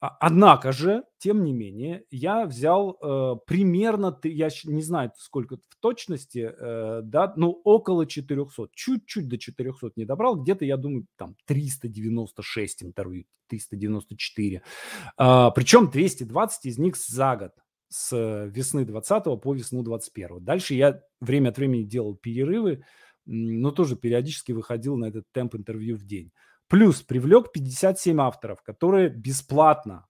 А, 0.00 0.16
однако 0.20 0.72
же, 0.72 1.04
тем 1.18 1.44
не 1.44 1.52
менее, 1.52 2.04
я 2.10 2.46
взял 2.46 2.96
э, 3.02 3.36
примерно, 3.46 4.18
я 4.24 4.48
не 4.64 4.82
знаю 4.82 5.12
сколько 5.16 5.56
в 5.56 5.76
точности, 5.80 6.52
э, 6.58 7.00
да, 7.04 7.34
ну 7.36 7.60
около 7.64 8.06
400, 8.06 8.68
чуть-чуть 8.72 9.28
до 9.28 9.36
400 9.36 9.92
не 9.96 10.06
добрал, 10.06 10.36
где-то, 10.36 10.64
я 10.64 10.78
думаю, 10.78 11.06
там 11.16 11.36
396 11.44 12.82
интервью, 12.82 13.24
394. 13.48 14.62
А, 15.18 15.50
причем 15.50 15.90
220 15.90 16.64
из 16.64 16.78
них 16.78 16.96
за 16.96 17.36
год, 17.36 17.52
с 17.88 18.46
весны 18.46 18.86
20 18.86 19.24
по 19.42 19.52
весну 19.52 19.82
21. 19.82 20.42
Дальше 20.42 20.74
я 20.74 21.02
время 21.20 21.50
от 21.50 21.58
времени 21.58 21.82
делал 21.82 22.14
перерывы, 22.16 22.84
но 23.26 23.70
тоже 23.70 23.96
периодически 23.96 24.52
выходил 24.52 24.96
на 24.96 25.06
этот 25.06 25.24
темп 25.32 25.56
интервью 25.56 25.96
в 25.96 26.04
день. 26.04 26.32
Плюс 26.70 27.02
привлек 27.02 27.50
57 27.50 28.20
авторов, 28.20 28.62
которые 28.62 29.08
бесплатно. 29.08 30.06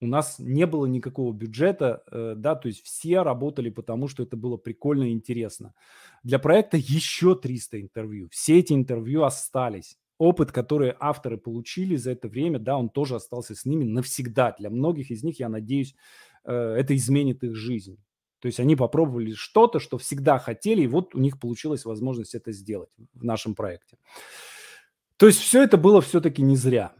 У 0.00 0.06
нас 0.06 0.36
не 0.38 0.64
было 0.64 0.86
никакого 0.86 1.32
бюджета, 1.32 2.04
э, 2.10 2.34
да, 2.36 2.54
то 2.54 2.68
есть 2.68 2.84
все 2.84 3.22
работали 3.22 3.68
потому, 3.68 4.06
что 4.06 4.22
это 4.22 4.36
было 4.36 4.56
прикольно 4.56 5.04
и 5.04 5.12
интересно. 5.12 5.74
Для 6.22 6.38
проекта 6.38 6.76
еще 6.76 7.34
300 7.34 7.80
интервью. 7.80 8.28
Все 8.30 8.60
эти 8.60 8.72
интервью 8.72 9.24
остались. 9.24 9.98
Опыт, 10.18 10.52
который 10.52 10.94
авторы 11.00 11.36
получили 11.36 11.96
за 11.96 12.12
это 12.12 12.28
время, 12.28 12.60
да, 12.60 12.78
он 12.78 12.88
тоже 12.88 13.16
остался 13.16 13.56
с 13.56 13.64
ними 13.64 13.82
навсегда. 13.82 14.54
Для 14.56 14.70
многих 14.70 15.10
из 15.10 15.24
них, 15.24 15.40
я 15.40 15.48
надеюсь, 15.48 15.96
э, 16.44 16.52
это 16.52 16.94
изменит 16.94 17.42
их 17.42 17.56
жизнь. 17.56 17.98
То 18.38 18.46
есть 18.46 18.60
они 18.60 18.76
попробовали 18.76 19.32
что-то, 19.34 19.80
что 19.80 19.98
всегда 19.98 20.38
хотели, 20.38 20.82
и 20.82 20.86
вот 20.88 21.16
у 21.16 21.18
них 21.18 21.40
получилась 21.40 21.84
возможность 21.84 22.36
это 22.36 22.52
сделать 22.52 22.90
в 23.14 23.24
нашем 23.24 23.56
проекте. 23.56 23.98
То 25.22 25.28
есть 25.28 25.38
все 25.38 25.62
это 25.62 25.76
было 25.76 26.00
все-таки 26.00 26.42
не 26.42 26.56
зря. 26.56 26.96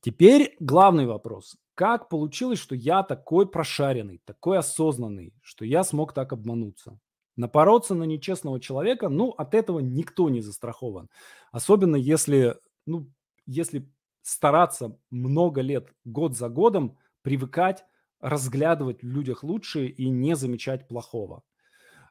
Теперь 0.00 0.56
главный 0.58 1.04
вопрос. 1.04 1.58
Как 1.74 2.08
получилось, 2.08 2.58
что 2.58 2.74
я 2.74 3.02
такой 3.02 3.46
прошаренный, 3.46 4.22
такой 4.24 4.56
осознанный, 4.56 5.34
что 5.42 5.66
я 5.66 5.84
смог 5.84 6.14
так 6.14 6.32
обмануться? 6.32 6.98
Напороться 7.36 7.94
на 7.94 8.04
нечестного 8.04 8.58
человека, 8.58 9.10
ну, 9.10 9.32
от 9.32 9.54
этого 9.54 9.80
никто 9.80 10.30
не 10.30 10.40
застрахован. 10.40 11.10
Особенно 11.52 11.96
если, 11.96 12.56
ну, 12.86 13.12
если 13.44 13.92
стараться 14.22 14.98
много 15.10 15.60
лет, 15.60 15.92
год 16.06 16.38
за 16.38 16.48
годом, 16.48 16.96
привыкать 17.20 17.84
разглядывать 18.18 19.02
в 19.02 19.06
людях 19.06 19.42
лучшее 19.42 19.90
и 19.90 20.08
не 20.08 20.34
замечать 20.36 20.88
плохого. 20.88 21.42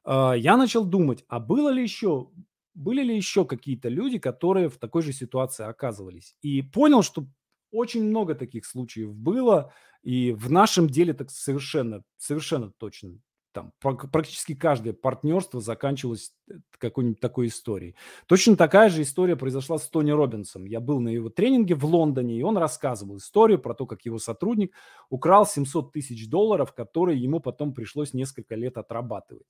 А, 0.03 0.33
я 0.33 0.55
начал 0.55 0.85
думать, 0.85 1.25
а 1.29 1.39
было 1.39 1.69
ли 1.69 1.81
еще 1.81 2.29
были 2.77 3.03
ли 3.03 3.15
еще 3.15 3.43
какие-то 3.43 3.89
люди, 3.89 4.19
которые 4.19 4.69
в 4.69 4.77
такой 4.77 5.01
же 5.01 5.11
ситуации 5.11 5.65
оказывались? 5.65 6.35
И 6.41 6.61
понял, 6.61 7.01
что 7.01 7.27
очень 7.71 8.03
много 8.03 8.35
таких 8.35 8.65
случаев 8.65 9.13
было, 9.15 9.73
и 10.03 10.31
в 10.31 10.51
нашем 10.51 10.87
деле 10.87 11.13
так 11.13 11.31
совершенно, 11.31 12.03
совершенно 12.17 12.71
точно. 12.77 13.19
Там 13.51 13.73
практически 13.81 14.53
каждое 14.53 14.93
партнерство 14.93 15.59
заканчивалось 15.59 16.31
э, 16.47 16.57
какой-нибудь 16.77 17.19
такой 17.19 17.47
историей. 17.47 17.95
Точно 18.27 18.55
такая 18.55 18.89
же 18.89 19.01
история 19.01 19.35
произошла 19.35 19.79
с 19.79 19.89
Тони 19.89 20.11
Робинсом. 20.11 20.65
Я 20.65 20.79
был 20.79 20.99
на 20.99 21.09
его 21.09 21.29
тренинге 21.29 21.73
в 21.73 21.83
Лондоне, 21.83 22.37
и 22.37 22.43
он 22.43 22.57
рассказывал 22.57 23.17
историю 23.17 23.57
про 23.57 23.73
то, 23.73 23.87
как 23.87 24.05
его 24.05 24.19
сотрудник 24.19 24.75
украл 25.09 25.47
700 25.47 25.91
тысяч 25.91 26.29
долларов, 26.29 26.73
которые 26.75 27.19
ему 27.19 27.39
потом 27.39 27.73
пришлось 27.73 28.13
несколько 28.13 28.53
лет 28.53 28.77
отрабатывать. 28.77 29.47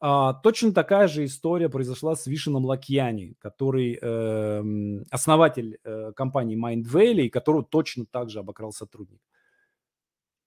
А, 0.00 0.34
точно 0.34 0.72
такая 0.72 1.08
же 1.08 1.24
история 1.24 1.68
произошла 1.68 2.14
с 2.16 2.26
Вишеном 2.26 2.64
Лакьяни, 2.64 3.34
который 3.38 3.98
э, 4.00 5.04
основатель 5.10 5.78
э, 5.84 6.12
компании 6.14 6.56
Mind 6.56 6.84
Valley, 6.84 7.28
которого 7.30 7.64
точно 7.64 8.04
так 8.06 8.30
же 8.30 8.40
обокрал 8.40 8.72
сотрудник. 8.72 9.20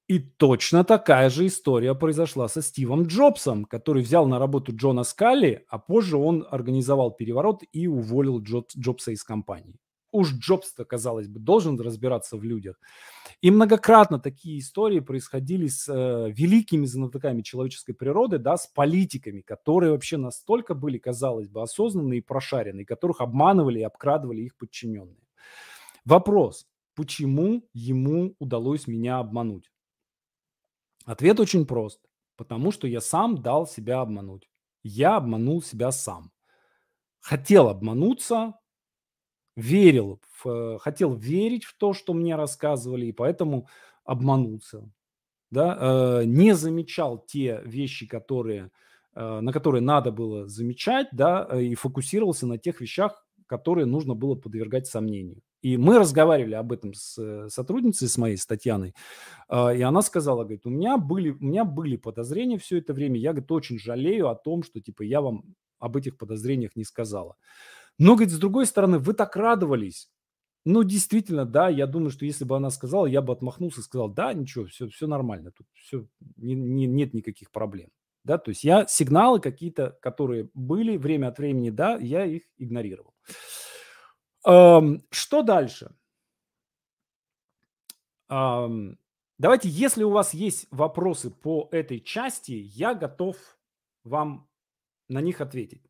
И 0.08 0.20
точно 0.20 0.86
такая 0.86 1.30
же 1.30 1.48
история 1.48 1.94
произошла 1.94 2.48
со 2.48 2.62
Стивом 2.62 3.08
Джобсом, 3.08 3.66
который 3.66 4.04
взял 4.04 4.26
на 4.26 4.40
работу 4.40 4.74
Джона 4.74 5.04
Скалли, 5.04 5.66
а 5.68 5.80
позже 5.80 6.16
он 6.16 6.48
организовал 6.50 7.12
переворот 7.12 7.64
и 7.74 7.88
уволил 7.88 8.42
Джобса 8.42 9.12
из 9.12 9.24
компании. 9.24 9.80
Уж 10.18 10.34
Джобс-то, 10.34 10.86
казалось 10.86 11.28
бы, 11.28 11.40
должен 11.40 11.80
разбираться 11.80 12.38
в 12.38 12.44
людях. 12.44 12.80
И 13.42 13.52
многократно 13.52 14.20
такие 14.20 14.60
истории 14.60 15.00
происходили 15.00 15.68
с 15.68 15.88
э, 15.88 16.32
великими 16.32 16.86
знатоками 16.86 17.42
человеческой 17.42 17.94
природы, 17.94 18.40
да, 18.40 18.58
с 18.58 18.66
политиками, 18.68 19.42
которые 19.42 19.92
вообще 19.92 20.18
настолько 20.18 20.74
были, 20.74 20.98
казалось 20.98 21.50
бы, 21.50 21.62
осознанные 21.62 22.20
и 22.20 22.24
прошаренные, 22.24 22.86
которых 22.86 23.22
обманывали 23.22 23.80
и 23.80 23.84
обкрадывали 23.84 24.42
их 24.42 24.58
подчиненные. 24.58 25.28
Вопрос, 26.04 26.66
почему 26.96 27.70
ему 27.74 28.36
удалось 28.40 28.88
меня 28.88 29.20
обмануть? 29.20 29.72
Ответ 31.06 31.40
очень 31.40 31.66
прост. 31.66 32.00
Потому 32.38 32.72
что 32.72 32.88
я 32.88 33.02
сам 33.02 33.42
дал 33.42 33.68
себя 33.68 34.02
обмануть. 34.02 34.50
я 34.84 35.18
обманул 35.18 35.62
себя 35.62 35.92
сам. 35.92 36.32
Хотел 37.20 37.68
обмануться, 37.68 38.54
верил, 39.58 40.22
в, 40.44 40.78
хотел 40.78 41.16
верить 41.16 41.66
в 41.66 41.76
то, 41.78 41.94
что 41.94 42.14
мне 42.14 42.36
рассказывали, 42.36 43.08
и 43.08 43.12
поэтому 43.12 43.68
обманулся. 44.06 44.90
Да? 45.50 45.78
Э, 45.80 46.26
не 46.26 46.54
замечал 46.54 47.18
те 47.18 47.62
вещи, 47.66 48.08
которые, 48.08 48.72
э, 49.16 49.40
на 49.42 49.52
которые 49.52 49.82
надо 49.82 50.12
было 50.12 50.48
замечать, 50.48 51.08
да, 51.12 51.44
и 51.60 51.74
фокусировался 51.74 52.46
на 52.46 52.58
тех 52.60 52.82
вещах, 52.82 53.26
которые 53.48 53.86
нужно 53.86 54.14
было 54.14 54.36
подвергать 54.36 54.88
сомнению. 54.88 55.42
И 55.64 55.76
мы 55.76 55.98
разговаривали 55.98 56.54
об 56.54 56.72
этом 56.72 56.94
с 56.94 57.18
э, 57.18 57.50
сотрудницей, 57.50 58.08
с 58.08 58.18
моей, 58.18 58.38
с 58.38 58.46
Татьяной, 58.46 58.94
и 59.50 59.82
она 59.82 60.02
сказала, 60.04 60.44
говорит, 60.44 60.68
у 60.68 60.70
меня 60.70 60.98
были, 60.98 61.32
у 61.32 61.44
меня 61.44 61.66
были 61.66 61.96
подозрения 61.96 62.60
все 62.60 62.78
это 62.78 62.94
время, 62.94 63.20
я, 63.20 63.32
говорит, 63.32 63.52
очень 63.52 63.80
жалею 63.80 64.30
о 64.30 64.36
том, 64.36 64.62
что, 64.62 64.80
типа, 64.80 65.02
я 65.02 65.22
вам 65.22 65.56
об 65.80 65.98
этих 65.98 66.18
подозрениях 66.18 66.76
не 66.76 66.84
сказала. 66.84 67.38
Но, 67.98 68.16
говорит, 68.16 68.34
с 68.34 68.40
другой 68.40 68.66
стороны, 68.66 69.00
вы 69.00 69.14
так 69.14 69.36
радовались. 69.36 70.10
Ну, 70.66 70.84
действительно, 70.84 71.46
да, 71.46 71.70
я 71.70 71.88
думаю, 71.88 72.12
что 72.12 72.26
если 72.26 72.44
бы 72.44 72.56
она 72.56 72.70
сказала, 72.70 73.06
я 73.06 73.22
бы 73.22 73.32
отмахнулся 73.32 73.80
и 73.80 73.84
сказал, 73.84 74.10
да, 74.10 74.34
ничего, 74.34 74.66
все, 74.66 74.90
все 74.90 75.08
нормально, 75.08 75.52
тут 75.52 75.66
все, 75.74 76.06
не, 76.36 76.56
не, 76.56 76.86
нет 76.88 77.14
никаких 77.14 77.52
проблем. 77.52 77.90
Да, 78.26 78.38
то 78.38 78.50
есть 78.50 78.66
я 78.66 78.86
сигналы 78.86 79.40
какие-то, 79.40 79.98
которые 80.02 80.50
были 80.54 80.98
время 80.98 81.30
от 81.30 81.38
времени, 81.38 81.70
да, 81.70 81.96
я 81.96 82.26
их 82.26 82.44
игнорировал. 82.58 83.14
Что 84.44 85.42
дальше? 85.44 85.96
Давайте, 88.28 89.70
если 89.70 90.04
у 90.04 90.10
вас 90.10 90.34
есть 90.34 90.68
вопросы 90.72 91.30
по 91.32 91.70
этой 91.72 92.02
части, 92.02 92.52
я 92.52 92.94
готов 92.94 93.38
вам 94.04 94.50
на 95.08 95.22
них 95.22 95.40
ответить. 95.40 95.87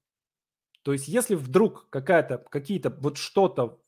То 0.88 0.94
есть, 0.94 1.10
если 1.10 1.36
вдруг 1.36 1.90
какая-то, 1.90 2.38
какие-то, 2.38 2.90
вот 2.90 3.18
что-то, 3.18 3.82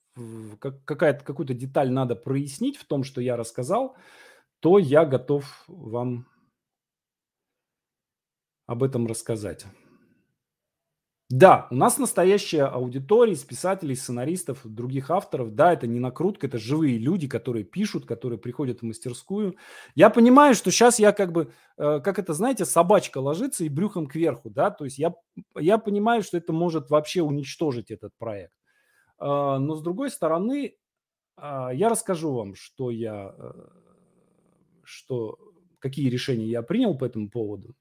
какая-то, 0.59 1.23
какую-то 1.23 1.53
деталь 1.53 1.89
надо 1.89 2.17
прояснить 2.17 2.75
в 2.75 2.83
том, 2.83 3.05
что 3.05 3.21
я 3.21 3.37
рассказал, 3.37 3.95
то 4.59 4.77
я 4.79 5.05
готов 5.05 5.45
вам 5.69 6.27
об 8.65 8.83
этом 8.83 9.07
рассказать. 9.07 9.65
Да, 11.31 11.67
у 11.69 11.75
нас 11.75 11.99
настоящая 11.99 12.63
аудитория 12.63 13.33
из 13.33 13.43
писателей, 13.43 13.95
сценаристов, 13.95 14.61
других 14.63 15.11
авторов. 15.11 15.53
Да, 15.53 15.71
это 15.73 15.85
не 15.85 15.99
накрутка, 15.99 16.47
это 16.47 16.57
живые 16.57 16.97
люди, 16.97 17.27
которые 17.27 17.63
пишут, 17.65 18.07
которые 18.07 18.39
приходят 18.39 18.79
в 18.79 18.83
мастерскую. 18.83 19.55
Я 19.93 20.09
понимаю, 20.09 20.55
что 20.55 20.71
сейчас 20.71 20.97
я 20.97 21.11
как 21.11 21.31
бы, 21.31 21.51
э, 21.77 21.99
как 21.99 22.17
это, 22.17 22.33
знаете, 22.33 22.65
собачка 22.65 23.19
ложится 23.19 23.63
и 23.63 23.69
брюхом 23.69 24.07
кверху, 24.07 24.49
да, 24.49 24.71
то 24.71 24.85
есть 24.85 24.97
я, 24.97 25.13
я 25.55 25.77
понимаю, 25.77 26.23
что 26.23 26.35
это 26.37 26.51
может 26.51 26.89
вообще 26.89 27.21
уничтожить 27.21 27.91
этот 27.91 28.11
проект. 28.17 28.53
Э, 29.19 29.57
но 29.59 29.75
с 29.75 29.83
другой 29.83 30.11
стороны, 30.11 30.75
э, 31.37 31.69
я 31.73 31.89
расскажу 31.89 32.33
вам, 32.33 32.55
что 32.55 32.91
я, 32.91 33.35
э, 33.37 33.51
что, 34.83 35.37
какие 35.79 36.09
решения 36.09 36.45
я 36.47 36.61
принял 36.61 36.97
по 36.97 37.05
этому 37.05 37.29
поводу. 37.29 37.75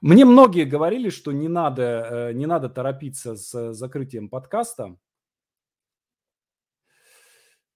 Мне 0.00 0.24
многие 0.24 0.64
говорили, 0.64 1.10
что 1.10 1.32
не 1.32 1.48
надо, 1.48 1.82
э, 1.82 2.32
не 2.32 2.46
надо 2.46 2.68
торопиться 2.68 3.36
с 3.36 3.72
закрытием 3.72 4.28
подкаста. 4.28 4.96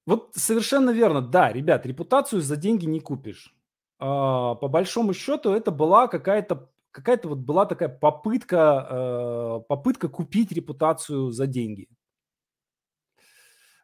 Вот 0.06 0.30
совершенно 0.34 0.90
верно. 0.90 1.20
Да, 1.20 1.52
ребят, 1.52 1.84
репутацию 1.86 2.40
за 2.40 2.56
деньги 2.56 2.86
не 2.86 3.00
купишь. 3.00 3.54
А, 3.98 4.54
по 4.54 4.68
большому 4.68 5.14
счету 5.14 5.52
это 5.52 5.70
была 5.70 6.06
какая-то 6.06 6.70
какая-то 6.90 7.28
вот 7.28 7.38
была 7.38 7.66
такая 7.66 7.90
попытка, 7.90 8.86
э, 8.88 9.60
попытка 9.68 10.08
купить 10.08 10.50
репутацию 10.50 11.30
за 11.30 11.46
деньги. 11.46 11.88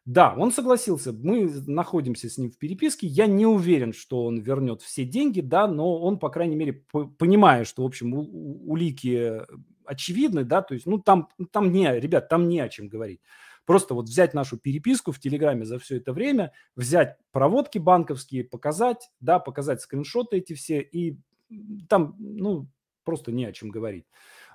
Да, 0.05 0.33
он 0.37 0.51
согласился. 0.51 1.13
Мы 1.13 1.49
находимся 1.65 2.29
с 2.29 2.37
ним 2.37 2.51
в 2.51 2.57
переписке. 2.57 3.07
Я 3.07 3.25
не 3.25 3.45
уверен, 3.45 3.93
что 3.93 4.25
он 4.25 4.39
вернет 4.39 4.81
все 4.81 5.05
деньги, 5.05 5.39
да, 5.39 5.65
но 5.67 6.01
он, 6.01 6.19
по 6.19 6.29
крайней 6.29 6.57
мере, 6.57 6.83
понимает, 7.17 7.67
что, 7.67 7.83
в 7.83 7.85
общем, 7.85 8.13
улики 8.13 9.41
очевидны, 9.85 10.43
да, 10.43 10.61
то 10.61 10.73
есть, 10.73 10.85
ну, 10.85 10.97
там, 10.99 11.29
там 11.51 11.71
не, 11.71 11.99
ребят, 11.99 12.27
там 12.29 12.47
не 12.49 12.59
о 12.59 12.69
чем 12.69 12.89
говорить. 12.89 13.21
Просто 13.65 13.93
вот 13.93 14.09
взять 14.09 14.33
нашу 14.33 14.57
переписку 14.57 15.13
в 15.13 15.19
Телеграме 15.19 15.65
за 15.65 15.79
все 15.79 15.97
это 15.97 16.11
время, 16.11 16.51
взять 16.75 17.17
проводки 17.31 17.77
банковские, 17.77 18.43
показать, 18.43 19.09
да, 19.21 19.39
показать 19.39 19.81
скриншоты 19.81 20.37
эти 20.37 20.53
все, 20.53 20.81
и 20.81 21.17
там, 21.87 22.15
ну, 22.19 22.67
просто 23.05 23.31
не 23.31 23.45
о 23.45 23.53
чем 23.53 23.69
говорить. 23.69 24.05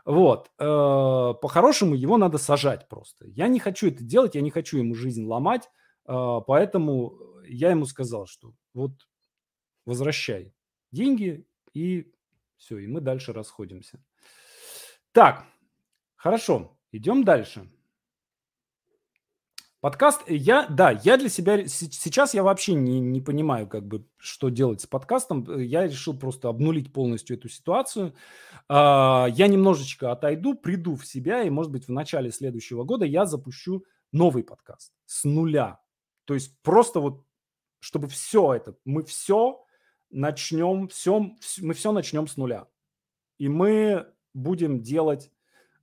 Вот. 0.09 0.51
Э, 0.59 1.35
по-хорошему 1.39 1.95
его 1.95 2.17
надо 2.17 2.39
сажать 2.39 2.89
просто. 2.89 3.27
Я 3.27 3.47
не 3.47 3.59
хочу 3.59 3.89
это 3.89 4.03
делать, 4.03 4.37
я 4.37 4.41
не 4.41 4.51
хочу 4.51 4.79
ему 4.79 4.95
жизнь 4.95 5.23
ломать, 5.27 5.69
э, 6.07 6.41
поэтому 6.47 7.19
я 7.47 7.73
ему 7.73 7.85
сказал, 7.85 8.27
что 8.27 8.55
вот 8.73 8.93
возвращай 9.85 10.55
деньги 10.93 11.47
и 11.75 12.11
все, 12.57 12.79
и 12.79 12.87
мы 12.87 13.03
дальше 13.03 13.35
расходимся. 13.35 14.03
Так, 15.13 15.45
хорошо, 16.17 16.79
идем 16.91 17.23
дальше. 17.23 17.71
Подкаст, 19.81 20.23
э, 20.27 20.35
я, 20.35 20.67
да, 20.67 20.91
я 20.91 21.17
для 21.17 21.29
себя, 21.29 21.69
сейчас 21.69 22.35
я 22.35 22.43
вообще 22.43 22.75
не, 22.75 22.99
не 22.99 23.21
понимаю, 23.21 23.69
как 23.69 23.87
бы, 23.87 24.05
что 24.17 24.49
делать 24.49 24.81
с 24.81 24.87
подкастом. 24.87 25.49
Э, 25.49 25.63
я 25.63 25.87
решил 25.87 26.19
просто 26.19 26.49
обнулить 26.49 26.93
полностью 26.93 27.37
эту 27.37 27.49
ситуацию. 27.49 28.13
А, 28.69 29.29
я 29.31 29.47
немножечко 29.47 30.11
отойду, 30.11 30.55
приду 30.55 30.97
в 30.97 31.07
себя, 31.07 31.43
и, 31.43 31.51
может 31.51 31.71
быть, 31.71 31.87
в 31.87 31.93
начале 31.93 32.33
следующего 32.33 32.83
года 32.83 33.05
я 33.05 33.25
запущу 33.25 33.85
новый 34.11 34.43
подкаст 34.43 34.93
с 35.07 35.23
нуля. 35.23 35.81
То 36.25 36.35
есть 36.35 36.61
просто 36.63 36.99
вот, 36.99 37.25
чтобы 37.79 38.09
все 38.09 38.55
это, 38.55 38.77
мы 38.85 39.05
все 39.05 39.65
начнем, 40.11 40.89
все, 40.89 41.31
мы 41.61 41.75
все 41.75 41.93
начнем 41.93 42.27
с 42.27 42.37
нуля. 42.37 42.67
И 43.39 43.49
мы 43.49 44.09
будем 44.35 44.83
делать 44.83 45.31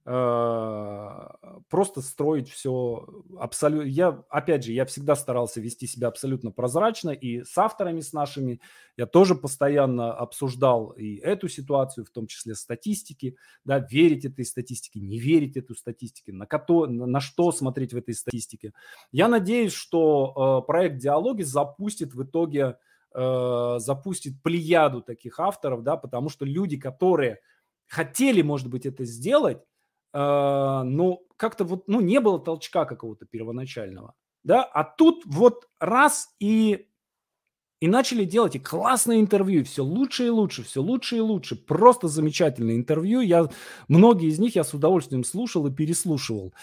просто 0.05 2.01
строить 2.01 2.47
все 2.47 3.07
абсолютно. 3.39 3.87
Я, 3.87 4.23
опять 4.29 4.63
же, 4.63 4.71
я 4.71 4.85
всегда 4.85 5.15
старался 5.15 5.59
вести 5.59 5.87
себя 5.87 6.09
абсолютно 6.09 6.51
прозрачно, 6.51 7.09
и 7.09 7.43
с 7.43 7.57
авторами, 7.57 8.01
с 8.01 8.13
нашими, 8.13 8.61
я 8.97 9.07
тоже 9.07 9.33
постоянно 9.33 10.13
обсуждал 10.13 10.91
и 10.91 11.15
эту 11.15 11.47
ситуацию, 11.47 12.05
в 12.05 12.11
том 12.11 12.27
числе 12.27 12.53
статистики, 12.53 13.35
да, 13.63 13.79
верить 13.79 14.25
этой 14.25 14.45
статистике, 14.45 14.99
не 14.99 15.17
верить 15.17 15.57
этой 15.57 15.75
статистике, 15.75 16.33
на, 16.33 16.45
кото, 16.45 16.85
на 16.85 17.19
что 17.19 17.51
смотреть 17.51 17.93
в 17.93 17.97
этой 17.97 18.13
статистике. 18.13 18.73
Я 19.11 19.27
надеюсь, 19.27 19.73
что 19.73 20.61
э, 20.61 20.67
проект 20.67 20.97
«Диалоги» 20.97 21.41
запустит 21.41 22.13
в 22.13 22.23
итоге, 22.23 22.77
э, 23.15 23.75
запустит 23.79 24.39
плеяду 24.43 25.01
таких 25.01 25.39
авторов, 25.39 25.81
да, 25.81 25.97
потому 25.97 26.29
что 26.29 26.45
люди, 26.45 26.77
которые 26.77 27.39
хотели, 27.87 28.43
может 28.43 28.69
быть, 28.69 28.85
это 28.85 29.03
сделать, 29.03 29.63
но 30.19 31.19
как-то 31.37 31.65
вот, 31.65 31.87
ну, 31.87 32.01
не 32.01 32.19
было 32.19 32.39
толчка 32.39 32.85
какого-то 32.85 33.25
первоначального, 33.25 34.13
да, 34.43 34.63
а 34.63 34.83
тут 34.83 35.23
вот 35.25 35.67
раз 35.79 36.29
и 36.39 36.87
и 37.81 37.87
начали 37.87 38.23
делать 38.23 38.55
и 38.55 38.59
классные 38.59 39.19
интервью, 39.19 39.63
все 39.65 39.83
лучше 39.83 40.27
и 40.27 40.29
лучше, 40.29 40.63
все 40.63 40.81
лучше 40.81 41.17
и 41.17 41.19
лучше. 41.19 41.55
Просто 41.55 42.07
замечательные 42.07 42.77
интервью. 42.77 43.19
Я, 43.19 43.49
многие 43.89 44.29
из 44.29 44.39
них 44.39 44.55
я 44.55 44.63
с 44.63 44.73
удовольствием 44.73 45.23
слушал 45.23 45.67
и 45.67 45.73
переслушивал. 45.73 46.53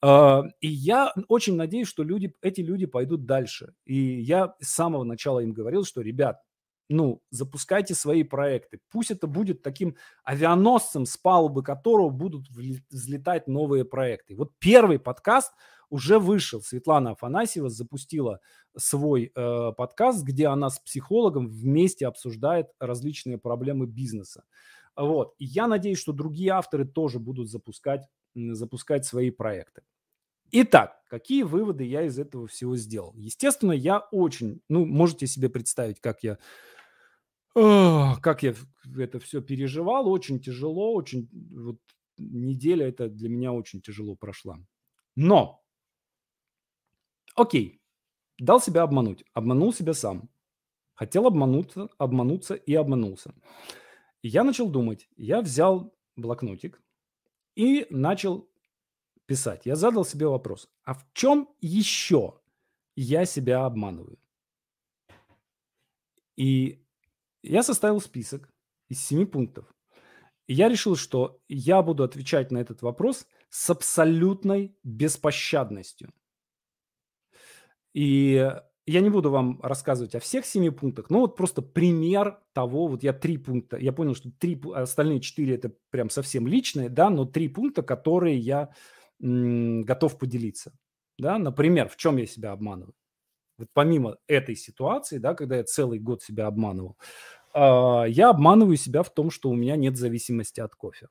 А, 0.00 0.42
и 0.60 0.68
я 0.68 1.12
очень 1.28 1.56
надеюсь, 1.56 1.88
что 1.88 2.02
люди, 2.02 2.34
эти 2.40 2.62
люди 2.62 2.86
пойдут 2.86 3.26
дальше. 3.26 3.74
И 3.84 3.94
я 4.22 4.54
с 4.60 4.70
самого 4.70 5.04
начала 5.04 5.40
им 5.40 5.52
говорил, 5.52 5.84
что, 5.84 6.00
ребят, 6.00 6.40
ну, 6.88 7.22
запускайте 7.30 7.94
свои 7.94 8.22
проекты. 8.22 8.80
Пусть 8.90 9.10
это 9.10 9.26
будет 9.26 9.62
таким 9.62 9.96
авианосцем, 10.24 11.06
с 11.06 11.16
палубы 11.16 11.62
которого 11.62 12.10
будут 12.10 12.48
взлетать 12.90 13.48
новые 13.48 13.84
проекты. 13.84 14.36
Вот 14.36 14.52
первый 14.58 14.98
подкаст 14.98 15.52
уже 15.88 16.18
вышел. 16.18 16.62
Светлана 16.62 17.12
Афанасьева 17.12 17.68
запустила 17.68 18.40
свой 18.76 19.30
э, 19.34 19.72
подкаст, 19.76 20.24
где 20.24 20.46
она 20.46 20.70
с 20.70 20.78
психологом 20.78 21.48
вместе 21.48 22.06
обсуждает 22.06 22.68
различные 22.78 23.38
проблемы 23.38 23.86
бизнеса. 23.86 24.44
Вот. 24.96 25.34
И 25.38 25.44
я 25.44 25.66
надеюсь, 25.66 25.98
что 25.98 26.12
другие 26.12 26.50
авторы 26.50 26.86
тоже 26.86 27.18
будут 27.18 27.50
запускать, 27.50 28.06
запускать 28.34 29.04
свои 29.04 29.30
проекты. 29.30 29.82
Итак, 30.50 31.00
какие 31.08 31.44
выводы 31.44 31.84
я 31.84 32.02
из 32.02 32.18
этого 32.18 32.46
всего 32.46 32.76
сделал? 32.76 33.14
Естественно, 33.16 33.72
я 33.72 34.00
очень, 34.10 34.60
ну, 34.68 34.84
можете 34.84 35.26
себе 35.26 35.48
представить, 35.48 36.00
как 36.00 36.22
я 36.22 36.38
как 37.54 38.42
я 38.42 38.54
это 38.98 39.18
все 39.20 39.40
переживал, 39.42 40.08
очень 40.08 40.40
тяжело, 40.40 40.94
очень 40.94 41.28
вот 41.50 41.78
неделя 42.18 42.88
это 42.88 43.08
для 43.08 43.28
меня 43.28 43.52
очень 43.52 43.80
тяжело 43.80 44.16
прошла. 44.16 44.58
Но, 45.16 45.62
окей, 47.34 47.80
дал 48.38 48.60
себя 48.60 48.82
обмануть, 48.82 49.24
обманул 49.34 49.72
себя 49.72 49.94
сам. 49.94 50.30
Хотел 50.94 51.26
обмануться, 51.26 51.88
обмануться 51.98 52.54
и 52.54 52.74
обманулся. 52.74 53.34
Я 54.22 54.44
начал 54.44 54.68
думать, 54.68 55.08
я 55.16 55.40
взял 55.40 55.94
блокнотик 56.16 56.80
и 57.56 57.86
начал 57.90 58.48
писать. 59.26 59.66
Я 59.66 59.74
задал 59.74 60.04
себе 60.04 60.26
вопрос, 60.26 60.70
а 60.84 60.94
в 60.94 61.04
чем 61.12 61.48
еще 61.60 62.40
я 62.94 63.24
себя 63.24 63.64
обманываю? 63.64 64.18
И 66.36 66.81
я 67.42 67.62
составил 67.62 68.00
список 68.00 68.48
из 68.88 69.04
семи 69.04 69.24
пунктов. 69.24 69.66
И 70.46 70.54
я 70.54 70.68
решил, 70.68 70.96
что 70.96 71.40
я 71.48 71.82
буду 71.82 72.04
отвечать 72.04 72.50
на 72.50 72.58
этот 72.58 72.82
вопрос 72.82 73.26
с 73.48 73.70
абсолютной 73.70 74.76
беспощадностью. 74.82 76.12
И 77.94 78.50
я 78.86 79.00
не 79.00 79.10
буду 79.10 79.30
вам 79.30 79.60
рассказывать 79.62 80.14
о 80.14 80.20
всех 80.20 80.44
семи 80.44 80.70
пунктах, 80.70 81.08
но 81.10 81.20
вот 81.20 81.36
просто 81.36 81.62
пример 81.62 82.40
того, 82.52 82.88
вот 82.88 83.02
я 83.02 83.12
три 83.12 83.36
пункта, 83.38 83.76
я 83.76 83.92
понял, 83.92 84.14
что 84.14 84.30
три, 84.32 84.60
остальные 84.74 85.20
четыре 85.20 85.54
это 85.54 85.72
прям 85.90 86.10
совсем 86.10 86.46
личные, 86.48 86.88
да, 86.88 87.08
но 87.08 87.24
три 87.24 87.48
пункта, 87.48 87.82
которые 87.82 88.38
я 88.38 88.74
м, 89.22 89.82
готов 89.84 90.18
поделиться, 90.18 90.72
да, 91.18 91.38
например, 91.38 91.88
в 91.88 91.96
чем 91.96 92.16
я 92.16 92.26
себя 92.26 92.52
обманываю. 92.52 92.94
Помимо 93.72 94.16
этой 94.26 94.56
ситуации, 94.56 95.18
да, 95.18 95.34
когда 95.34 95.56
я 95.56 95.64
целый 95.64 95.98
год 95.98 96.22
себя 96.22 96.46
обманывал, 96.46 96.96
э, 97.54 97.58
я 98.08 98.30
обманываю 98.30 98.76
себя 98.76 99.02
в 99.02 99.12
том, 99.12 99.30
что 99.30 99.50
у 99.50 99.54
меня 99.54 99.76
нет 99.76 99.96
зависимости 99.96 100.60
от 100.60 100.74
кофе. 100.74 101.08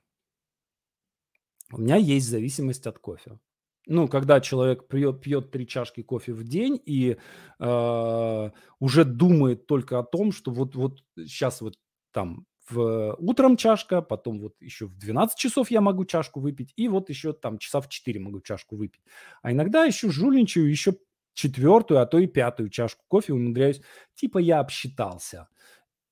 У 1.72 1.80
меня 1.80 1.96
есть 1.96 2.28
зависимость 2.28 2.88
от 2.88 3.00
кофе. 3.00 3.40
Ну, 3.88 4.08
когда 4.08 4.40
человек 4.42 4.88
пьет, 4.88 5.22
пьет 5.22 5.52
три 5.52 5.68
чашки 5.68 6.04
кофе 6.04 6.34
в 6.34 6.44
день 6.44 6.80
и 6.86 7.18
э, 7.60 8.52
уже 8.80 9.06
думает 9.06 9.66
только 9.66 10.00
о 10.00 10.04
том, 10.04 10.32
что 10.32 10.52
вот, 10.52 10.76
вот 10.76 11.00
сейчас 11.18 11.62
вот 11.62 11.76
там 12.12 12.46
в 12.70 13.16
утром 13.18 13.58
чашка, 13.58 14.02
потом 14.02 14.40
вот 14.40 14.54
еще 14.62 14.86
в 14.86 14.98
12 14.98 15.38
часов 15.38 15.72
я 15.72 15.82
могу 15.82 16.06
чашку 16.06 16.40
выпить, 16.40 16.74
и 16.76 16.88
вот 16.88 17.10
еще 17.10 17.34
там 17.34 17.58
часа 17.58 17.82
в 17.82 17.90
4 17.90 18.20
могу 18.20 18.42
чашку 18.42 18.76
выпить. 18.76 19.02
А 19.42 19.52
иногда 19.52 19.84
еще 19.86 20.10
жульничаю, 20.10 20.70
еще 20.70 20.94
четвертую, 21.34 22.02
а 22.02 22.06
то 22.06 22.20
и 22.20 22.28
пятую 22.28 22.70
чашку 22.70 23.04
кофе 23.08 23.34
умудряюсь. 23.34 23.82
Типа 24.16 24.38
я 24.38 24.60
обсчитался. 24.60 25.48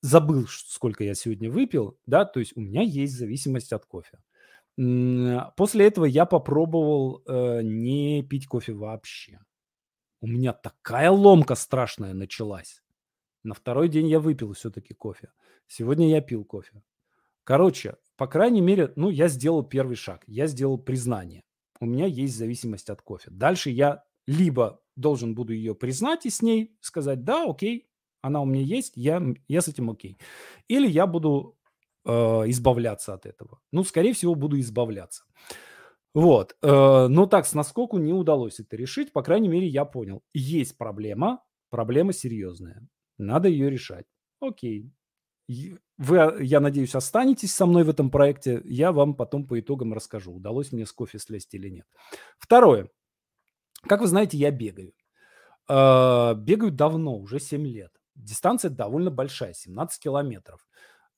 Забыл, 0.01 0.47
сколько 0.47 1.03
я 1.03 1.13
сегодня 1.13 1.51
выпил, 1.51 1.99
да, 2.05 2.25
то 2.25 2.39
есть 2.39 2.55
у 2.55 2.61
меня 2.61 2.81
есть 2.81 3.17
зависимость 3.17 3.73
от 3.73 3.85
кофе. 3.85 4.19
После 5.57 5.87
этого 5.87 6.05
я 6.05 6.25
попробовал 6.25 7.21
э, 7.27 7.61
не 7.63 8.23
пить 8.23 8.47
кофе 8.47 8.71
вообще. 8.71 9.39
У 10.21 10.27
меня 10.27 10.53
такая 10.53 11.11
ломка 11.11 11.55
страшная 11.55 12.13
началась. 12.13 12.81
На 13.43 13.53
второй 13.53 13.89
день 13.89 14.07
я 14.07 14.21
выпил 14.21 14.53
все-таки 14.53 14.93
кофе. 14.93 15.31
Сегодня 15.67 16.09
я 16.09 16.21
пил 16.21 16.45
кофе. 16.45 16.81
Короче, 17.43 17.95
по 18.15 18.27
крайней 18.27 18.61
мере, 18.61 18.93
ну, 18.95 19.09
я 19.09 19.27
сделал 19.27 19.63
первый 19.63 19.95
шаг. 19.95 20.23
Я 20.27 20.47
сделал 20.47 20.77
признание. 20.77 21.43
У 21.79 21.85
меня 21.85 22.05
есть 22.05 22.37
зависимость 22.37 22.89
от 22.89 23.01
кофе. 23.01 23.31
Дальше 23.31 23.69
я 23.69 24.03
либо 24.27 24.81
должен 24.99 25.35
буду 25.35 25.53
ее 25.53 25.75
признать 25.75 26.25
и 26.25 26.29
с 26.29 26.41
ней 26.41 26.77
сказать, 26.81 27.23
да, 27.23 27.45
окей, 27.45 27.89
она 28.21 28.41
у 28.41 28.45
меня 28.45 28.63
есть, 28.63 28.93
я, 28.95 29.21
я 29.47 29.61
с 29.61 29.67
этим 29.67 29.89
окей. 29.89 30.17
Или 30.67 30.87
я 30.87 31.07
буду 31.07 31.57
э, 32.05 32.11
избавляться 32.11 33.13
от 33.13 33.25
этого. 33.25 33.59
Ну, 33.71 33.83
скорее 33.83 34.13
всего, 34.13 34.35
буду 34.35 34.59
избавляться. 34.59 35.23
Вот. 36.13 36.55
Э, 36.61 37.07
но 37.07 37.25
так, 37.27 37.45
с 37.45 37.53
наскоку 37.53 37.97
не 37.97 38.13
удалось 38.13 38.59
это 38.59 38.75
решить. 38.75 39.13
По 39.13 39.23
крайней 39.23 39.47
мере, 39.47 39.67
я 39.67 39.85
понял. 39.85 40.21
Есть 40.33 40.77
проблема, 40.77 41.43
проблема 41.69 42.13
серьезная. 42.13 42.87
Надо 43.17 43.47
ее 43.47 43.69
решать. 43.69 44.05
Окей. 44.41 44.91
Вы, 45.97 46.37
я 46.41 46.59
надеюсь, 46.59 46.93
останетесь 46.95 47.53
со 47.53 47.65
мной 47.65 47.83
в 47.83 47.89
этом 47.89 48.11
проекте. 48.11 48.61
Я 48.65 48.91
вам 48.91 49.15
потом 49.15 49.47
по 49.47 49.59
итогам 49.59 49.93
расскажу, 49.93 50.33
удалось 50.33 50.71
мне 50.71 50.85
с 50.85 50.91
кофе 50.91 51.19
слезть 51.19 51.53
или 51.55 51.69
нет. 51.69 51.87
Второе. 52.37 52.89
Как 53.87 54.01
вы 54.01 54.07
знаете, 54.07 54.37
я 54.37 54.51
бегаю. 54.51 54.93
Э, 55.69 56.33
бегаю 56.35 56.71
давно, 56.71 57.17
уже 57.17 57.39
7 57.39 57.65
лет. 57.65 57.91
Дистанция 58.15 58.69
довольно 58.71 59.11
большая, 59.11 59.53
17 59.53 60.01
километров. 60.01 60.67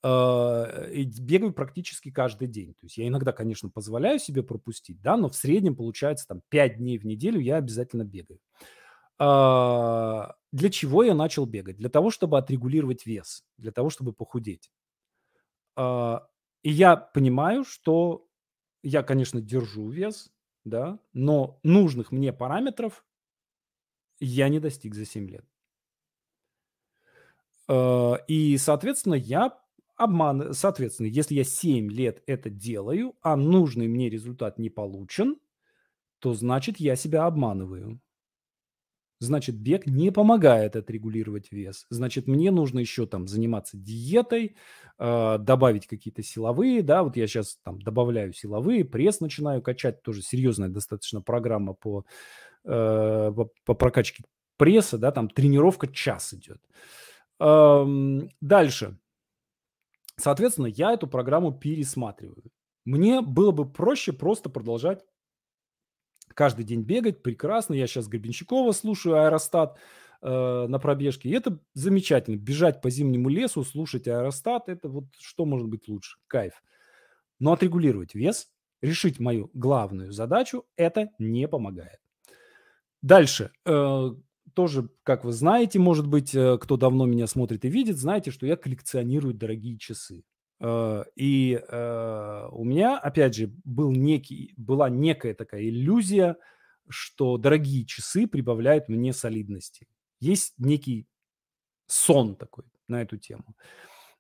Э, 0.04 0.92
и 0.92 1.06
бегаю 1.06 1.54
практически 1.54 2.12
каждый 2.12 2.48
день. 2.48 2.74
То 2.74 2.86
есть 2.86 2.98
я 2.98 3.08
иногда, 3.08 3.32
конечно, 3.32 3.70
позволяю 3.70 4.20
себе 4.20 4.44
пропустить, 4.44 5.02
да, 5.02 5.18
но 5.18 5.30
в 5.30 5.36
среднем 5.36 5.76
получается 5.76 6.28
там 6.28 6.42
5 6.50 6.78
дней 6.78 6.98
в 6.98 7.06
неделю 7.06 7.40
я 7.40 7.58
обязательно 7.58 8.04
бегаю. 8.04 8.40
Э, 9.20 10.34
для 10.52 10.70
чего 10.70 11.04
я 11.04 11.16
начал 11.16 11.46
бегать? 11.46 11.78
Для 11.78 11.90
того, 11.90 12.12
чтобы 12.12 12.38
отрегулировать 12.38 13.06
вес, 13.06 13.44
для 13.58 13.72
того, 13.72 13.90
чтобы 13.90 14.14
похудеть. 14.14 14.70
И 16.64 16.70
я 16.70 16.98
понимаю, 16.98 17.64
что 17.64 18.28
я, 18.84 19.04
конечно, 19.04 19.42
держу 19.42 19.90
вес, 19.90 20.30
да, 20.64 21.00
но 21.14 21.60
нужных 21.64 22.12
мне 22.12 22.34
параметров 22.34 23.06
я 24.20 24.50
не 24.50 24.60
достиг 24.60 24.96
за 24.96 25.06
7 25.06 25.30
лет. 25.30 25.46
Э, 27.68 28.16
и, 28.28 28.58
соответственно, 28.58 29.16
я 29.16 29.58
обман... 29.96 30.54
Соответственно, 30.54 31.08
если 31.08 31.36
я 31.36 31.44
7 31.44 31.92
лет 31.92 32.24
это 32.28 32.50
делаю, 32.50 33.16
а 33.22 33.36
нужный 33.36 33.88
мне 33.88 34.10
результат 34.10 34.60
не 34.60 34.70
получен, 34.70 35.38
то 36.20 36.34
значит 36.34 36.78
я 36.80 36.96
себя 36.96 37.26
обманываю. 37.26 38.00
Значит, 39.22 39.56
бег 39.56 39.86
не 39.86 40.12
помогает 40.12 40.76
отрегулировать 40.76 41.52
вес. 41.52 41.86
Значит, 41.92 42.26
мне 42.26 42.50
нужно 42.50 42.80
еще 42.80 43.06
там 43.06 43.28
заниматься 43.28 43.78
диетой, 43.78 44.56
э, 44.98 45.38
добавить 45.38 45.86
какие-то 45.86 46.24
силовые, 46.24 46.82
да, 46.82 47.04
вот 47.04 47.16
я 47.18 47.28
сейчас 47.28 47.60
там 47.64 47.80
добавляю 47.84 48.34
силовые, 48.34 48.84
пресс 48.84 49.20
начинаю 49.20 49.62
качать, 49.62 50.02
тоже 50.02 50.24
серьезная 50.24 50.70
достаточно 50.70 51.22
программа 51.22 51.74
по, 51.76 52.04
э, 52.66 53.32
по, 53.36 53.52
по 53.64 53.74
прокачке 53.76 54.24
пресса, 54.58 54.98
да, 54.98 55.12
там 55.12 55.30
тренировка 55.30 55.88
час 55.88 56.34
идет. 56.34 56.60
Эм, 57.40 58.32
дальше. 58.42 58.98
Соответственно, 60.18 60.66
я 60.68 60.94
эту 60.94 61.06
программу 61.08 61.52
пересматриваю. 61.52 62.44
Мне 62.86 63.22
было 63.22 63.52
бы 63.52 63.72
проще 63.72 64.14
просто 64.14 64.50
продолжать 64.50 65.04
каждый 66.34 66.66
день 66.66 66.82
бегать, 66.82 67.24
прекрасно. 67.24 67.74
Я 67.74 67.88
сейчас 67.88 68.08
Гребенщикова 68.08 68.72
слушаю, 68.72 69.16
аэростат 69.16 69.78
э, 70.22 70.66
на 70.68 70.80
пробежке. 70.80 71.30
И 71.30 71.34
это 71.34 71.60
замечательно. 71.74 72.36
Бежать 72.36 72.82
по 72.82 72.90
зимнему 72.90 73.30
лесу, 73.30 73.64
слушать 73.64 74.08
аэростат, 74.08 74.70
это 74.70 74.90
вот 74.90 75.06
что 75.20 75.46
может 75.46 75.68
быть 75.68 75.88
лучше? 75.88 76.18
Кайф. 76.28 76.64
Но 77.40 77.54
отрегулировать 77.54 78.16
вес, 78.16 78.50
решить 78.82 79.20
мою 79.20 79.50
главную 79.54 80.12
задачу, 80.12 80.66
это 80.76 81.10
не 81.20 81.48
помогает. 81.48 82.00
Дальше. 83.02 83.52
Э, 83.66 84.10
тоже, 84.54 84.90
как 85.04 85.24
вы 85.24 85.32
знаете, 85.32 85.80
может 85.80 86.08
быть, 86.08 86.36
э, 86.36 86.58
кто 86.60 86.78
давно 86.78 87.06
меня 87.06 87.28
смотрит 87.28 87.66
и 87.66 87.70
видит, 87.70 87.98
знаете, 87.98 88.32
что 88.32 88.46
я 88.46 88.56
коллекционирую 88.56 89.34
дорогие 89.34 89.78
часы. 89.78 90.24
Э, 90.62 91.04
и 91.16 91.60
э, 91.68 92.48
у 92.52 92.64
меня, 92.64 92.98
опять 93.00 93.36
же, 93.36 93.52
был 93.64 93.92
некий, 93.92 94.54
была 94.58 94.90
некая 94.90 95.34
такая 95.34 95.64
иллюзия, 95.64 96.38
что 96.88 97.38
дорогие 97.38 97.86
часы 97.86 98.28
прибавляют 98.28 98.88
мне 98.88 99.12
солидности. 99.14 99.88
Есть 100.20 100.54
некий 100.58 101.08
сон 101.88 102.36
такой 102.36 102.66
на 102.88 103.02
эту 103.02 103.18
тему. 103.18 103.56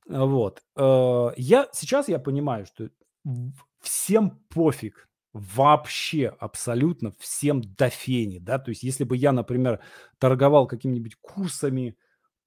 Вот. 0.07 0.63
Э, 0.75 1.29
я, 1.37 1.69
сейчас 1.73 2.09
я 2.09 2.17
понимаю, 2.19 2.65
что 2.65 2.89
всем 3.79 4.39
пофиг, 4.49 5.07
вообще 5.33 6.27
абсолютно 6.27 7.13
всем 7.17 7.61
до 7.61 7.89
фени, 7.89 8.39
да, 8.39 8.59
то 8.59 8.69
есть 8.69 8.83
если 8.83 9.05
бы 9.05 9.15
я, 9.15 9.31
например, 9.31 9.79
торговал 10.17 10.67
какими-нибудь 10.67 11.15
курсами, 11.21 11.95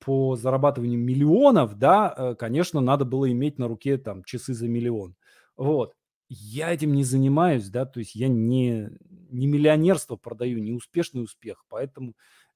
по 0.05 0.37
зарабатыванию 0.37 0.99
миллионов, 0.99 1.79
да, 1.79 2.15
э, 2.17 2.35
конечно, 2.39 2.81
надо 2.81 3.05
было 3.05 3.31
иметь 3.33 3.59
на 3.59 3.69
руке 3.69 3.97
там 3.97 4.23
часы 4.25 4.55
за 4.55 4.69
миллион. 4.69 5.17
Вот. 5.57 5.95
Я 6.29 6.73
этим 6.73 6.95
не 6.95 7.05
занимаюсь, 7.05 7.69
да, 7.69 7.87
то 7.87 8.01
есть 8.01 8.15
я 8.15 8.29
не, 8.29 8.91
не 9.31 9.47
миллионерство 9.47 10.17
продаю, 10.17 10.59
не 10.59 10.73
успешный 10.73 11.23
успех, 11.23 11.65
поэтому 11.69 12.15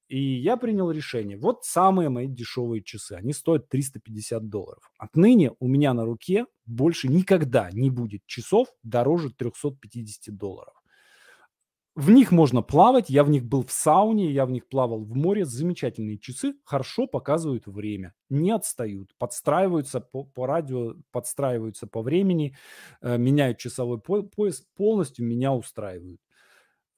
и 0.08 0.18
я 0.18 0.56
принял 0.56 0.90
решение. 0.90 1.36
Вот 1.36 1.64
самые 1.64 2.08
мои 2.08 2.26
дешевые 2.28 2.82
часы. 2.82 3.12
Они 3.12 3.34
стоят 3.34 3.68
350 3.68 4.48
долларов. 4.48 4.90
Отныне 4.96 5.52
у 5.60 5.68
меня 5.68 5.92
на 5.92 6.06
руке 6.06 6.46
больше 6.64 7.08
никогда 7.08 7.70
не 7.72 7.90
будет 7.90 8.24
часов 8.24 8.68
дороже 8.82 9.30
350 9.30 10.34
долларов. 10.34 10.77
В 11.98 12.10
них 12.10 12.30
можно 12.30 12.62
плавать, 12.62 13.10
я 13.10 13.24
в 13.24 13.28
них 13.28 13.44
был 13.44 13.64
в 13.66 13.72
сауне, 13.72 14.30
я 14.30 14.46
в 14.46 14.52
них 14.52 14.68
плавал 14.68 15.02
в 15.02 15.16
море. 15.16 15.44
Замечательные 15.44 16.16
часы, 16.16 16.54
хорошо 16.62 17.08
показывают 17.08 17.66
время, 17.66 18.14
не 18.30 18.52
отстают, 18.52 19.16
подстраиваются 19.18 19.98
по, 19.98 20.22
по 20.22 20.46
радио, 20.46 20.94
подстраиваются 21.10 21.88
по 21.88 22.02
времени, 22.02 22.56
э, 23.00 23.18
меняют 23.18 23.58
часовой 23.58 23.98
пояс, 23.98 24.62
полностью 24.76 25.26
меня 25.26 25.52
устраивают. 25.52 26.20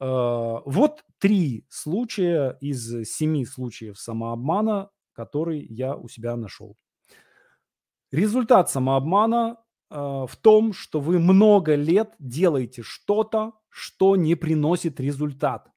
Э, 0.01 0.59
вот 0.66 1.03
три 1.16 1.64
случая 1.70 2.59
из 2.61 3.09
семи 3.09 3.46
случаев 3.46 3.98
самообмана, 3.98 4.90
который 5.14 5.64
я 5.64 5.96
у 5.96 6.09
себя 6.09 6.36
нашел. 6.36 6.76
Результат 8.12 8.68
самообмана 8.68 9.57
в 9.91 10.30
том, 10.41 10.72
что 10.72 11.01
вы 11.01 11.18
много 11.18 11.74
лет 11.74 12.14
делаете 12.18 12.82
что-то, 12.82 13.55
что 13.68 14.16
не 14.16 14.36
приносит 14.36 15.01
результат. 15.01 15.70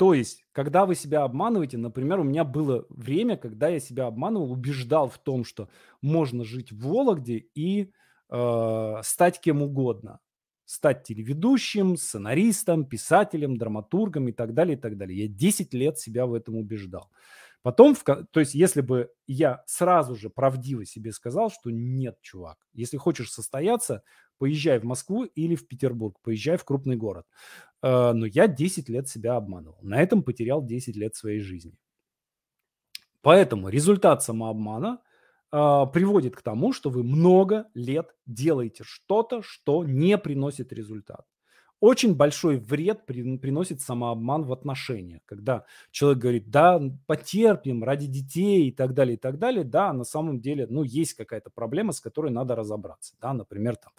То 0.00 0.14
есть, 0.14 0.46
когда 0.52 0.86
вы 0.86 0.94
себя 0.94 1.24
обманываете, 1.24 1.76
например, 1.76 2.20
у 2.20 2.22
меня 2.22 2.42
было 2.42 2.86
время, 2.88 3.36
когда 3.36 3.68
я 3.68 3.80
себя 3.80 4.06
обманывал, 4.06 4.50
убеждал 4.50 5.10
в 5.10 5.18
том, 5.18 5.44
что 5.44 5.68
можно 6.00 6.42
жить 6.42 6.72
в 6.72 6.88
Вологде 6.88 7.44
и 7.54 7.92
э, 8.30 8.94
стать 9.02 9.40
кем 9.42 9.60
угодно. 9.60 10.20
Стать 10.64 11.02
телеведущим, 11.02 11.98
сценаристом, 11.98 12.86
писателем, 12.86 13.58
драматургом 13.58 14.28
и 14.28 14.32
так 14.32 14.54
далее, 14.54 14.78
и 14.78 14.80
так 14.80 14.96
далее. 14.96 15.24
Я 15.24 15.28
10 15.28 15.74
лет 15.74 15.98
себя 15.98 16.24
в 16.24 16.32
этом 16.32 16.56
убеждал. 16.56 17.10
Потом, 17.62 17.94
в, 17.94 18.02
то 18.04 18.40
есть, 18.40 18.54
если 18.54 18.80
бы 18.80 19.10
я 19.26 19.62
сразу 19.66 20.16
же 20.16 20.30
правдиво 20.30 20.86
себе 20.86 21.12
сказал, 21.12 21.50
что 21.50 21.70
нет, 21.70 22.18
чувак, 22.22 22.56
если 22.72 22.96
хочешь 22.96 23.30
состояться, 23.30 24.02
поезжай 24.38 24.78
в 24.78 24.84
Москву 24.84 25.24
или 25.24 25.56
в 25.56 25.66
Петербург, 25.68 26.18
поезжай 26.22 26.56
в 26.56 26.64
крупный 26.64 26.96
город. 26.96 27.26
Э, 27.82 28.12
но 28.12 28.26
я 28.26 28.48
10 28.48 28.88
лет 28.88 29.08
себя 29.08 29.36
обманывал. 29.36 29.78
На 29.82 30.00
этом 30.02 30.22
потерял 30.22 30.64
10 30.64 30.96
лет 30.96 31.14
своей 31.14 31.40
жизни. 31.40 31.76
Поэтому 33.22 33.68
результат 33.68 34.22
самообмана 34.22 35.00
э, 35.52 35.56
приводит 35.92 36.36
к 36.36 36.42
тому, 36.42 36.72
что 36.72 36.88
вы 36.88 37.02
много 37.02 37.66
лет 37.74 38.14
делаете 38.26 38.84
что-то, 38.86 39.42
что 39.42 39.84
не 39.84 40.16
приносит 40.16 40.72
результат 40.72 41.26
очень 41.80 42.14
большой 42.14 42.58
вред 42.58 43.06
приносит 43.06 43.80
самообман 43.80 44.44
в 44.44 44.52
отношениях, 44.52 45.22
когда 45.24 45.64
человек 45.90 46.18
говорит, 46.18 46.50
да, 46.50 46.80
потерпим 47.06 47.82
ради 47.82 48.06
детей 48.06 48.68
и 48.68 48.72
так 48.72 48.94
далее, 48.94 49.14
и 49.14 49.18
так 49.18 49.38
далее, 49.38 49.64
да, 49.64 49.92
на 49.92 50.04
самом 50.04 50.40
деле, 50.40 50.66
ну, 50.68 50.82
есть 50.82 51.14
какая-то 51.14 51.50
проблема, 51.50 51.92
с 51.92 52.00
которой 52.00 52.30
надо 52.30 52.54
разобраться, 52.54 53.14
да, 53.20 53.32
например, 53.32 53.76
там, 53.76 53.92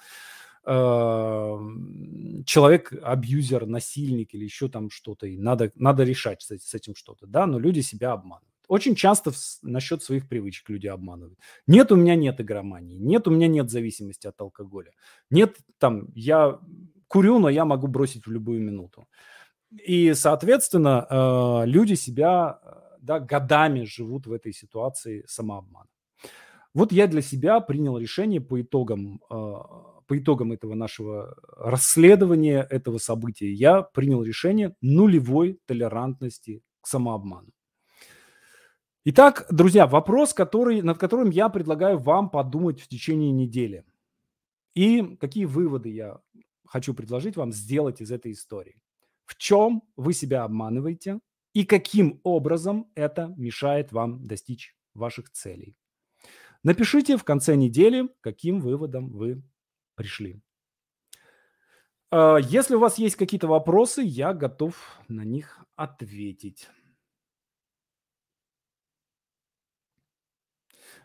эм, 0.66 2.44
человек 2.46 2.94
абьюзер, 3.02 3.66
насильник 3.66 4.34
или 4.36 4.44
еще 4.44 4.70
там 4.70 4.90
что-то, 4.92 5.26
и 5.26 5.38
надо, 5.38 5.72
надо 5.76 6.04
решать 6.04 6.44
с, 6.44 6.52
с 6.52 6.74
этим 6.76 6.96
что-то, 6.96 7.26
да, 7.26 7.48
но 7.48 7.58
люди 7.60 7.80
себя 7.80 8.12
обманывают. 8.12 8.48
Очень 8.68 8.96
часто 8.96 9.32
в, 9.32 9.38
насчет 9.64 10.02
своих 10.02 10.30
привычек 10.30 10.70
люди 10.70 10.88
обманывают. 10.88 11.38
Нет, 11.68 11.92
у 11.92 11.98
меня 11.98 12.16
нет 12.16 12.40
игромании, 12.40 12.96
нет, 12.98 13.28
у 13.28 13.32
меня 13.32 13.48
нет 13.48 13.70
зависимости 13.70 14.28
от 14.28 14.40
алкоголя, 14.40 14.92
нет, 15.30 15.58
там, 15.78 16.08
я 16.14 16.60
курю, 17.12 17.39
но 17.39 17.49
я 17.49 17.66
могу 17.66 17.88
бросить 17.88 18.26
в 18.26 18.32
любую 18.32 18.62
минуту. 18.62 19.05
И, 19.89 20.14
соответственно, 20.14 21.05
э, 21.09 21.66
люди 21.66 21.95
себя 21.95 22.59
да, 23.01 23.20
годами 23.20 23.86
живут 23.86 24.28
в 24.28 24.32
этой 24.32 24.53
ситуации 24.53 25.24
самообмана. 25.28 25.89
Вот 26.74 26.93
я 26.93 27.07
для 27.07 27.22
себя 27.22 27.59
принял 27.59 27.97
решение 27.97 28.39
по 28.39 28.62
итогам, 28.62 29.20
э, 29.30 29.36
по 30.07 30.18
итогам 30.18 30.51
этого 30.53 30.76
нашего 30.76 31.36
расследования, 31.57 32.68
этого 32.70 32.97
события. 32.97 33.51
Я 33.51 33.82
принял 33.82 34.24
решение 34.24 34.74
нулевой 34.82 35.59
толерантности 35.66 36.62
к 36.82 36.88
самообману. 36.88 37.49
Итак, 39.05 39.47
друзья, 39.49 39.86
вопрос, 39.86 40.34
который, 40.34 40.82
над 40.82 40.97
которым 40.97 41.32
я 41.32 41.49
предлагаю 41.49 41.97
вам 41.97 42.30
подумать 42.30 42.80
в 42.80 42.88
течение 42.88 43.32
недели. 43.32 43.84
И 44.76 45.18
какие 45.20 45.45
выводы 45.45 45.89
я 45.89 46.20
хочу 46.72 46.94
предложить 46.94 47.36
вам 47.36 47.52
сделать 47.52 48.00
из 48.00 48.12
этой 48.12 48.32
истории. 48.32 48.82
В 49.26 49.36
чем 49.36 49.84
вы 49.98 50.14
себя 50.14 50.46
обманываете 50.46 51.20
и 51.54 51.66
каким 51.66 52.22
образом 52.24 52.90
это 52.96 53.34
мешает 53.36 53.92
вам 53.92 54.26
достичь 54.26 54.74
ваших 54.94 55.30
целей. 55.32 55.76
Напишите 56.64 57.18
в 57.18 57.26
конце 57.26 57.58
недели, 57.58 58.08
каким 58.22 58.62
выводом 58.62 59.10
вы 59.10 59.44
пришли. 59.96 60.40
А, 62.10 62.38
если 62.38 62.76
у 62.76 62.80
вас 62.80 62.98
есть 62.98 63.18
какие-то 63.18 63.48
вопросы, 63.48 64.02
я 64.02 64.34
готов 64.34 64.76
на 65.10 65.26
них 65.26 65.60
ответить. 65.76 66.70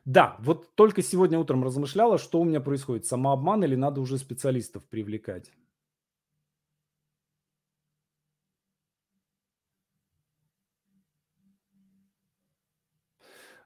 Да, 0.07 0.37
вот 0.39 0.75
только 0.77 1.03
сегодня 1.03 1.39
утром 1.39 1.65
размышляла, 1.65 2.17
что 2.17 2.41
у 2.41 2.45
меня 2.45 2.61
происходит, 2.61 3.07
самообман 3.07 3.65
или 3.65 3.75
надо 3.75 4.01
уже 4.01 4.19
специалистов 4.19 4.85
привлекать. 4.89 5.51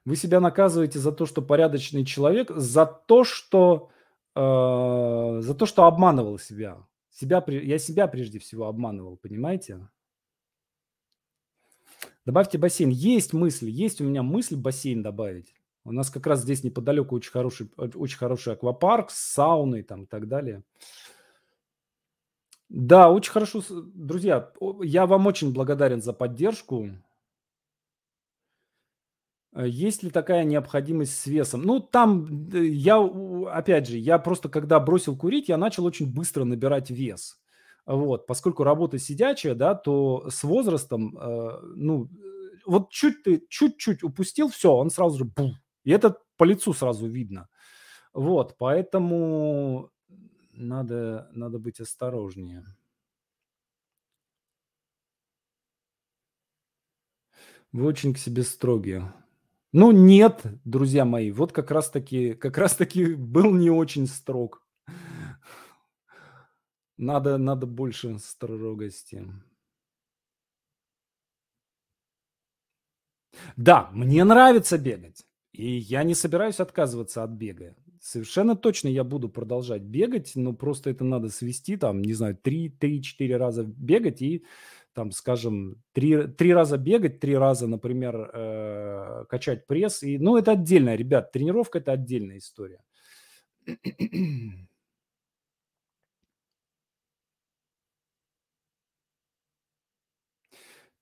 Вы 0.05 0.15
себя 0.15 0.39
наказываете 0.39 0.99
за 0.99 1.11
то, 1.11 1.25
что 1.25 1.41
порядочный 1.41 2.05
человек, 2.05 2.49
за 2.55 2.85
то, 2.85 3.23
что, 3.23 3.89
э, 4.35 4.39
за 5.41 5.53
то, 5.53 5.65
что 5.65 5.85
обманывал 5.85 6.39
себя. 6.39 6.77
себя. 7.11 7.43
Я 7.47 7.77
себя 7.77 8.07
прежде 8.07 8.39
всего 8.39 8.65
обманывал, 8.67 9.17
понимаете? 9.17 9.87
Добавьте 12.25 12.57
бассейн. 12.57 12.89
Есть 12.89 13.33
мысль, 13.33 13.69
есть 13.69 14.01
у 14.01 14.05
меня 14.05 14.23
мысль 14.23 14.55
бассейн 14.55 15.03
добавить. 15.03 15.53
У 15.83 15.91
нас 15.91 16.09
как 16.09 16.27
раз 16.27 16.41
здесь 16.41 16.63
неподалеку 16.63 17.15
очень 17.15 17.31
хороший, 17.31 17.71
очень 17.77 18.17
хороший 18.17 18.53
аквапарк 18.53 19.09
с 19.09 19.17
сауной 19.33 19.83
там 19.83 20.03
и 20.03 20.05
так 20.05 20.27
далее. 20.27 20.63
Да, 22.69 23.11
очень 23.11 23.31
хорошо. 23.31 23.61
Друзья, 23.69 24.51
я 24.81 25.05
вам 25.05 25.27
очень 25.27 25.53
благодарен 25.53 26.01
за 26.01 26.13
поддержку. 26.13 26.89
Э, 29.53 29.67
есть 29.67 30.03
ли 30.03 30.09
такая 30.09 30.43
необходимость 30.43 31.19
с 31.19 31.27
весом? 31.27 31.63
Ну, 31.63 31.79
там 31.79 32.47
я, 32.53 32.97
опять 33.51 33.87
же, 33.87 33.97
я 33.97 34.19
просто 34.19 34.49
когда 34.49 34.79
бросил 34.79 35.17
курить, 35.17 35.49
я 35.49 35.57
начал 35.57 35.85
очень 35.85 36.11
быстро 36.11 36.43
набирать 36.45 36.89
вес. 36.89 37.39
Вот, 37.85 38.27
поскольку 38.27 38.63
работа 38.63 38.99
сидячая, 38.99 39.55
да, 39.55 39.73
то 39.75 40.29
с 40.29 40.43
возрастом, 40.43 41.17
э, 41.17 41.59
ну, 41.75 42.09
вот 42.65 42.91
чуть 42.91 43.23
ты, 43.23 43.43
чуть-чуть 43.49 44.03
упустил, 44.03 44.49
все, 44.49 44.71
он 44.71 44.91
сразу 44.91 45.17
же 45.17 45.25
бум, 45.25 45.55
и 45.83 45.91
это 45.91 46.17
по 46.37 46.43
лицу 46.43 46.73
сразу 46.73 47.07
видно. 47.07 47.49
Вот, 48.13 48.57
поэтому 48.57 49.91
надо, 50.53 51.29
надо 51.33 51.59
быть 51.59 51.79
осторожнее. 51.79 52.65
Вы 57.71 57.85
очень 57.85 58.13
к 58.13 58.17
себе 58.17 58.43
строгие. 58.43 59.13
Ну, 59.71 59.91
нет, 59.91 60.41
друзья 60.65 61.05
мои, 61.05 61.31
вот 61.31 61.53
как 61.53 61.71
раз-таки, 61.71 62.33
как 62.33 62.57
раз-таки 62.57 63.15
был 63.15 63.53
не 63.53 63.69
очень 63.69 64.07
строг. 64.07 64.67
Надо, 66.97 67.37
надо 67.37 67.65
больше 67.65 68.19
строгости. 68.19 69.25
Да, 73.55 73.89
мне 73.93 74.23
нравится 74.23 74.77
бегать. 74.77 75.25
И 75.53 75.69
я 75.77 76.03
не 76.03 76.15
собираюсь 76.15 76.59
отказываться 76.59 77.23
от 77.23 77.31
бега. 77.31 77.75
Совершенно 77.99 78.55
точно 78.55 78.87
я 78.87 79.03
буду 79.03 79.29
продолжать 79.29 79.81
бегать, 79.83 80.31
но 80.35 80.53
просто 80.53 80.89
это 80.89 81.03
надо 81.03 81.29
свести, 81.29 81.77
там, 81.77 82.01
не 82.01 82.13
знаю, 82.13 82.35
3-4 82.41 83.37
раза 83.37 83.63
бегать 83.63 84.21
и, 84.21 84.43
там, 84.93 85.11
скажем, 85.11 85.75
3, 85.93 86.27
3 86.27 86.53
раза 86.53 86.77
бегать, 86.77 87.19
3 87.19 87.35
раза, 87.35 87.67
например, 87.67 88.31
э, 88.33 89.25
качать 89.29 89.67
пресс. 89.67 90.01
И, 90.03 90.17
ну, 90.17 90.37
это 90.37 90.53
отдельно, 90.53 90.95
ребят, 90.95 91.31
тренировка– 91.31 91.77
это 91.79 91.91
отдельная 91.91 92.37
история. 92.37 92.81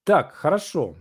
Так, 0.04 0.34
хорошо. 0.34 0.96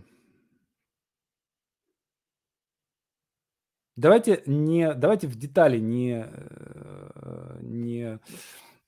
Давайте 3.99 4.41
не, 4.45 4.93
давайте 4.93 5.27
в 5.27 5.35
детали 5.35 5.77
не, 5.77 6.25
э, 6.25 7.59
не, 7.61 8.19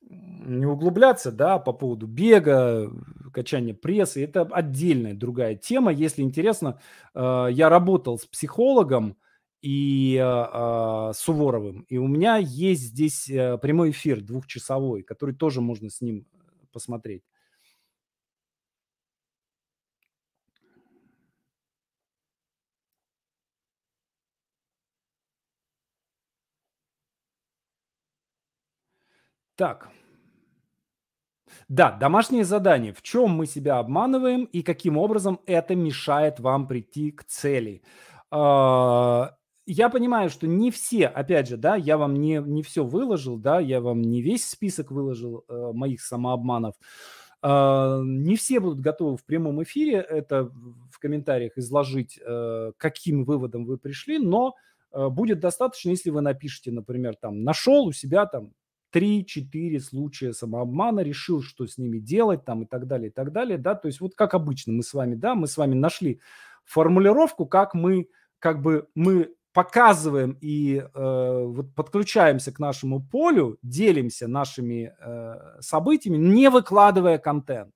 не 0.10 0.66
углубляться, 0.66 1.34
да, 1.34 1.60
по 1.60 1.74
поводу 1.74 2.08
бега, 2.08 2.90
качания 3.34 3.74
прессы. 3.74 4.24
Это 4.24 4.44
отдельная 4.44 5.14
другая 5.14 5.56
тема. 5.56 5.92
Если 5.92 6.22
интересно, 6.22 6.80
э, 7.14 7.48
я 7.52 7.68
работал 7.68 8.20
с 8.20 8.26
психологом 8.26 9.18
и 9.62 10.16
э, 10.18 11.12
Суворовым, 11.14 11.82
и 11.90 11.98
у 11.98 12.08
меня 12.08 12.38
есть 12.38 12.84
здесь 12.84 13.26
прямой 13.26 13.92
эфир 13.92 14.22
двухчасовой, 14.22 15.04
который 15.04 15.36
тоже 15.36 15.60
можно 15.60 15.90
с 15.90 16.00
ним 16.00 16.26
посмотреть. 16.72 17.24
Так. 29.62 29.90
Да, 31.70 31.92
домашнее 31.92 32.44
задание. 32.44 32.94
В 32.94 33.04
чем 33.04 33.30
мы 33.30 33.46
себя 33.46 33.78
обманываем 33.78 34.46
и 34.46 34.64
каким 34.64 34.98
образом 34.98 35.40
это 35.46 35.76
мешает 35.76 36.40
вам 36.40 36.68
прийти 36.68 37.12
к 37.12 37.26
цели? 37.26 37.84
А, 38.32 39.36
я 39.68 39.90
понимаю, 39.90 40.32
что 40.32 40.48
не 40.48 40.72
все, 40.72 41.06
опять 41.06 41.48
же, 41.48 41.58
да, 41.58 41.76
я 41.76 42.00
вам 42.00 42.16
не, 42.16 42.38
не 42.44 42.64
все 42.64 42.84
выложил, 42.84 43.38
да, 43.38 43.60
я 43.60 43.82
вам 43.82 44.02
не 44.02 44.24
весь 44.24 44.50
список 44.50 44.90
выложил 44.90 45.46
э, 45.48 45.72
моих 45.74 46.02
самообманов. 46.02 46.74
Э, 47.44 48.02
не 48.04 48.36
все 48.38 48.60
будут 48.60 48.80
готовы 48.80 49.16
в 49.16 49.26
прямом 49.26 49.62
эфире 49.62 49.98
это 49.98 50.46
в 50.92 50.98
комментариях 50.98 51.56
изложить, 51.60 52.20
э, 52.20 52.72
каким 52.78 53.26
выводом 53.26 53.66
вы 53.66 53.78
пришли, 53.78 54.18
но 54.18 54.56
э, 54.92 55.08
будет 55.10 55.40
достаточно, 55.40 55.92
если 55.92 56.10
вы 56.10 56.22
напишите, 56.22 56.72
например, 56.72 57.16
там, 57.16 57.44
нашел 57.44 57.86
у 57.86 57.92
себя 57.92 58.26
там 58.26 58.54
3-4 58.94 59.80
случая 59.80 60.34
самообмана, 60.34 61.02
решил, 61.02 61.42
что 61.42 61.66
с 61.66 61.78
ними 61.78 62.00
делать 62.00 62.46
там 62.46 62.64
и 62.64 62.66
так 62.66 62.88
далее, 62.88 63.10
и 63.10 63.14
так 63.14 63.32
далее, 63.32 63.58
да, 63.58 63.76
то 63.76 63.88
есть 63.88 64.02
вот 64.02 64.16
как 64.16 64.34
обычно 64.34 64.74
мы 64.74 64.84
с 64.84 64.94
вами, 64.94 65.16
да, 65.16 65.36
мы 65.36 65.48
с 65.48 65.58
вами 65.58 65.76
нашли 65.76 66.20
формулировку, 66.66 67.46
как 67.46 67.74
мы, 67.74 68.08
как 68.40 68.62
бы 68.62 68.88
мы 68.96 69.34
показываем 69.54 70.38
и 70.42 70.78
э, 70.78 71.44
вот 71.46 71.76
подключаемся 71.76 72.52
к 72.52 72.60
нашему 72.60 73.02
полю, 73.02 73.58
делимся 73.62 74.28
нашими 74.28 74.94
э, 74.98 75.62
событиями, 75.62 76.18
не 76.18 76.50
выкладывая 76.50 77.18
контент. 77.18 77.74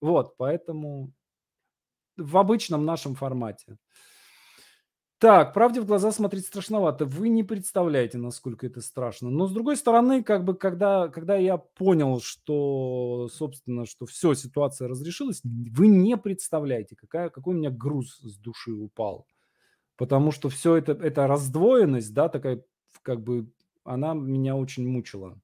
Вот, 0.00 0.36
поэтому 0.36 1.12
в 2.16 2.36
обычном 2.36 2.84
нашем 2.84 3.14
формате. 3.14 3.76
Так, 5.18 5.52
правде 5.52 5.80
в 5.80 5.84
глаза 5.86 6.12
смотреть 6.12 6.46
страшновато. 6.46 7.04
Вы 7.04 7.28
не 7.28 7.42
представляете, 7.42 8.18
насколько 8.18 8.66
это 8.66 8.80
страшно. 8.80 9.30
Но 9.30 9.48
с 9.48 9.52
другой 9.52 9.76
стороны, 9.76 10.22
как 10.22 10.44
бы, 10.44 10.54
когда, 10.54 11.08
когда 11.08 11.36
я 11.36 11.56
понял, 11.56 12.20
что, 12.20 13.28
собственно, 13.32 13.84
что 13.84 14.06
все, 14.06 14.34
ситуация 14.34 14.86
разрешилась, 14.86 15.40
вы 15.42 15.88
не 15.88 16.16
представляете, 16.16 16.94
какая, 16.94 17.30
какой 17.30 17.54
у 17.56 17.58
меня 17.58 17.70
груз 17.70 18.18
с 18.18 18.38
души 18.38 18.70
упал. 18.70 19.26
Потому 19.96 20.32
что 20.32 20.48
все 20.50 20.76
это, 20.76 20.92
эта 20.92 21.26
раздвоенность, 21.26 22.14
да, 22.14 22.28
такая, 22.28 22.64
как 23.02 23.22
бы, 23.24 23.50
она 23.84 24.14
меня 24.14 24.56
очень 24.56 24.88
мучила. 24.88 25.40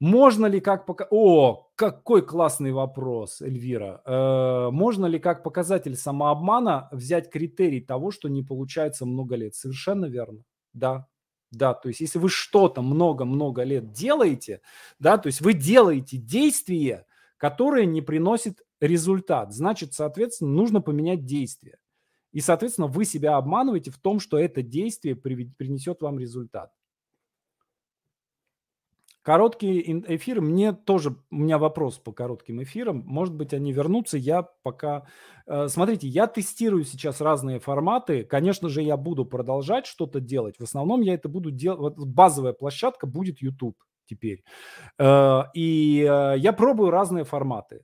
Можно 0.00 0.46
ли 0.46 0.60
как 0.60 0.84
пока... 0.84 1.06
О, 1.10 1.70
какой 1.74 2.22
классный 2.22 2.72
вопрос, 2.72 3.40
Эльвира. 3.40 4.02
Э, 4.04 4.70
можно 4.70 5.06
ли 5.06 5.18
как 5.18 5.42
показатель 5.42 5.96
самообмана 5.96 6.88
взять 6.92 7.30
критерий 7.30 7.80
того, 7.80 8.10
что 8.10 8.28
не 8.28 8.42
получается 8.42 9.06
много 9.06 9.36
лет? 9.36 9.54
Совершенно 9.54 10.06
верно. 10.06 10.42
Да, 10.74 11.06
да, 11.50 11.72
то 11.72 11.88
есть 11.88 12.00
если 12.00 12.18
вы 12.18 12.28
что-то 12.28 12.82
много-много 12.82 13.62
лет 13.62 13.92
делаете, 13.92 14.60
да, 14.98 15.16
то 15.16 15.28
есть 15.28 15.40
вы 15.40 15.54
делаете 15.54 16.18
действие, 16.18 17.06
которое 17.38 17.86
не 17.86 18.02
приносит 18.02 18.62
результат, 18.80 19.54
значит, 19.54 19.94
соответственно, 19.94 20.50
нужно 20.50 20.82
поменять 20.82 21.24
действие. 21.24 21.78
И, 22.32 22.40
соответственно, 22.40 22.88
вы 22.88 23.06
себя 23.06 23.36
обманываете 23.36 23.90
в 23.90 23.98
том, 23.98 24.20
что 24.20 24.38
это 24.38 24.60
действие 24.60 25.16
принесет 25.16 26.02
вам 26.02 26.18
результат. 26.18 26.70
Короткие 29.26 30.04
эфиры, 30.14 30.40
мне 30.40 30.72
тоже, 30.72 31.16
у 31.32 31.34
меня 31.34 31.58
вопрос 31.58 31.98
по 31.98 32.12
коротким 32.12 32.62
эфирам. 32.62 33.02
Может 33.04 33.34
быть, 33.34 33.52
они 33.52 33.72
вернутся, 33.72 34.16
я 34.16 34.44
пока... 34.62 35.08
Э, 35.48 35.66
смотрите, 35.66 36.06
я 36.06 36.28
тестирую 36.28 36.84
сейчас 36.84 37.20
разные 37.20 37.58
форматы. 37.58 38.22
Конечно 38.22 38.68
же, 38.68 38.82
я 38.82 38.96
буду 38.96 39.24
продолжать 39.24 39.86
что-то 39.86 40.20
делать. 40.20 40.60
В 40.60 40.62
основном 40.62 41.00
я 41.00 41.14
это 41.14 41.28
буду 41.28 41.50
делать... 41.50 41.80
Вот 41.80 41.98
базовая 41.98 42.52
площадка 42.52 43.08
будет 43.08 43.42
YouTube 43.42 43.76
теперь. 44.04 44.44
Э, 44.96 45.42
и 45.54 46.08
э, 46.08 46.34
я 46.38 46.52
пробую 46.52 46.90
разные 46.90 47.24
форматы. 47.24 47.82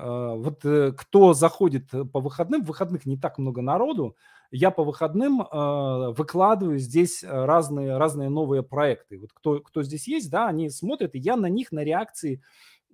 Вот 0.00 0.60
кто 0.96 1.34
заходит 1.34 1.90
по 1.90 2.20
выходным, 2.20 2.62
в 2.62 2.68
выходных 2.68 3.04
не 3.06 3.16
так 3.16 3.38
много 3.38 3.62
народу, 3.62 4.16
я 4.50 4.70
по 4.70 4.84
выходным 4.84 5.42
э, 5.42 6.12
выкладываю 6.16 6.78
здесь 6.78 7.22
разные, 7.22 7.96
разные 7.98 8.30
новые 8.30 8.62
проекты. 8.62 9.18
Вот 9.18 9.32
кто, 9.32 9.60
кто 9.60 9.82
здесь 9.82 10.08
есть, 10.08 10.30
да, 10.30 10.48
они 10.48 10.70
смотрят, 10.70 11.14
и 11.14 11.18
я 11.18 11.36
на 11.36 11.46
них, 11.46 11.70
на 11.70 11.84
реакции 11.84 12.42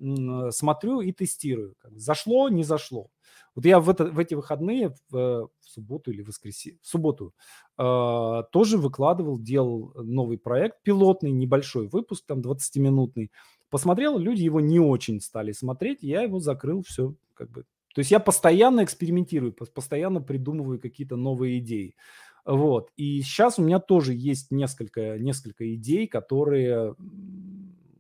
э, 0.00 0.50
смотрю 0.50 1.00
и 1.00 1.12
тестирую. 1.12 1.76
Зашло, 1.90 2.48
не 2.48 2.64
зашло. 2.64 3.08
Вот 3.54 3.64
я 3.66 3.78
в, 3.78 3.88
это, 3.88 4.06
в 4.06 4.18
эти 4.18 4.34
выходные, 4.34 4.96
в, 5.10 5.12
в 5.12 5.50
субботу 5.60 6.10
или 6.10 6.22
воскресенье, 6.22 6.78
в 6.82 6.88
субботу, 6.88 7.32
э, 7.78 8.42
тоже 8.50 8.76
выкладывал, 8.76 9.38
делал 9.38 9.92
новый 9.94 10.38
проект, 10.38 10.82
пилотный, 10.82 11.30
небольшой 11.30 11.86
выпуск, 11.86 12.24
там 12.26 12.40
20-минутный. 12.40 13.30
Посмотрел, 13.74 14.18
люди 14.18 14.40
его 14.40 14.60
не 14.60 14.78
очень 14.78 15.20
стали 15.20 15.50
смотреть, 15.50 15.98
я 16.00 16.22
его 16.22 16.38
закрыл, 16.38 16.84
все, 16.84 17.16
как 17.34 17.50
бы 17.50 17.64
то 17.92 17.98
есть 17.98 18.12
я 18.12 18.20
постоянно 18.20 18.84
экспериментирую, 18.84 19.52
постоянно 19.52 20.20
придумываю 20.20 20.80
какие-то 20.80 21.16
новые 21.16 21.58
идеи. 21.58 21.96
Вот. 22.44 22.92
И 22.96 23.20
сейчас 23.22 23.58
у 23.58 23.62
меня 23.62 23.80
тоже 23.80 24.14
есть 24.14 24.52
несколько, 24.52 25.18
несколько 25.18 25.74
идей, 25.74 26.06
которые, 26.06 26.94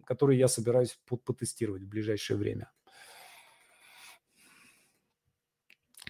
которые 0.04 0.38
я 0.38 0.46
собираюсь 0.46 0.96
потестировать 1.24 1.82
в 1.82 1.88
ближайшее 1.88 2.36
время. 2.36 2.70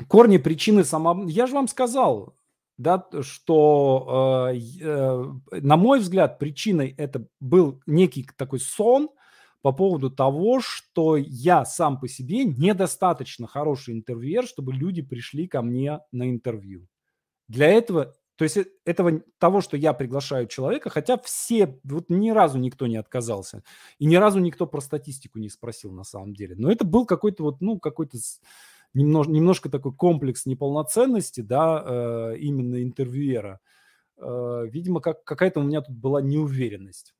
Корни 0.09 0.37
причины 0.37 0.85
само... 0.85 1.25
Я 1.27 1.47
же 1.47 1.55
вам 1.55 1.69
сказал, 1.69 2.37
да, 2.77 3.09
что, 3.23 4.51
э, 4.53 4.59
э, 4.83 5.61
на 5.63 5.79
мой 5.79 6.01
взгляд, 6.01 6.39
причиной 6.39 6.95
это 6.99 7.27
был 7.41 7.81
некий 7.87 8.29
такой 8.37 8.61
сон– 8.61 9.09
по 9.65 9.73
поводу 9.73 10.11
того, 10.11 10.61
что 10.61 11.17
я 11.17 11.65
сам 11.65 11.99
по 11.99 12.07
себе 12.07 12.45
недостаточно 12.45 13.47
хороший 13.47 13.95
интервьюер, 13.95 14.47
чтобы 14.47 14.75
люди 14.75 15.01
пришли 15.01 15.49
ко 15.49 15.63
мне 15.63 16.01
на 16.13 16.29
интервью. 16.29 16.87
Для 17.49 17.69
этого, 17.69 18.15
то 18.37 18.45
есть 18.45 18.59
э, 18.59 18.67
этого 18.85 19.23
того, 19.39 19.63
что 19.63 19.79
я 19.79 19.95
приглашаю 19.95 20.49
человека, 20.49 20.91
хотя 20.91 21.17
все, 21.17 21.81
вот 21.83 22.11
ни 22.11 22.29
разу 22.29 22.59
никто 22.59 22.87
не 22.87 22.99
отказался, 22.99 23.63
и 23.99 24.05
ни 24.05 24.17
разу 24.17 24.39
никто 24.39 24.67
про 24.67 24.83
статистику 24.83 25.39
не 25.39 25.49
спросил 25.49 25.93
на 25.93 26.05
самом 26.05 26.35
деле. 26.35 26.57
Но 26.59 26.71
это 26.71 26.85
был 26.85 27.07
какой-то 27.07 27.45
вот, 27.45 27.63
ну, 27.63 27.79
какой-то 27.79 28.19
немножко, 28.93 29.33
немножко 29.33 29.71
такой 29.71 29.95
комплекс 29.95 30.45
неполноценности, 30.45 31.41
да, 31.41 31.83
э, 31.87 32.37
именно 32.37 32.83
интервьюера. 32.83 33.61
Э, 34.19 34.67
видимо, 34.69 35.01
как, 35.01 35.25
какая-то 35.25 35.61
у 35.61 35.63
меня 35.63 35.81
тут 35.81 35.97
была 35.97 36.21
неуверенность. 36.21 37.15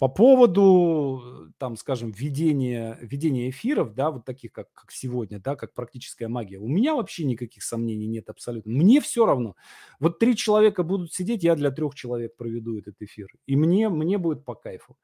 По 0.00 0.08
поводу, 0.08 1.52
там, 1.58 1.76
скажем, 1.76 2.10
ведения, 2.10 2.96
ведения 3.02 3.50
эфиров, 3.50 3.94
да, 3.94 4.10
вот 4.10 4.24
таких, 4.24 4.50
как, 4.50 4.72
как 4.72 4.90
сегодня, 4.92 5.38
да, 5.40 5.56
как 5.56 5.74
практическая 5.74 6.26
магия, 6.26 6.58
у 6.58 6.68
меня 6.68 6.94
вообще 6.94 7.24
никаких 7.26 7.62
сомнений 7.62 8.06
нет 8.06 8.30
абсолютно. 8.30 8.72
Мне 8.72 9.02
все 9.02 9.26
равно. 9.26 9.56
Вот 9.98 10.18
три 10.18 10.36
человека 10.36 10.84
будут 10.84 11.12
сидеть, 11.12 11.44
я 11.44 11.54
для 11.54 11.70
трех 11.70 11.94
человек 11.94 12.34
проведу 12.38 12.78
этот 12.78 12.94
эфир. 13.02 13.28
И 13.44 13.56
мне, 13.56 13.90
мне 13.90 14.16
будет 14.16 14.42
по 14.46 14.54
кайфу. 14.54 14.96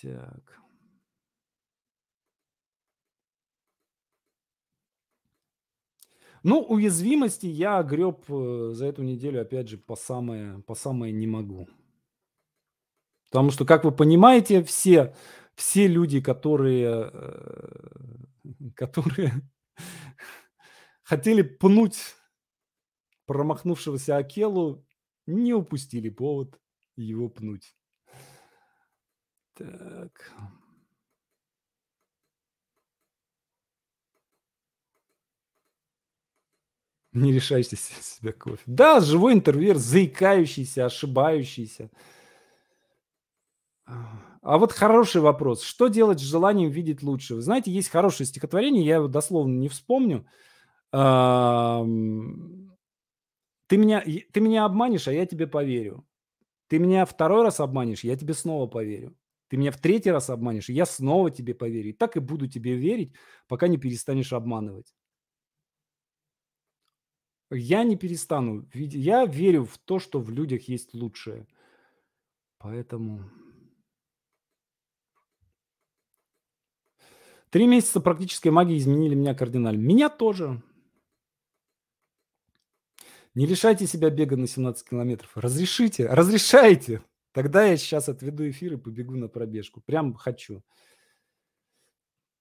Так. 0.00 0.60
Ну, 6.44 6.60
уязвимости 6.60 7.46
я 7.46 7.82
греб 7.82 8.24
э, 8.28 8.70
за 8.74 8.86
эту 8.86 9.02
неделю, 9.02 9.42
опять 9.42 9.68
же, 9.68 9.76
по 9.76 9.96
самое, 9.96 10.62
по 10.68 10.76
самое 10.76 11.12
не 11.12 11.26
могу. 11.26 11.66
Потому 13.34 13.50
что, 13.50 13.64
как 13.64 13.82
вы 13.82 13.90
понимаете, 13.90 14.62
все, 14.62 15.12
все 15.56 15.88
люди, 15.88 16.20
которые, 16.20 17.10
э, 17.12 18.70
которые 18.76 19.42
хотели 21.02 21.42
пнуть 21.42 22.14
промахнувшегося 23.26 24.18
Акелу, 24.18 24.86
не 25.26 25.52
упустили 25.52 26.10
повод 26.10 26.60
его 26.94 27.28
пнуть. 27.28 27.74
Так. 29.54 30.32
Не 37.12 37.32
решайся 37.32 37.74
себя 37.74 38.30
кофе. 38.32 38.62
Да, 38.66 39.00
живой 39.00 39.32
интервьюер, 39.32 39.78
заикающийся, 39.78 40.86
ошибающийся. 40.86 41.90
А 43.86 44.58
вот 44.58 44.72
хороший 44.72 45.20
вопрос. 45.20 45.62
Что 45.62 45.88
делать 45.88 46.20
с 46.20 46.22
желанием 46.22 46.70
видеть 46.70 47.02
лучше? 47.02 47.34
Вы 47.34 47.42
знаете, 47.42 47.70
есть 47.70 47.88
хорошее 47.88 48.26
стихотворение, 48.26 48.84
я 48.84 48.96
его 48.96 49.08
дословно 49.08 49.58
не 49.58 49.68
вспомню. 49.68 50.26
Ты 50.90 50.98
меня, 53.76 54.02
ты 54.32 54.40
меня 54.40 54.64
обманешь, 54.64 55.08
а 55.08 55.12
я 55.12 55.26
тебе 55.26 55.46
поверю. 55.46 56.06
Ты 56.68 56.78
меня 56.78 57.04
второй 57.06 57.42
раз 57.42 57.60
обманешь, 57.60 58.04
я 58.04 58.16
тебе 58.16 58.34
снова 58.34 58.66
поверю. 58.66 59.16
Ты 59.48 59.56
меня 59.56 59.70
в 59.70 59.78
третий 59.78 60.10
раз 60.10 60.30
обманешь, 60.30 60.68
я 60.68 60.86
снова 60.86 61.30
тебе 61.30 61.54
поверю. 61.54 61.90
И 61.90 61.92
так 61.92 62.16
и 62.16 62.20
буду 62.20 62.46
тебе 62.46 62.74
верить, 62.74 63.14
пока 63.48 63.68
не 63.68 63.78
перестанешь 63.78 64.32
обманывать. 64.32 64.94
Я 67.50 67.84
не 67.84 67.96
перестану. 67.96 68.66
Я 68.72 69.26
верю 69.26 69.64
в 69.64 69.78
то, 69.78 69.98
что 69.98 70.20
в 70.20 70.30
людях 70.30 70.68
есть 70.68 70.94
лучшее. 70.94 71.46
Поэтому... 72.58 73.30
Три 77.54 77.68
месяца 77.68 78.00
практической 78.00 78.48
магии 78.48 78.76
изменили 78.76 79.14
меня 79.14 79.32
кардинально. 79.32 79.80
Меня 79.80 80.08
тоже. 80.08 80.60
Не 83.36 83.46
лишайте 83.46 83.86
себя 83.86 84.10
бега 84.10 84.36
на 84.36 84.48
17 84.48 84.88
километров. 84.88 85.30
Разрешите, 85.36 86.08
разрешайте. 86.08 87.04
Тогда 87.30 87.64
я 87.64 87.76
сейчас 87.76 88.08
отведу 88.08 88.50
эфир 88.50 88.72
и 88.72 88.76
побегу 88.76 89.14
на 89.14 89.28
пробежку. 89.28 89.80
Прям 89.86 90.14
хочу. 90.14 90.64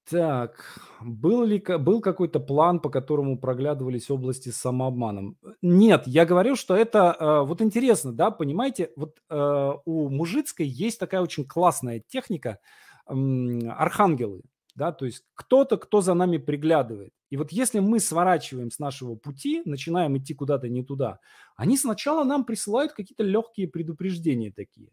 Так, 0.09 0.79
был 0.99 1.43
ли 1.43 1.59
был 1.59 2.01
какой-то 2.01 2.39
план, 2.39 2.79
по 2.79 2.89
которому 2.89 3.37
проглядывались 3.37 4.09
области 4.09 4.49
с 4.49 4.57
самообманом? 4.57 5.37
Нет, 5.61 6.07
я 6.07 6.25
говорю, 6.25 6.55
что 6.55 6.75
это 6.75 7.15
э, 7.19 7.45
вот 7.45 7.61
интересно, 7.61 8.13
да, 8.13 8.31
понимаете, 8.31 8.89
вот 8.95 9.19
э, 9.29 9.71
у 9.85 10.09
Мужицкой 10.09 10.65
есть 10.65 10.99
такая 10.99 11.21
очень 11.21 11.45
классная 11.45 11.99
техника 11.99 12.57
архангелы, 13.05 14.41
да, 14.75 14.91
то 14.91 15.05
есть 15.05 15.23
кто-то, 15.35 15.77
кто 15.77 16.01
за 16.01 16.13
нами 16.13 16.37
приглядывает. 16.37 17.11
И 17.29 17.37
вот 17.37 17.51
если 17.51 17.79
мы 17.79 17.99
сворачиваем 17.99 18.71
с 18.71 18.79
нашего 18.79 19.15
пути, 19.15 19.61
начинаем 19.65 20.17
идти 20.17 20.33
куда-то 20.33 20.69
не 20.69 20.83
туда, 20.83 21.19
они 21.55 21.77
сначала 21.77 22.23
нам 22.23 22.45
присылают 22.45 22.93
какие-то 22.93 23.23
легкие 23.23 23.67
предупреждения 23.67 24.51
такие. 24.51 24.89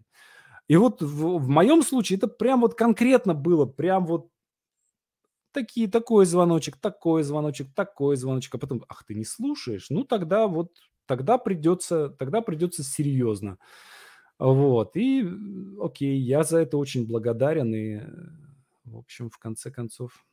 И 0.68 0.76
вот 0.76 1.02
в, 1.02 1.38
в 1.38 1.48
моем 1.48 1.82
случае 1.82 2.18
это 2.18 2.28
прям 2.28 2.60
вот 2.60 2.74
конкретно 2.74 3.34
было, 3.34 3.66
прям 3.66 4.06
вот 4.06 4.28
такие, 5.52 5.88
такой 5.88 6.26
звоночек, 6.26 6.76
такой 6.76 7.22
звоночек, 7.22 7.74
такой 7.74 8.16
звоночек, 8.16 8.54
а 8.54 8.58
потом, 8.58 8.84
ах, 8.88 9.04
ты 9.04 9.14
не 9.14 9.24
слушаешь, 9.24 9.86
ну 9.90 10.04
тогда 10.04 10.46
вот, 10.46 10.70
тогда 11.06 11.38
придется, 11.38 12.10
тогда 12.10 12.40
придется 12.40 12.84
серьезно. 12.84 13.58
Вот, 14.38 14.96
и 14.96 15.28
окей, 15.82 16.18
я 16.18 16.44
за 16.44 16.58
это 16.60 16.78
очень 16.78 17.06
благодарен, 17.06 17.74
и, 17.74 18.00
в 18.90 18.98
общем, 18.98 19.30
в 19.30 19.38
конце 19.38 19.70
концов... 19.70 20.24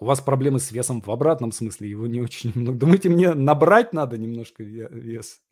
У 0.00 0.04
вас 0.04 0.20
проблемы 0.20 0.60
с 0.60 0.70
весом 0.70 1.00
в 1.00 1.10
обратном 1.10 1.50
смысле, 1.50 1.90
его 1.90 2.06
не 2.06 2.20
очень 2.20 2.52
много. 2.54 2.78
Думаете, 2.78 3.08
мне 3.08 3.34
набрать 3.34 3.92
надо 3.92 4.16
немножко 4.16 4.62
вес? 4.62 5.42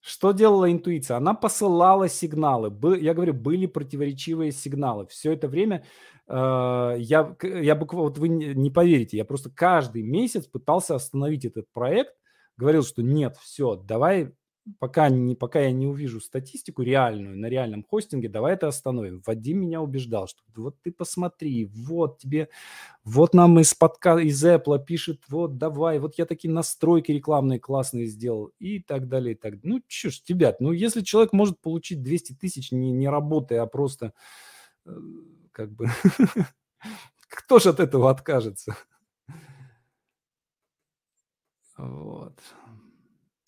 Что 0.00 0.32
делала 0.32 0.70
интуиция? 0.70 1.16
Она 1.18 1.34
посылала 1.34 2.08
сигналы. 2.08 2.76
Я 2.98 3.14
говорю, 3.14 3.34
были 3.34 3.66
противоречивые 3.66 4.50
сигналы. 4.50 5.06
Все 5.06 5.32
это 5.32 5.46
время 5.46 5.84
э, 6.26 6.32
я, 6.98 7.36
я 7.40 7.76
буквально, 7.76 8.08
вот 8.08 8.18
вы 8.18 8.28
не 8.28 8.70
поверите, 8.70 9.16
я 9.16 9.24
просто 9.24 9.48
каждый 9.50 10.02
месяц 10.02 10.46
пытался 10.48 10.96
остановить 10.96 11.44
этот 11.44 11.70
проект, 11.72 12.16
говорил, 12.56 12.82
что 12.82 13.02
нет, 13.02 13.36
все, 13.36 13.76
давай 13.76 14.32
пока, 14.78 15.08
не, 15.08 15.34
пока 15.34 15.60
я 15.60 15.72
не 15.72 15.86
увижу 15.86 16.20
статистику 16.20 16.82
реальную 16.82 17.36
на 17.36 17.46
реальном 17.46 17.82
хостинге, 17.82 18.28
давай 18.28 18.54
это 18.54 18.68
остановим. 18.68 19.22
Вадим 19.26 19.60
меня 19.60 19.80
убеждал, 19.80 20.28
что 20.28 20.42
вот 20.54 20.80
ты 20.82 20.92
посмотри, 20.92 21.66
вот 21.66 22.18
тебе, 22.18 22.48
вот 23.04 23.34
нам 23.34 23.58
из 23.60 23.74
подка 23.74 24.18
из 24.18 24.44
Apple 24.44 24.84
пишет, 24.84 25.22
вот 25.28 25.58
давай, 25.58 25.98
вот 25.98 26.16
я 26.18 26.26
такие 26.26 26.52
настройки 26.52 27.12
рекламные 27.12 27.58
классные 27.58 28.06
сделал 28.06 28.52
и 28.58 28.80
так 28.80 29.08
далее. 29.08 29.34
И 29.34 29.38
так. 29.38 29.54
Ну, 29.62 29.82
что 29.88 30.10
ж, 30.10 30.22
ребят, 30.28 30.60
ну 30.60 30.72
если 30.72 31.00
человек 31.02 31.32
может 31.32 31.60
получить 31.60 32.02
200 32.02 32.34
тысяч 32.34 32.72
не, 32.72 32.92
не 32.92 33.08
работая, 33.08 33.62
а 33.62 33.66
просто 33.66 34.12
э, 34.86 34.90
как 35.52 35.72
бы... 35.72 35.88
Кто 37.28 37.58
же 37.58 37.70
от 37.70 37.80
этого 37.80 38.10
откажется? 38.10 38.76
Вот. 41.78 42.38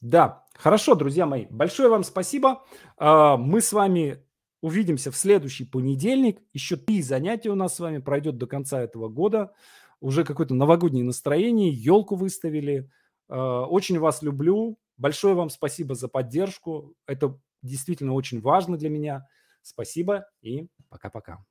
Да, 0.05 0.45
хорошо, 0.55 0.95
друзья 0.97 1.25
мои. 1.25 1.47
Большое 1.49 1.89
вам 1.89 2.05
спасибо. 2.05 2.63
А, 2.99 3.39
мы 3.39 3.63
с 3.63 3.73
вами 3.73 4.23
увидимся 4.61 5.11
в 5.11 5.17
следующий 5.17 5.65
понедельник. 5.65 6.43
Еще 6.53 6.77
три 6.77 7.01
занятия 7.01 7.49
у 7.49 7.55
нас 7.55 7.77
с 7.77 7.81
вами 7.81 7.99
пройдет 7.99 8.37
до 8.37 8.47
конца 8.47 8.83
этого 8.83 9.09
года. 9.09 9.55
Уже 10.01 10.25
какое-то 10.25 10.53
новогоднее 10.53 11.07
настроение, 11.07 11.71
елку 11.71 12.17
выставили. 12.17 12.91
А, 13.31 13.65
очень 13.65 13.99
вас 13.99 14.21
люблю. 14.21 14.79
Большое 14.99 15.35
вам 15.35 15.49
спасибо 15.49 15.95
за 15.95 16.09
поддержку. 16.09 16.95
Это 17.07 17.41
действительно 17.63 18.13
очень 18.13 18.43
важно 18.43 18.77
для 18.77 18.91
меня. 18.91 19.27
Спасибо 19.63 20.27
и 20.43 20.69
пока-пока. 20.91 21.43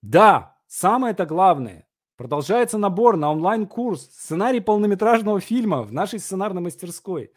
Да, 0.00 0.56
самое 0.66 1.12
это 1.12 1.26
главное. 1.26 1.86
Продолжается 2.16 2.78
набор 2.78 3.16
на 3.16 3.32
онлайн-курс 3.32 4.02
«Сценарий 4.02 4.60
полнометражного 4.60 5.40
фильма» 5.40 5.82
в 5.82 5.92
нашей 5.92 6.20
сценарной 6.20 6.62
мастерской. 6.62 7.32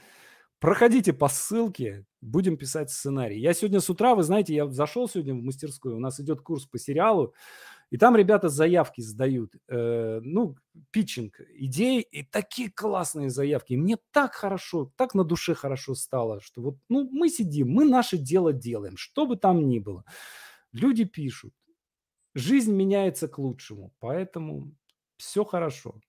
Проходите 0.59 1.13
по 1.13 1.29
ссылке, 1.29 2.05
будем 2.21 2.57
писать 2.57 2.91
сценарий. 2.91 3.39
Я 3.39 3.55
сегодня 3.55 3.79
с 3.79 3.89
утра, 3.89 4.13
вы 4.13 4.21
знаете, 4.21 4.53
я 4.53 4.67
зашел 4.67 5.09
сегодня 5.09 5.33
в 5.33 5.41
мастерскую, 5.41 5.95
у 5.95 5.99
нас 5.99 6.19
идет 6.19 6.41
курс 6.41 6.67
по 6.67 6.77
сериалу, 6.77 7.33
и 7.89 7.97
там 7.97 8.15
ребята 8.15 8.49
заявки 8.49 9.01
сдают, 9.01 9.55
э, 9.67 10.19
ну, 10.21 10.57
питчинг 10.91 11.41
идей, 11.55 12.01
и 12.01 12.21
такие 12.21 12.69
классные 12.69 13.31
заявки. 13.31 13.73
И 13.73 13.77
мне 13.77 13.97
так 14.11 14.35
хорошо, 14.35 14.91
так 14.95 15.15
на 15.15 15.23
душе 15.23 15.55
хорошо 15.55 15.95
стало, 15.95 16.39
что 16.39 16.61
вот, 16.61 16.77
ну, 16.87 17.09
мы 17.11 17.29
сидим, 17.29 17.69
мы 17.71 17.85
наше 17.85 18.17
дело 18.17 18.53
делаем, 18.53 18.95
что 18.95 19.25
бы 19.25 19.37
там 19.37 19.67
ни 19.67 19.79
было. 19.79 20.05
Люди 20.71 21.03
пишут, 21.05 21.53
жизнь 22.37 22.73
меняется 22.73 23.27
к 23.27 23.37
лучшему, 23.39 23.93
поэтому 23.99 24.73
все 25.17 25.43
хорошо. 25.45 25.99